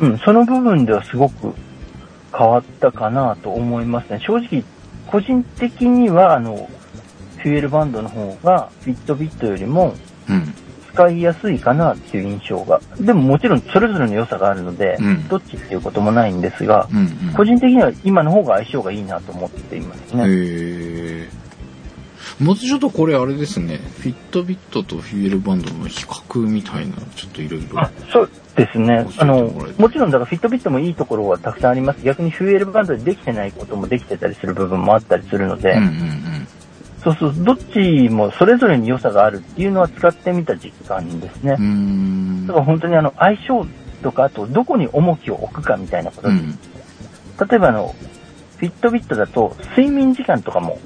[0.02, 1.54] うん、その部分ではすごく
[2.38, 4.20] 変わったかなと思いますね。
[4.20, 4.64] 正直、
[5.08, 6.70] 個人的には、あの、
[7.38, 9.96] フューエルバンドの方が、フィットビットよりも。
[10.96, 12.80] 使いやすいかなっていう印象が。
[13.00, 17.34] でももちろんそれぞれの良さがあるので、うんどっちっていうこともないんですが、うんうん。
[17.36, 20.24] 個人的には今の方が相性がいいなと思っていますね。
[20.24, 21.30] へえ。
[22.40, 23.78] もうちょっとこれあれですね。
[24.00, 27.80] フィットビットとフューエルバンドの比較みたいな、ちょっといろいろ。
[27.80, 29.06] あそうですね。
[29.18, 32.04] あのもちろんだからフィットビットもいいところはたくさんあります。
[32.04, 36.48] 逆にフューエルバンドでできてないこともできてたりする部分もあったりするので、うんうん
[37.06, 41.52] そうそう、どっちもそれぞれに良さがあるっていうのは使ってみた実感ですね
[42.48, 43.68] だから本当にあの、相性
[44.02, 46.58] とか、あとどこに重きを置くかみたいなこと、うん。
[47.48, 47.96] 例えばあの、
[48.58, 50.80] フィットビットだと睡眠時間とかも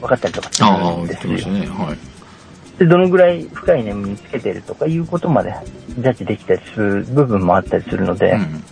[0.00, 1.54] 分かったりとかするんですよ。
[1.54, 1.66] ね。
[1.68, 2.78] はい。
[2.78, 5.54] で、どのぐらい深い眠りにつけてるとかいうことまで
[5.88, 8.64] ジャッジできたりする部分もあったりするので、うん。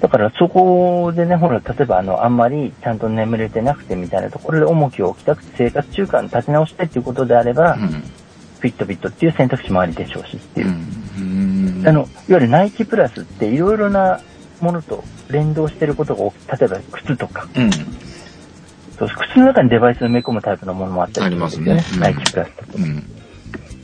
[0.00, 7.88] だからそこでね、ほら、例えばあの、あんまりちゃんと眠れてなくてみたいなところで重きを置きたくて生活習慣立て直したいっていうことであれば、うん。
[8.58, 10.70] フィットビットっていう選択肢もありでしょうしっていうう。
[10.70, 11.86] ん。
[11.86, 14.20] あの、いわゆるナイキプラスっていろいろな
[14.60, 17.70] ものと連動してることが多く例えば靴とか、うん。
[17.70, 21.74] そう靴の中にデバイスを埋め込むタイプのものもあったりするんですよね。
[21.74, 22.72] ねナイキプラスとか。
[22.76, 23.04] うん。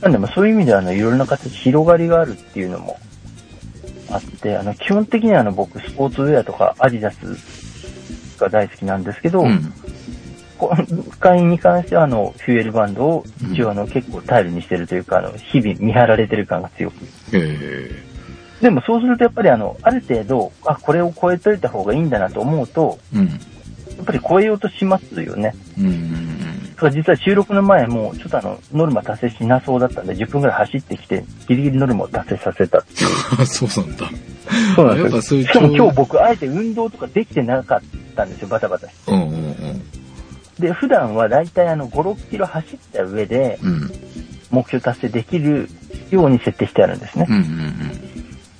[0.01, 2.99] なんで、まあそういう意味では、あの、いろいろな形、広がりがあるっていうのも
[4.13, 7.17] あって、あの、基本的にはあの、僕、スポーツウェアとかアディダス
[8.39, 9.73] が大好きなんですけど、うん。
[10.57, 10.77] 今
[11.19, 17.03] 回に関しては、あの、フューエルバンドを一応、あの、結構タイルにしてるというか、あの、日々見張られてる感が強く。
[17.03, 18.13] へえ。
[18.61, 23.29] でもそうすると、やっぱりあの、ある程度、あ、これを超えといた方がいいんだなと思うと、うん。
[23.97, 25.53] やっぱり超えようとしますよね。
[25.77, 26.33] うんうん
[26.73, 33.09] だから実は収録の前も、ちょっとあの、ノルマ達成しなそうだったんで、10分くらい走ってきて、ギリギリノルマを達成させたっていう。
[33.39, 33.45] うん。
[33.45, 34.09] そうなんだ。
[34.75, 35.43] そうなんですよ。
[35.43, 37.81] しかも今日僕、あえて運動とかできてなかっ
[38.15, 39.11] たんですよ、バタバタして。
[39.11, 39.83] うんうんうん。
[40.59, 43.91] で、普段はだいたいあの、5、6キロ走った上で、うん。
[44.49, 45.69] 目標達成できる
[46.11, 47.27] ように設定してあるんですね。
[47.29, 48.12] うんうん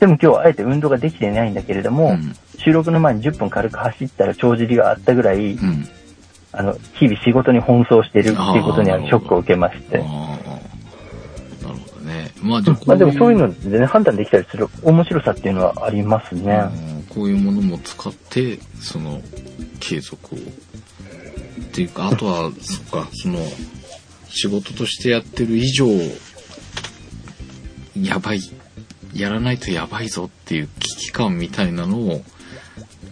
[0.03, 5.67] でも今日はあえて運動ができていないんだけれども、うん収録の前に10分軽く走ったら帳尻があったぐらい、うん。
[5.67, 5.89] うん。
[6.53, 9.97] あの、日々仕事に奔走しているっていうことにはショックを受けまして。
[9.97, 10.07] なる
[11.67, 12.31] ほどね。
[12.41, 16.63] まあじゃあこまあでもそういうののでね、判断できたりする面白さっていうのはありますね。
[17.09, 19.21] こういうものも使って、その、
[19.81, 20.38] 継続を。
[20.38, 20.41] っ
[21.73, 23.39] ていうか、あとは、 そっか、その、
[24.30, 25.88] 仕事としてやってる以上、
[28.01, 28.39] やばい、
[29.15, 32.22] やらないとやばいぞっていう危機感みたいなのを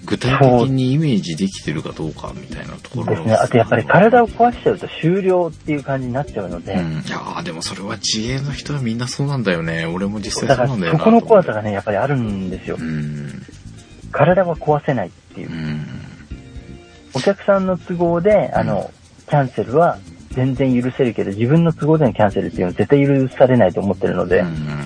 [0.05, 3.33] 具体的にイメージできてるかどうかみたいなところですね。
[3.35, 6.73] あとやっぱり体を壊しちゃうと終了っていう感じになっちゃうので。
[6.73, 9.85] うん、いやーでもそれは自営の人はみんなそうなんだよね。
[9.85, 10.99] 俺も実際そうなんだよな。
[10.99, 12.83] そこの怖さがね、やっぱりあるんですよう。
[12.83, 13.45] ん。
[14.11, 15.53] 体は壊せないっていうう。
[15.53, 15.85] ん。
[17.13, 18.89] お客さんの都合で、あの、
[19.29, 19.99] キャンセルは
[20.31, 24.80] 全然許せるけど、自分の都合でのキャンセルっていうのは絶対許されないと思ってるので、うん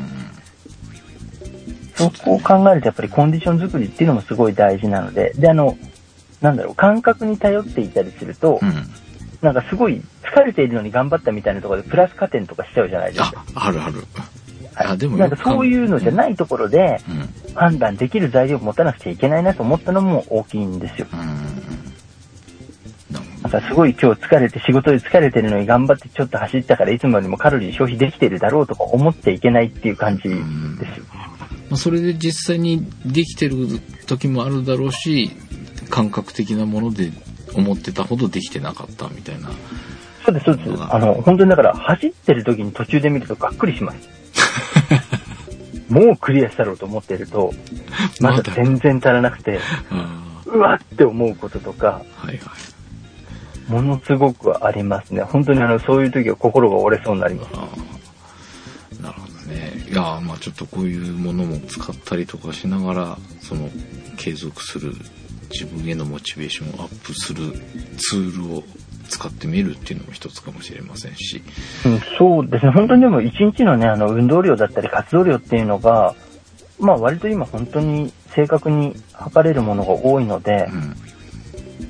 [1.96, 5.78] そこを考えるとやっぱりコンディション作りっていうのもすごい大事なので、で、あの、
[6.42, 8.74] なんだろう、感覚に頼っていたりすると、うん。
[9.42, 13.46] なんかすごい疲れているのに頑張ったみたいなところでプラス加点とかしちゃうじゃないですか。
[13.54, 14.00] あ、あるある。
[14.74, 17.54] はいあでもなんかそういうのじゃないところでうん。
[17.54, 21.08] 判断できる材料を持たなくちゃいけないなと思ったのも大きいんですよ。
[23.42, 31.06] なんかすごい今日疲れて仕事で疲れてるのに頑張ってちょっと走ったからいつもよりもカロリー消費できてるだろうとか思っちゃいけないっていう感じですよ。
[31.70, 33.56] まあ、それで実際にできてる
[34.06, 35.32] 時もあるだろうし、
[35.90, 37.12] 感覚的なもので
[37.56, 39.50] 思ってたほどできてなかったみたいな。
[40.26, 40.84] そうです、そうです。
[40.84, 43.98] あの、本当にだから走ってる時に途中で見るとがっくりします。
[45.90, 47.54] もうクリアしたろうと思ってると、
[48.20, 49.60] まだ全然足らなくて、
[49.92, 52.52] あうわって思うこととか、あ、はいは
[53.68, 53.72] い。
[53.72, 55.22] ものすごくありますね。
[55.22, 57.95] 本当にあの、そういう時は心が折れそうになります。
[59.46, 59.86] ね。
[59.90, 63.70] いや、まあちょっとこういうものも使ったりとかしながら、その、
[64.18, 64.94] 継続する、
[65.52, 67.54] 自分へのモチベーションをアップする
[67.98, 68.64] ツールを
[69.10, 71.42] 使ってみるっていうのも一つかもしれませんし。
[71.86, 72.72] うん、そうですね。
[72.72, 76.16] 本当にでも一日のね、あの、運動量だったり活動量っていうのが、
[76.80, 80.96] まあ割と今本当に正確に測れるものが多いのでう、ん。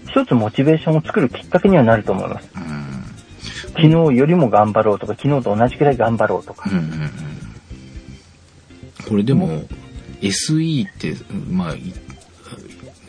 [0.10, 2.50] 一つモチベーションを作るきっかけにはなると思います。
[2.56, 2.86] うん。
[3.76, 6.70] 昨日よりも頑張ろうとか、昨日と同じくらい頑張ろうとか。
[6.70, 7.35] うんうんうん。
[9.08, 9.64] これでも、
[10.22, 11.16] SE って、
[11.50, 11.94] まあ、い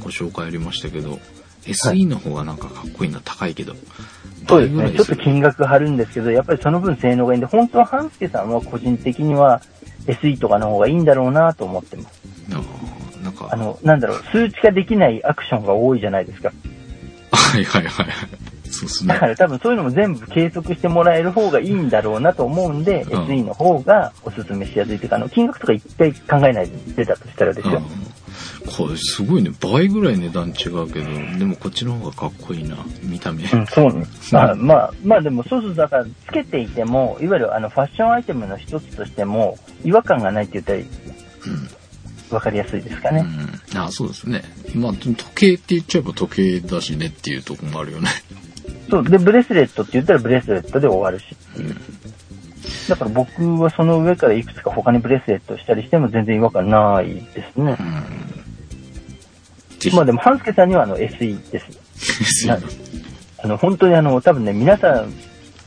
[0.01, 1.19] ご紹介ありましたけど、
[1.65, 3.75] SE の方がなんかかっこいいな、高いけど。
[4.49, 4.91] そうですね。
[4.93, 9.61] ちょっと金額張るんですけど、やっぱりその分性能がいいんで、本当は半助さんは個人的には
[10.07, 12.23] SE とかの方がいいんだろうなと思ってます。
[13.23, 16.53] なんか、あの、なんだろう、数値化できないアクションが多いじゃないですか。
[17.33, 18.07] はいはいはい。
[18.77, 19.27] そうですねだか。
[19.27, 27.79] ら多分そういうのも全部計測してもらえる方がいいんだろうなと思うんで、ん SE の方がおすすめしやすいというか、あの、金額とか一回考えないで出たとしたらですよ。
[27.79, 28.17] うん
[28.77, 29.51] これすごいね。
[29.61, 31.07] 倍ぐらい値段違うけど、
[31.39, 33.45] でもこっちの方がかっこいいな、見た目。
[33.45, 34.07] うん、そうね。
[34.33, 40.79] まあ、まあ、まあでもそうすると、だから、つけていても、いわゆるあの、ファッションアイテムの一つとしても、違和感がないって言ったら、
[42.31, 43.25] わかりやすいですかね。
[43.75, 43.79] うん。
[43.79, 44.43] あそうですね。
[44.75, 48.09] まあ、時計って言っちゃえば時計だしねっていうところもあるよね。
[48.91, 49.05] そう。
[49.05, 51.27] で、ブレスレットって言ったらブレスレットで終わるし。
[52.89, 57.77] だから僕はその上からいくつか他にブレスレットしたりしても全然違和感ないですね
[59.93, 62.49] まあでも、半助さんにはあの SE です。
[63.39, 65.13] あの、本当にあの、多分ね、皆さん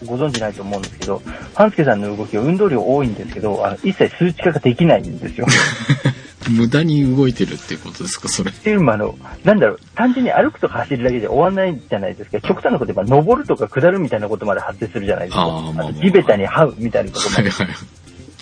[0.05, 1.21] ご存知ないと思うんですけど、
[1.53, 5.45] 半助さんの動きは運動量多いんですけど、あの一切数値化ができないんですよ。
[6.49, 8.51] 無駄に動いてるっていうことですか、それ。
[8.51, 12.41] っていうのもあの、なんだろう、単純に歩くとか走るだけで終わんないじゃないですか。
[12.41, 15.43] 極端なこと言えば、登るとか下るみたいなことまで発生するじゃないですか。
[15.43, 17.49] あーまあまあと地べたに這うみたいなことまで。
[17.49, 17.75] はいはい。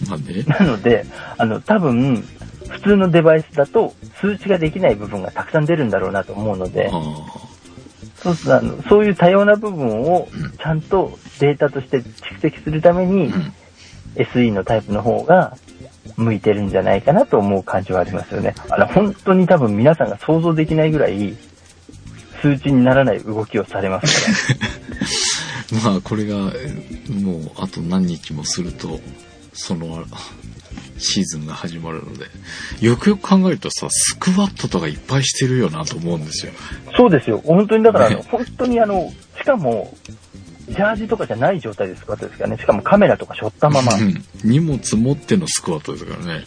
[0.09, 0.43] まあね。
[0.43, 1.05] なので、
[1.37, 2.23] あの、多分、
[2.69, 7.01] 普通のデバイスだと数値ができない部分がたくさん出るんだろうなと思うので、あ
[8.15, 13.35] そうすあのそういう多様な部分をうんちゃんとデータとして蓄積するために、あ。
[13.35, 13.53] うん。
[14.15, 15.55] SE のタイプの方が
[16.15, 18.55] 向いてるんじゃないかなと思う感じはありますよね。
[18.69, 21.35] あの、本当に多分皆さんが想像できないぐらい、
[22.41, 24.65] 数値にならない動きをされますか
[25.75, 25.81] ら。
[25.91, 28.99] まあ、これが、えもう、あと何日もすると、
[29.53, 30.05] その、
[30.97, 32.25] シーズンが始まるので、
[32.81, 36.51] よくよく考えるとさ、スクワットとかいっぱいしてるよなと思うんですよ。
[36.95, 37.41] そうですよ。
[37.43, 39.95] 本当にだからね本当にあの、しかも、
[40.67, 42.57] ジャージとかじゃない状態でスクワットですからね。
[42.57, 43.93] しかもカメラとか背負ったまま。
[43.93, 46.43] うん荷物持ってのスクワットですからね。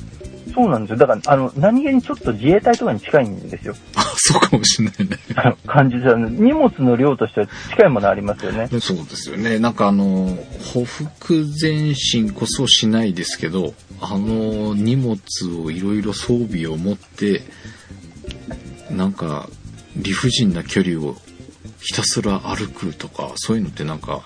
[0.55, 0.97] そうなんですよ。
[0.97, 3.75] だから、あの、何気にちょっと自衛隊とかに近いんですよ。
[3.95, 5.19] あ、そうかもしれないね。
[5.37, 8.69] あの、感じで、あの荷物の量としては近いものありますよね。
[8.81, 9.59] そうですよね。
[9.59, 10.37] なんかあの、
[10.75, 15.21] 歩腹前進こそしないですけど、あの、荷物
[15.63, 17.43] をいろいろ装備を持って、
[18.91, 19.49] なんか、
[19.97, 21.17] 理不尽な距離を
[21.81, 24.23] ひたすら歩くとか、そういうのってなんか、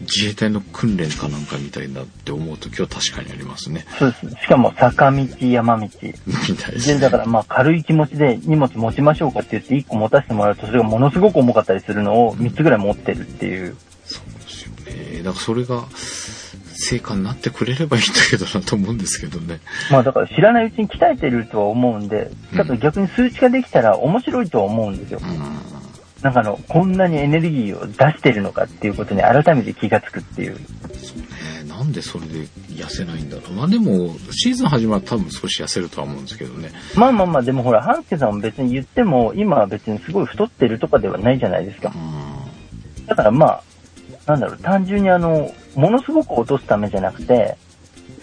[0.00, 3.84] 自衛隊の訓練かなんかみたいだって思うときは確かにありますね。
[3.98, 4.42] そうです。
[4.42, 5.86] しかも坂道、山道。
[5.86, 7.00] みたいですで、ね。
[7.00, 13.76] だからまあ軽い気持ちで荷物持ちましょうかって言って1個持たせてもらうとそれがものすごく重かったりするのを3つぐらい持ってるっていう。
[14.06, 15.22] そうですよね。
[15.22, 15.84] だからそれが、
[16.82, 19.60] 成果になってくれればいいんだけどなと思うんですけどね。
[19.90, 25.20] まあだから知らないうちに鍛えてるとは思うんで、ちょっと逆に数値化できたら面白いとは思うんですよ。
[25.22, 25.79] うん。
[26.22, 30.56] なんかあの、こんなにエネルギーを出してるのかっていうことに改めて気がつくっていう。
[30.56, 31.18] そう
[31.64, 31.68] ね。
[31.68, 33.52] なんでそれで痩せないんだろう。
[33.52, 36.70] まあでも、シーズン始まったら多分少し痩せるとは思うんですけどね。
[36.94, 43.00] まあまあまあ、でもほら、ハンスケさんも別に言っても、今は別にすごい太ってるとかではないじゃないですかう。
[43.02, 43.06] ん。
[43.06, 43.62] だからまあ、
[44.26, 47.56] なんだろう、単純にあの、ものすごく落とすためじゃなくて、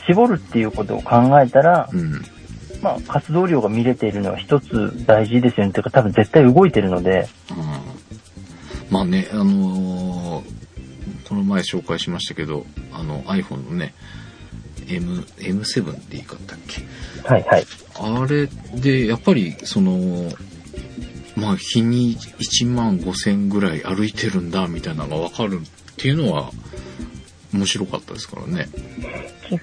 [0.07, 2.22] 絞るっていうことを考えたら、うん。
[2.82, 5.74] まあ、活動量が見れているのは一つ大事ですよね。
[5.74, 7.58] というか多分絶対動いてるので、うん
[8.90, 10.58] まあね、あのー
[11.28, 13.94] この前紹介しましたけど、あの iPhone のね、
[14.88, 16.84] M、M7 でいいかったっけ？
[17.28, 17.66] はいはい。
[17.99, 18.48] あれ
[18.80, 20.32] で、やっぱり、その、
[21.36, 26.52] まあ、日に1万5千ぐらい歩いてるんだ、みたいなのがわかるっていうのは、
[27.53, 28.68] 面白かったですからね。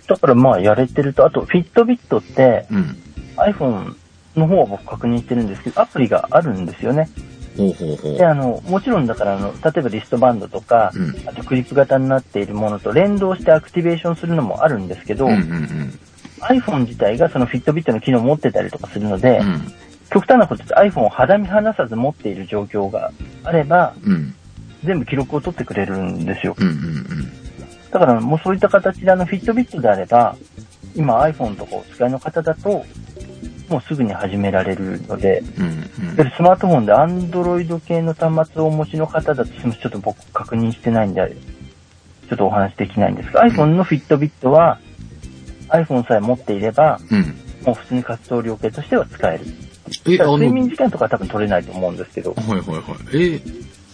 [0.07, 2.97] だからまあ、やれてると、あと、フィットビットって、うん。
[3.37, 3.95] iPhone
[4.37, 7.09] の方は僕確認してるんですけど、アプリがあるんですよね。
[7.57, 8.25] ほうほうほうで、。
[8.25, 11.15] あの、もちろんだから、あの、例えばリストバンドとか、うん。
[11.27, 15.99] あとクリップ型になっているものと連動してアクティベーションするのもあるんですけど、うんうん
[16.41, 19.47] iPhone 自体がそのフィットビットの機能を持ってたりとかするので、うん。
[19.47, 19.73] うん。
[20.11, 23.13] 極端なこと言って iPhone を肌身離さず持っている状況が
[23.45, 24.35] あれば、うん。
[24.85, 26.55] 全部記録を取ってくれるんですよ。
[26.59, 27.44] うんうん
[27.95, 30.37] だからもうそういった形であのフィットビットであれば、
[30.97, 32.85] 今 iPhone とかお使いの方だと、
[33.69, 35.65] もうすぐに始められるので、うん。
[36.09, 41.37] うんでスマートフォンで Android 系の端末をお持ちの方だと、ちょっと僕確認してないんで、
[42.29, 44.81] ちょっとお話できないんですが、iPhone のフィットビットは、
[45.69, 47.21] iPhone さえ持っていれば、うん。
[47.65, 49.45] もう普通に活動量計としては使える。
[50.05, 53.35] 睡眠時間とかは多分取れないと思うんですけど、はいはいはい。
[53.37, 53.41] え、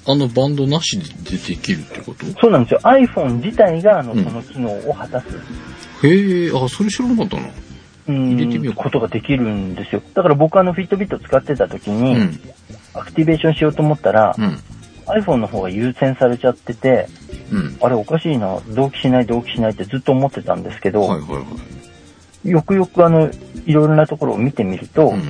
[0.06, 1.04] あのバンドなしで
[1.36, 2.24] できるってこと？
[2.40, 2.80] そうなんですよ。
[2.84, 5.26] iPhone 自体が、あの、うんその機能を果たす、
[6.06, 7.42] へえ、あ、それ知らなかったな。
[8.08, 10.02] うん入れてみようかことができるんですよ。
[10.14, 12.40] だから僕あのフィットビット使ってた時に、うん。
[12.94, 14.58] アクティベーションしようと思ったら、うん。
[15.06, 17.06] iPhone の方が優先されちゃってて、
[17.52, 17.78] うん。
[17.80, 21.44] あれおかしいな、同期しない同期しないってずっと思ってたんですけど、はいはいは
[22.44, 22.50] い。
[22.50, 23.30] よくよくあの、
[23.66, 25.20] いろいろなところを見てみると、うん。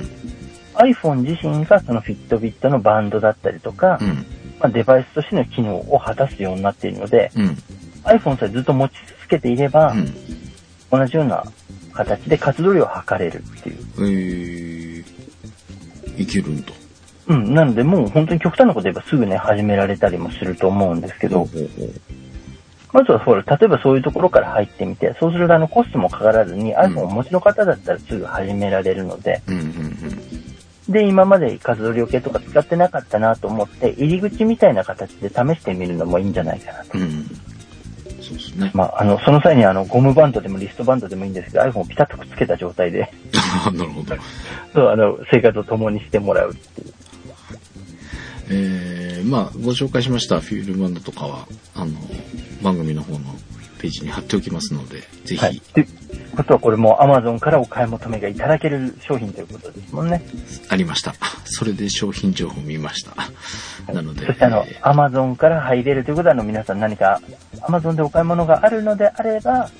[0.75, 4.25] iPhone 自身がそのフィットビットのバンドだったりとか、うん。
[4.61, 7.57] まあ、デバイスとしての機能を果たすようになっているので、うん。
[8.03, 10.13] iPhone さえずっと持ち続けていれば、うん。
[10.91, 11.43] 同じような
[11.93, 13.77] 形で活動量を測れるっていう。
[13.97, 16.73] えー、いけるんだ。
[17.27, 21.47] うん、なのでもう本当に極端なこと言えばすぐね、始められたりもすると思うんですけど、
[22.93, 30.50] まずはほら、例えばそういうところから入ってみて、そうするとあのコストもかからずに iPhone をお持ちの方だったらすぐ始められるので、うんうん
[30.91, 36.97] で、今まで活動量計とか使ってなかったなと思って、入り口みたいな形で試してみるのもいいんじゃないかなと。
[38.21, 38.71] そうですね。
[38.73, 43.11] まあ、あの、その際にあの、ゴムバンドでもリストバンドでもいいんですけど、iPhone をピタッとくっつけた状態で、
[43.65, 44.15] あ なるほど。
[44.73, 46.93] そう、あの、生活を共にしてもらうっていう。
[48.53, 51.93] えー、まあ、ご紹介しましたフィールバンドとかは、あの、
[52.61, 53.19] 番組の方の
[53.81, 55.59] ページに貼っておきますので、ぜひ、はい。
[55.59, 55.87] という
[56.37, 60.23] ことはこれも Amazon からお買い求めがいただける商品ということですもんね。
[60.69, 61.15] ありました。
[61.45, 63.15] それで商品情報見ました。
[63.91, 67.21] なので、そしてあの、え Amazon から入れるということは、あの、皆さん何か
[67.61, 69.71] Amazon でお買い物があるのであれば、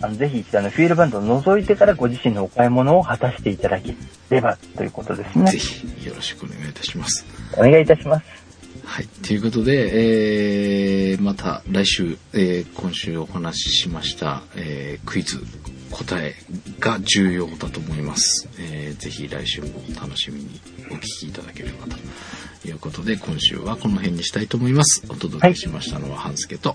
[0.00, 3.94] あの、ぜひ一度あの、フィールバンドを除いてからご自身のお買い物を果たしていただけ
[4.30, 5.58] ればということですねぜ。
[5.58, 7.26] ひよろしくお願いいたします。
[7.58, 8.47] お願いいたします。
[8.88, 9.06] はい。
[9.06, 15.44] ということで、えー、また来週、えー、今週お話ししました、えー、クイズ
[15.90, 16.34] 答え
[16.80, 18.48] が重要だと思います。
[18.58, 20.58] えー、ぜひ来週も楽しみに
[20.90, 25.04] お聞きいただければということで、今週はこの辺にしたいと思います。
[25.10, 26.74] お届けしましたのは半助と、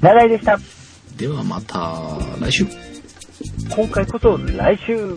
[0.00, 0.58] 長井でした。
[1.16, 2.66] ではまた来週。
[3.74, 5.16] 今回こそ来週